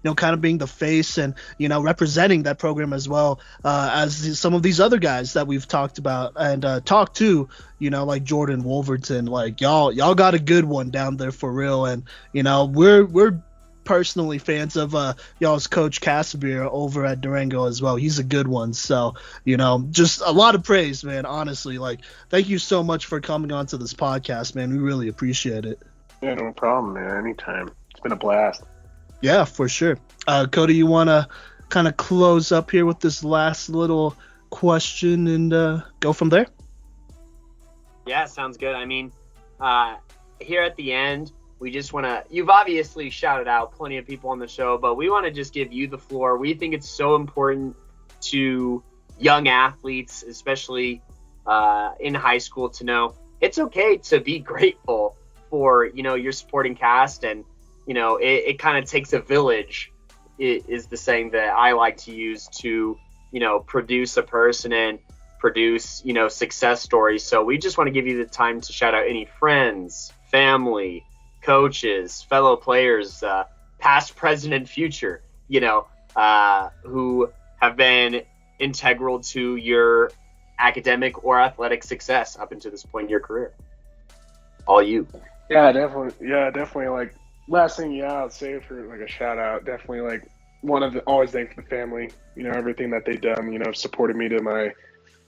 you 0.03 0.11
know, 0.11 0.13
kind 0.13 0.35
of 0.35 0.41
being 0.41 0.59
the 0.59 0.67
face 0.67 1.17
and 1.17 1.33
you 1.57 1.67
know 1.67 1.81
representing 1.81 2.43
that 2.43 2.59
program 2.59 2.93
as 2.93 3.09
well 3.09 3.39
uh, 3.63 3.89
as 3.91 4.39
some 4.39 4.53
of 4.53 4.61
these 4.61 4.79
other 4.79 4.99
guys 4.99 5.33
that 5.33 5.47
we've 5.47 5.67
talked 5.67 5.97
about 5.97 6.33
and 6.35 6.63
uh, 6.63 6.79
talked 6.81 7.17
to. 7.17 7.49
You 7.79 7.89
know, 7.89 8.05
like 8.05 8.23
Jordan 8.23 8.63
Wolverton, 8.63 9.25
like 9.25 9.61
y'all, 9.61 9.91
y'all 9.91 10.13
got 10.13 10.35
a 10.35 10.39
good 10.39 10.65
one 10.65 10.91
down 10.91 11.17
there 11.17 11.31
for 11.31 11.51
real, 11.51 11.85
and 11.87 12.03
you 12.33 12.43
know 12.43 12.65
we're 12.65 13.03
we're 13.03 13.41
personally 13.85 14.37
fans 14.39 14.75
of 14.75 14.93
uh, 14.93 15.13
y'all's 15.39 15.67
coach 15.67 16.01
Casimir 16.01 16.63
over 16.63 17.05
at 17.05 17.21
Durango 17.21 17.65
as 17.65 17.81
well. 17.81 17.95
He's 17.95 18.19
a 18.19 18.23
good 18.23 18.47
one. 18.47 18.73
So, 18.73 19.15
you 19.45 19.55
know, 19.55 19.85
just 19.91 20.21
a 20.21 20.31
lot 20.31 20.55
of 20.55 20.63
praise, 20.63 21.03
man. 21.03 21.25
Honestly, 21.25 21.77
like, 21.77 22.01
thank 22.29 22.49
you 22.49 22.57
so 22.57 22.83
much 22.83 23.05
for 23.05 23.21
coming 23.21 23.51
on 23.51 23.67
to 23.67 23.77
this 23.77 23.93
podcast, 23.93 24.55
man. 24.55 24.71
We 24.71 24.79
really 24.79 25.07
appreciate 25.07 25.65
it. 25.65 25.81
Yeah, 26.21 26.33
no 26.33 26.51
problem, 26.51 26.95
man. 26.95 27.17
Anytime. 27.17 27.69
It's 27.91 27.99
been 28.01 28.11
a 28.11 28.17
blast. 28.17 28.63
Yeah, 29.21 29.45
for 29.45 29.69
sure. 29.69 29.97
Uh, 30.27 30.47
Cody, 30.51 30.75
you 30.75 30.87
want 30.87 31.07
to 31.07 31.27
kind 31.69 31.87
of 31.87 31.95
close 31.97 32.51
up 32.51 32.71
here 32.71 32.85
with 32.85 32.99
this 32.99 33.23
last 33.23 33.69
little 33.69 34.15
question 34.49 35.27
and 35.27 35.53
uh, 35.53 35.81
go 35.99 36.13
from 36.13 36.29
there? 36.29 36.47
Yeah, 38.05 38.25
sounds 38.25 38.57
good. 38.57 38.75
I 38.75 38.85
mean, 38.85 39.11
uh, 39.59 39.95
here 40.39 40.61
at 40.61 40.75
the 40.75 40.93
end, 40.93 41.31
we 41.65 41.71
just 41.71 41.93
want 41.93 42.05
to, 42.05 42.23
you've 42.29 42.51
obviously 42.51 43.09
shouted 43.09 43.47
out 43.47 43.71
plenty 43.71 43.97
of 43.97 44.05
people 44.05 44.29
on 44.29 44.37
the 44.37 44.47
show, 44.47 44.77
but 44.77 44.93
we 44.93 45.09
want 45.09 45.25
to 45.25 45.31
just 45.31 45.51
give 45.51 45.73
you 45.73 45.87
the 45.87 45.97
floor. 45.97 46.37
We 46.37 46.53
think 46.53 46.75
it's 46.75 46.87
so 46.87 47.15
important 47.15 47.75
to 48.29 48.83
young 49.17 49.47
athletes, 49.47 50.21
especially 50.21 51.01
uh, 51.47 51.93
in 51.99 52.13
high 52.13 52.37
school, 52.37 52.69
to 52.69 52.83
know 52.83 53.15
it's 53.41 53.57
okay 53.57 53.97
to 53.97 54.19
be 54.19 54.37
grateful 54.53 55.17
for, 55.49 55.85
you 55.87 56.03
know, 56.03 56.13
your 56.13 56.33
supporting 56.33 56.75
cast. 56.75 57.23
And, 57.23 57.43
you 57.87 57.95
know, 57.95 58.17
it, 58.17 58.43
it 58.45 58.59
kind 58.59 58.77
of 58.77 58.87
takes 58.87 59.13
a 59.13 59.19
village, 59.19 59.91
is 60.37 60.85
the 60.85 60.97
saying 60.97 61.31
that 61.31 61.49
I 61.49 61.71
like 61.71 61.97
to 62.05 62.13
use 62.13 62.47
to, 62.59 62.95
you 63.31 63.39
know, 63.39 63.59
produce 63.61 64.17
a 64.17 64.21
person 64.21 64.71
and 64.71 64.99
produce, 65.39 66.05
you 66.05 66.13
know, 66.13 66.27
success 66.27 66.83
stories. 66.83 67.23
So 67.23 67.43
we 67.43 67.57
just 67.57 67.75
want 67.75 67.87
to 67.87 67.91
give 67.91 68.05
you 68.05 68.19
the 68.19 68.29
time 68.29 68.61
to 68.61 68.71
shout 68.71 68.93
out 68.93 69.07
any 69.07 69.25
friends, 69.25 70.13
family, 70.29 71.03
coaches, 71.45 72.23
fellow 72.23 72.55
players, 72.55 73.21
uh, 73.21 73.43
past, 73.77 74.15
present, 74.15 74.53
and 74.53 74.67
future, 74.67 75.21
you 75.47 75.59
know, 75.59 75.87
uh, 76.15 76.69
who 76.83 77.29
have 77.61 77.77
been 77.77 78.23
integral 78.57 79.19
to 79.19 79.55
your 79.55 80.11
academic 80.57 81.23
or 81.23 81.39
athletic 81.39 81.83
success 81.83 82.37
up 82.37 82.51
until 82.51 82.71
this 82.71 82.83
point 82.83 83.05
in 83.05 83.09
your 83.09 83.19
career. 83.19 83.53
All 84.65 84.81
you. 84.81 85.07
Yeah, 85.49 85.71
definitely. 85.71 86.27
Yeah, 86.27 86.49
definitely. 86.49 86.87
Like 86.87 87.13
last 87.47 87.77
thing, 87.77 87.93
yeah, 87.93 88.23
I'd 88.23 88.33
say 88.33 88.59
for 88.59 88.83
like 88.87 89.01
a 89.01 89.07
shout 89.07 89.37
out, 89.37 89.65
definitely 89.65 90.01
like 90.01 90.27
one 90.61 90.81
of 90.81 90.93
the 90.93 91.01
always 91.01 91.31
thank 91.31 91.55
the 91.55 91.61
family. 91.61 92.09
You 92.35 92.43
know, 92.43 92.51
everything 92.51 92.89
that 92.89 93.05
they've 93.05 93.21
done. 93.21 93.53
You 93.53 93.59
know, 93.59 93.71
supported 93.71 94.15
me 94.15 94.29
to 94.29 94.41
my 94.41 94.73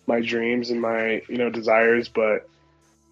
my 0.08 0.22
dreams 0.22 0.72
and 0.72 0.82
my 0.82 1.22
you 1.30 1.38
know 1.38 1.52
desires, 1.52 2.10
but 2.10 2.50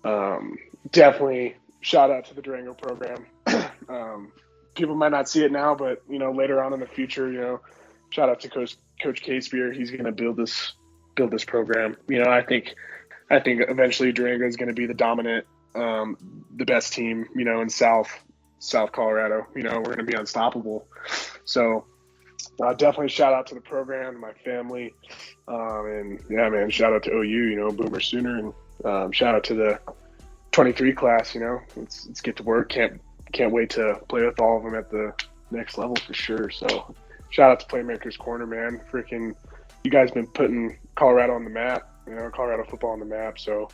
um, 0.03 0.57
definitely 0.91 1.55
shout 1.85 2.09
out 2.09 2.25
to 2.25 2.33
the 2.33 2.41
Durango 2.41 2.73
program. 2.73 3.27
um, 3.89 4.31
people 4.73 4.95
might 4.95 5.11
not 5.11 5.29
see 5.29 5.43
it 5.43 5.51
now, 5.51 5.75
but 5.75 6.01
you 6.09 6.17
know 6.17 6.31
later 6.31 6.63
on 6.63 6.73
in 6.73 6.79
the 6.79 6.87
future, 6.87 7.31
you 7.31 7.39
know, 7.39 7.61
shout 8.09 8.27
out 8.27 8.39
to 8.41 8.49
Coach 8.49 8.75
Coach 9.01 9.23
Casebeer. 9.23 9.73
He's 9.73 9.91
going 9.91 10.05
to 10.05 10.11
build 10.11 10.35
this 10.35 10.73
build 11.15 11.31
this 11.31 11.45
program. 11.45 11.95
You 12.07 12.23
know, 12.23 12.31
I 12.31 12.41
think 12.41 12.73
I 13.29 13.39
think 13.39 13.61
eventually 13.69 14.11
Durango 14.11 14.47
is 14.47 14.57
going 14.57 14.69
to 14.69 14.73
be 14.73 14.87
the 14.87 14.95
dominant, 14.95 15.45
um, 15.75 16.17
the 16.55 16.65
best 16.65 16.91
team. 16.93 17.27
You 17.35 17.45
know, 17.45 17.61
in 17.61 17.69
South 17.69 18.09
South 18.57 18.91
Colorado. 18.91 19.45
You 19.55 19.61
know, 19.61 19.77
we're 19.77 19.95
going 19.95 19.99
to 19.99 20.05
be 20.05 20.15
unstoppable. 20.15 20.87
So 21.43 21.85
uh, 22.63 22.73
definitely 22.73 23.09
shout 23.09 23.33
out 23.33 23.45
to 23.47 23.55
the 23.55 23.61
program, 23.61 24.19
my 24.19 24.33
family, 24.43 24.95
um, 25.47 25.85
and 25.85 26.19
yeah, 26.31 26.49
man, 26.49 26.71
shout 26.71 26.93
out 26.93 27.03
to 27.03 27.11
OU. 27.11 27.23
You 27.23 27.55
know, 27.57 27.69
Boomer 27.69 27.99
Sooner, 27.99 28.39
and 28.39 28.53
um, 28.83 29.11
shout 29.11 29.35
out 29.35 29.43
to 29.43 29.53
the 29.53 29.79
23 30.55 30.93
class. 30.93 31.35
You 31.35 31.41
know, 31.41 31.61
let's 31.75 32.07
let's 32.07 32.21
get 32.21 32.37
to 32.37 32.43
work. 32.43 32.69
Can't 32.69 33.01
can't 33.33 33.51
wait 33.51 33.71
to 33.71 33.99
play 34.07 34.25
with 34.25 34.39
all 34.39 34.57
of 34.57 34.63
them 34.63 34.73
at 34.73 34.89
the 34.89 35.13
next 35.51 35.77
level 35.77 35.97
for 35.97 36.13
sure. 36.13 36.49
So 36.49 36.95
shout 37.29 37.51
out 37.51 37.59
to 37.59 37.65
Playmakers 37.65 38.17
Corner, 38.17 38.47
man. 38.47 38.79
Freaking, 38.89 39.35
you 39.83 39.91
guys 39.91 40.11
been 40.11 40.27
putting 40.27 40.77
Colorado 40.95 41.33
on 41.33 41.43
the 41.43 41.49
map. 41.49 41.89
You 42.07 42.15
know, 42.15 42.29
Colorado 42.29 42.63
football 42.63 42.91
on 42.91 42.99
the 42.99 43.05
map. 43.05 43.37
So 43.37 43.67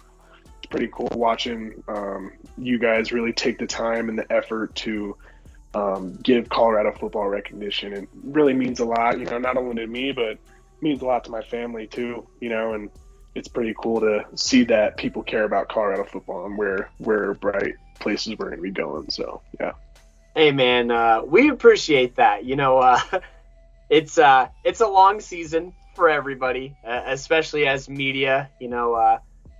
it's 0.57 0.65
pretty 0.71 0.89
cool 0.91 1.09
watching 1.13 1.83
um, 1.87 2.31
you 2.57 2.79
guys 2.79 3.11
really 3.11 3.31
take 3.31 3.59
the 3.59 3.67
time 3.67 4.09
and 4.09 4.17
the 4.17 4.31
effort 4.33 4.73
to 4.77 5.15
um, 5.75 6.17
give 6.23 6.49
Colorado 6.49 6.93
football 6.93 7.27
recognition. 7.27 7.93
It 7.93 8.09
really 8.23 8.55
means 8.55 8.79
a 8.79 8.85
lot, 8.85 9.19
you 9.19 9.25
know, 9.25 9.37
not 9.37 9.55
only 9.55 9.75
to 9.75 9.87
me, 9.87 10.13
but 10.13 10.39
means 10.81 11.03
a 11.03 11.05
lot 11.05 11.25
to 11.25 11.29
my 11.31 11.43
family 11.43 11.85
too, 11.85 12.27
you 12.39 12.49
know, 12.49 12.73
and 12.73 12.89
it's 13.35 13.47
pretty 13.47 13.73
cool 13.77 14.01
to 14.01 14.25
see 14.35 14.63
that 14.65 14.97
people 14.97 15.23
care 15.23 15.43
about 15.43 15.69
Colorado 15.69 16.03
football 16.03 16.45
and 16.45 16.57
where 16.57 16.89
where 16.97 17.33
bright 17.33 17.75
places 17.99 18.37
we're 18.37 18.47
going 18.47 18.57
to 18.57 18.63
be 18.63 18.71
going. 18.71 19.09
So 19.09 19.41
yeah. 19.59 19.73
Hey 20.35 20.51
man, 20.51 20.91
uh, 20.91 21.21
we 21.23 21.49
appreciate 21.49 22.15
that. 22.15 22.45
You 22.45 22.55
know, 22.55 22.79
uh, 22.79 22.99
it's 23.89 24.17
uh, 24.17 24.49
it's 24.63 24.81
a 24.81 24.87
long 24.87 25.21
season 25.21 25.73
for 25.95 26.09
everybody, 26.09 26.75
uh, 26.85 27.03
especially 27.07 27.67
as 27.67 27.89
media. 27.89 28.49
You 28.59 28.69
know, 28.69 28.93
uh, 28.93 29.19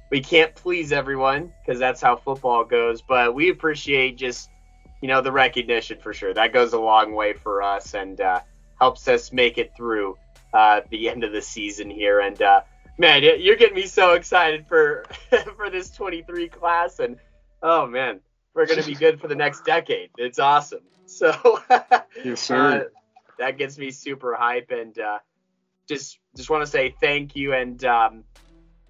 we 0.09 0.21
can't 0.21 0.53
please 0.53 0.91
everyone 0.91 1.53
because 1.65 1.79
that's 1.79 2.01
how 2.01 2.17
football 2.17 2.65
goes. 2.65 3.01
But 3.01 3.33
we 3.33 3.49
appreciate 3.49 4.17
just 4.17 4.49
you 5.01 5.07
know 5.07 5.21
the 5.21 5.31
recognition 5.31 5.99
for 5.99 6.13
sure. 6.13 6.33
That 6.33 6.51
goes 6.51 6.73
a 6.73 6.79
long 6.79 7.13
way 7.13 7.33
for 7.33 7.61
us 7.61 7.93
and 7.93 8.19
uh, 8.19 8.41
helps 8.79 9.07
us 9.07 9.31
make 9.31 9.57
it 9.57 9.73
through 9.77 10.17
the 10.53 11.09
end 11.09 11.23
of 11.23 11.31
the 11.31 11.41
season 11.41 11.89
here. 11.89 12.19
And 12.19 12.41
man, 13.01 13.23
you're 13.23 13.55
getting 13.55 13.75
me 13.75 13.87
so 13.87 14.13
excited 14.13 14.67
for 14.67 15.03
for 15.57 15.69
this 15.69 15.89
23 15.89 16.47
class, 16.47 16.99
and 16.99 17.17
oh 17.61 17.85
man, 17.87 18.21
we're 18.53 18.67
gonna 18.67 18.83
be 18.83 18.93
good 18.93 19.19
for 19.19 19.27
the 19.27 19.35
next 19.35 19.65
decade. 19.65 20.11
It's 20.17 20.39
awesome. 20.39 20.83
So 21.07 21.59
yes, 22.23 22.39
sir. 22.39 22.55
Uh, 22.57 22.83
that 23.39 23.57
gets 23.57 23.77
me 23.77 23.91
super 23.91 24.35
hype, 24.35 24.69
and 24.69 24.97
uh, 24.97 25.17
just 25.89 26.19
just 26.37 26.49
want 26.49 26.63
to 26.63 26.71
say 26.71 26.95
thank 27.01 27.35
you. 27.35 27.53
And 27.53 27.83
um, 27.83 28.23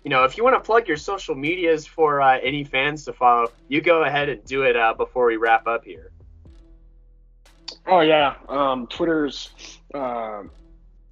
you 0.04 0.10
know, 0.10 0.26
if 0.26 0.38
you 0.38 0.44
want 0.44 0.56
to 0.56 0.60
plug 0.60 0.88
your 0.88 0.98
social 0.98 1.34
medias 1.34 1.88
for 1.88 2.22
uh, 2.22 2.38
any 2.44 2.66
fans 2.66 3.06
to 3.06 3.14
follow, 3.14 3.52
you 3.70 3.82
go 3.82 4.04
ahead 4.04 4.28
and 4.30 4.44
do 4.44 4.64
it 4.64 4.76
uh, 4.76 4.94
before 4.94 5.26
we 5.26 5.38
wrap 5.38 5.68
up 5.68 5.86
here. 5.86 6.12
Oh 7.88 8.02
yeah, 8.02 8.36
um, 8.50 8.88
Twitter's 8.88 9.52
um, 9.94 10.52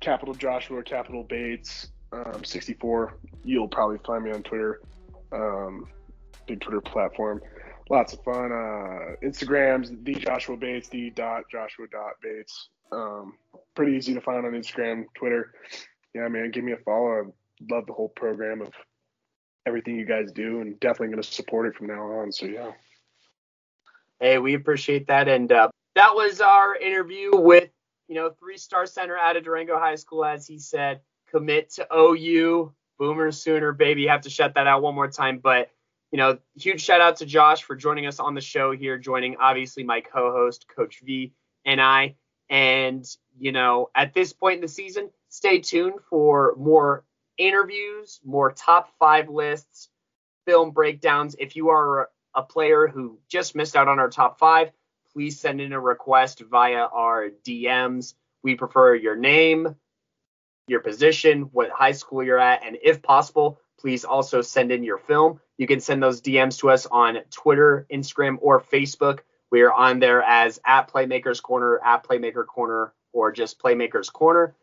capital 0.02 0.34
Joshua, 0.36 0.84
capital 0.84 1.24
Bates 1.24 1.88
um, 2.12 2.44
64. 2.44 3.18
You'll 3.44 3.68
probably 3.68 4.00
find 4.06 4.24
me 4.24 4.32
on 4.32 4.44
Twitter, 4.44 4.82
um, 5.32 5.88
big 6.48 6.62
Twitter 6.62 6.82
platform. 6.82 7.42
Lots 7.90 8.14
of 8.14 8.24
fun. 8.24 8.52
Uh, 8.52 9.16
Instagrams, 9.24 10.04
the 10.04 10.14
Joshua 10.14 10.58
Bates, 10.58 10.90
the 10.90 11.10
dot 11.12 11.44
Joshua 11.52 11.88
dot 11.92 12.14
Bates. 12.22 12.70
Um, 12.92 13.34
pretty 13.76 13.98
easy 13.98 14.14
to 14.14 14.22
find 14.22 14.46
on 14.46 14.54
Instagram, 14.54 15.06
Twitter. 15.16 15.54
Yeah, 16.14 16.28
man, 16.28 16.52
give 16.52 16.64
me 16.64 16.74
a 16.74 16.78
follow. 16.78 17.12
I 17.12 17.74
love 17.74 17.86
the 17.86 17.94
whole 17.94 18.10
program 18.10 18.62
of 18.62 18.74
everything 19.66 19.96
you 19.96 20.06
guys 20.06 20.32
do, 20.32 20.62
and 20.62 20.80
definitely 20.80 21.08
going 21.08 21.22
to 21.22 21.28
support 21.28 21.68
it 21.68 21.76
from 21.76 21.88
now 21.88 22.02
on. 22.02 22.32
So 22.32 22.46
yeah. 22.46 22.72
Hey, 24.20 24.38
we 24.38 24.54
appreciate 24.54 25.08
that, 25.08 25.28
and 25.28 25.52
uh, 25.52 25.70
that 25.96 26.14
was 26.14 26.42
our 26.42 26.76
interview 26.76 27.32
with 27.34 27.70
you 28.08 28.16
know 28.16 28.32
three 28.40 28.58
star 28.58 28.86
center 28.86 29.18
out 29.18 29.38
of 29.38 29.44
Durango 29.44 29.80
High 29.80 29.96
School, 29.96 30.26
as 30.26 30.46
he 30.46 30.60
said 30.60 31.00
commit 31.32 31.72
to 31.72 31.88
OU. 31.96 32.74
Boomer 32.98 33.32
Sooner, 33.32 33.72
baby. 33.72 34.08
Have 34.08 34.22
to 34.22 34.30
shut 34.30 34.56
that 34.56 34.68
out 34.68 34.82
one 34.82 34.96
more 34.96 35.08
time. 35.08 35.40
But, 35.40 35.72
you 36.12 36.18
know, 36.18 36.38
huge 36.56 36.82
shout 36.82 37.02
out 37.02 37.18
to 37.18 37.26
Josh 37.26 37.64
for 37.64 37.76
joining 37.76 38.06
us 38.06 38.20
on 38.20 38.36
the 38.36 38.42
show 38.42 38.72
here, 38.72 38.98
joining 38.98 39.38
obviously 39.38 39.84
my 39.84 40.02
co 40.02 40.32
host, 40.32 40.66
Coach 40.68 41.00
V, 41.04 41.34
and 41.66 41.82
I. 41.82 42.16
And, 42.50 43.06
you 43.38 43.52
know, 43.52 43.90
at 43.96 44.14
this 44.14 44.34
point 44.34 44.56
in 44.56 44.62
the 44.62 44.68
season, 44.68 45.10
stay 45.30 45.60
tuned 45.60 46.00
for 46.10 46.56
more 46.58 47.06
interviews, 47.38 48.20
more 48.26 48.52
top 48.52 48.92
five 49.00 49.30
lists, 49.30 49.90
film 50.46 50.72
breakdowns. 50.72 51.36
If 51.40 51.56
you 51.56 51.70
are 51.70 52.10
a 52.36 52.44
player 52.44 52.88
who 52.88 53.20
just 53.30 53.56
missed 53.56 53.76
out 53.76 53.88
on 53.88 54.00
our 54.00 54.10
top 54.10 54.40
five, 54.40 54.72
please 55.14 55.40
send 55.40 55.62
in 55.62 55.74
a 55.74 55.80
request 55.80 56.42
via 56.42 56.86
our 56.86 57.30
DMs. 57.46 58.14
We 58.44 58.56
prefer 58.56 58.96
your 58.96 59.16
name, 59.16 59.76
your 60.70 60.80
position, 60.82 61.44
what 61.52 61.70
high 61.70 61.92
school 61.92 62.24
you're 62.24 62.40
at, 62.40 62.64
and 62.66 62.78
if 62.84 63.02
possible, 63.02 63.60
please 63.80 64.04
also 64.04 64.42
send 64.42 64.72
in 64.72 64.84
your 64.84 64.98
film. 64.98 65.40
You 65.58 65.68
can 65.68 65.80
send 65.80 66.04
those 66.04 66.22
DMs 66.22 66.60
to 66.60 66.70
us 66.70 66.86
on 66.86 67.20
Twitter, 67.30 67.88
Instagram, 67.92 68.38
or 68.42 68.62
Facebook. 68.62 69.20
We 69.52 69.62
are 69.62 69.74
on 69.74 70.00
there 70.00 70.22
as 70.22 70.60
at 70.66 70.92
Playmakers 70.92 71.42
Corner, 71.42 71.80
at 71.84 72.04
Playmaker 72.04 72.46
Corner, 72.46 72.94
or 73.14 73.32
just 73.32 73.62
Playmakers 73.62 74.12
Corner. 74.12 74.56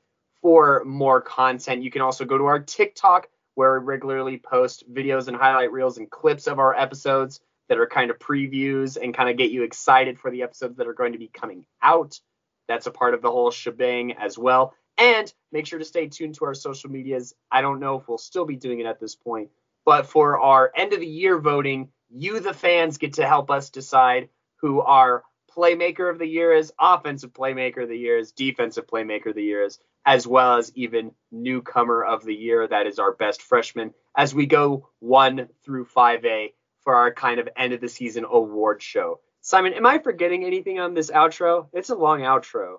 For 0.42 0.84
more 0.84 1.20
content, 1.20 1.82
you 1.82 1.90
can 1.90 2.02
also 2.02 2.24
go 2.24 2.38
to 2.38 2.44
our 2.44 2.61
TikTok, 2.61 3.28
where 3.54 3.80
we 3.80 3.86
regularly 3.86 4.38
post 4.38 4.84
videos 4.92 5.28
and 5.28 5.36
highlight 5.36 5.72
reels 5.72 5.98
and 5.98 6.11
clips 6.11 6.46
of 6.46 6.59
our 6.59 6.74
episodes 6.74 7.40
that 7.68 7.78
are 7.78 7.86
kind 7.86 8.11
of 8.11 8.18
previews 8.18 8.96
and 9.00 9.14
kind 9.14 9.28
of 9.28 9.36
get 9.36 9.50
you 9.50 9.62
excited 9.62 10.18
for 10.18 10.30
the 10.30 10.42
episodes 10.42 10.76
that 10.76 10.86
are 10.86 10.94
going 10.94 11.12
to 11.12 11.18
be 11.18 11.28
coming 11.28 11.66
out. 11.82 12.20
That's 12.68 12.86
a 12.86 12.90
part 12.90 13.14
of 13.14 13.22
the 13.22 13.30
whole 13.30 13.50
shebang 13.50 14.12
as 14.12 14.38
well. 14.38 14.74
And 14.99 15.32
make 15.53 15.66
sure 15.66 15.78
to 15.78 15.84
stay 15.84 16.09
tuned 16.09 16.36
to 16.36 16.47
our 16.47 16.55
social 16.55 16.90
medias. 16.90 17.34
I 17.51 17.61
don't 17.61 17.80
know 17.80 17.99
if 17.99 18.09
we'll 18.09 18.18
still 18.18 18.47
be 18.47 18.57
doing 18.57 18.80
it 18.80 18.86
at 18.86 19.01
this 19.01 19.14
point, 19.14 19.51
but 19.84 20.07
for 20.07 20.40
our 20.40 20.72
end 20.74 20.92
of 20.92 21.01
the 21.01 21.07
year 21.07 21.38
voting, 21.38 21.88
you, 22.09 22.40
the 22.40 22.55
fans, 22.55 22.99
get 22.99 23.14
to 23.14 23.26
help 23.26 23.51
us 23.51 23.70
decide 23.70 24.28
who 24.57 24.80
our 24.80 25.22
playmaker 25.55 26.11
of 26.11 26.18
the 26.18 26.26
year 26.26 26.53
is, 26.53 26.72
offensive 26.78 27.32
playmaker 27.32 27.82
of 27.82 27.88
the 27.88 27.97
year 27.97 28.18
is, 28.18 28.32
defensive 28.32 28.86
playmaker 28.86 29.26
of 29.26 29.34
the 29.34 29.42
year 29.42 29.64
is, 29.64 29.78
as 30.05 30.26
well 30.26 30.57
as 30.57 30.72
even 30.74 31.12
newcomer 31.32 32.05
of 32.05 32.24
the 32.24 32.34
year. 32.34 32.66
That 32.66 32.86
is 32.86 32.99
our 32.99 33.12
best 33.12 33.42
freshman 33.42 33.94
as 34.16 34.34
we 34.34 34.47
go 34.47 34.88
one 35.01 35.49
through 35.64 35.86
5A 35.86 36.53
for 36.82 36.94
our 36.94 37.12
kind 37.12 37.40
of 37.40 37.49
end 37.57 37.72
of 37.72 37.80
the 37.80 37.88
season 37.88 38.24
award 38.24 38.82
show. 38.82 39.20
Simon, 39.40 39.74
am 39.74 39.86
I 39.86 39.99
forgetting 39.99 40.44
anything 40.44 40.78
on 40.78 40.94
this 40.94 41.11
outro? 41.11 41.68
It's 41.72 41.90
a 41.90 41.94
long 41.94 42.20
outro. 42.20 42.78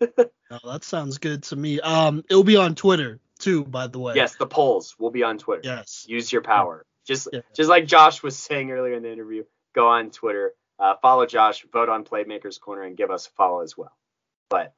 No, 0.00 0.58
that 0.64 0.84
sounds 0.84 1.18
good 1.18 1.42
to 1.44 1.56
me. 1.56 1.80
Um, 1.80 2.24
it'll 2.28 2.44
be 2.44 2.56
on 2.56 2.74
Twitter 2.74 3.20
too, 3.38 3.64
by 3.64 3.86
the 3.86 3.98
way. 3.98 4.14
Yes, 4.16 4.36
the 4.36 4.46
polls 4.46 4.94
will 4.98 5.10
be 5.10 5.22
on 5.22 5.38
Twitter. 5.38 5.62
Yes. 5.64 6.04
Use 6.08 6.32
your 6.32 6.42
power. 6.42 6.84
Just 7.06 7.28
Yeah. 7.32 7.40
just 7.54 7.70
like 7.70 7.86
Josh 7.86 8.22
was 8.22 8.36
saying 8.36 8.70
earlier 8.70 8.94
in 8.94 9.02
the 9.02 9.12
interview, 9.12 9.44
go 9.74 9.88
on 9.88 10.10
Twitter, 10.10 10.52
uh, 10.78 10.94
follow 11.02 11.26
Josh, 11.26 11.64
vote 11.72 11.88
on 11.88 12.04
Playmakers 12.04 12.60
Corner, 12.60 12.82
and 12.82 12.96
give 12.96 13.10
us 13.10 13.26
a 13.26 13.30
follow 13.30 13.60
as 13.62 13.76
well. 13.76 13.96
But 14.48 14.74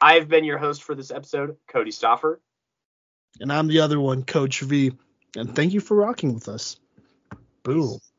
I've 0.00 0.28
been 0.28 0.44
your 0.44 0.58
host 0.58 0.82
for 0.82 0.94
this 0.94 1.10
episode, 1.10 1.56
Cody 1.68 1.90
Stoffer. 1.90 2.38
And 3.40 3.52
I'm 3.52 3.68
the 3.68 3.80
other 3.80 3.98
one, 4.00 4.24
Coach 4.24 4.60
V. 4.60 4.92
And 5.36 5.54
thank 5.56 5.72
you 5.72 5.80
for 5.80 5.96
rocking 5.96 6.34
with 6.34 6.48
us. 6.48 6.76
Boom. 7.62 7.98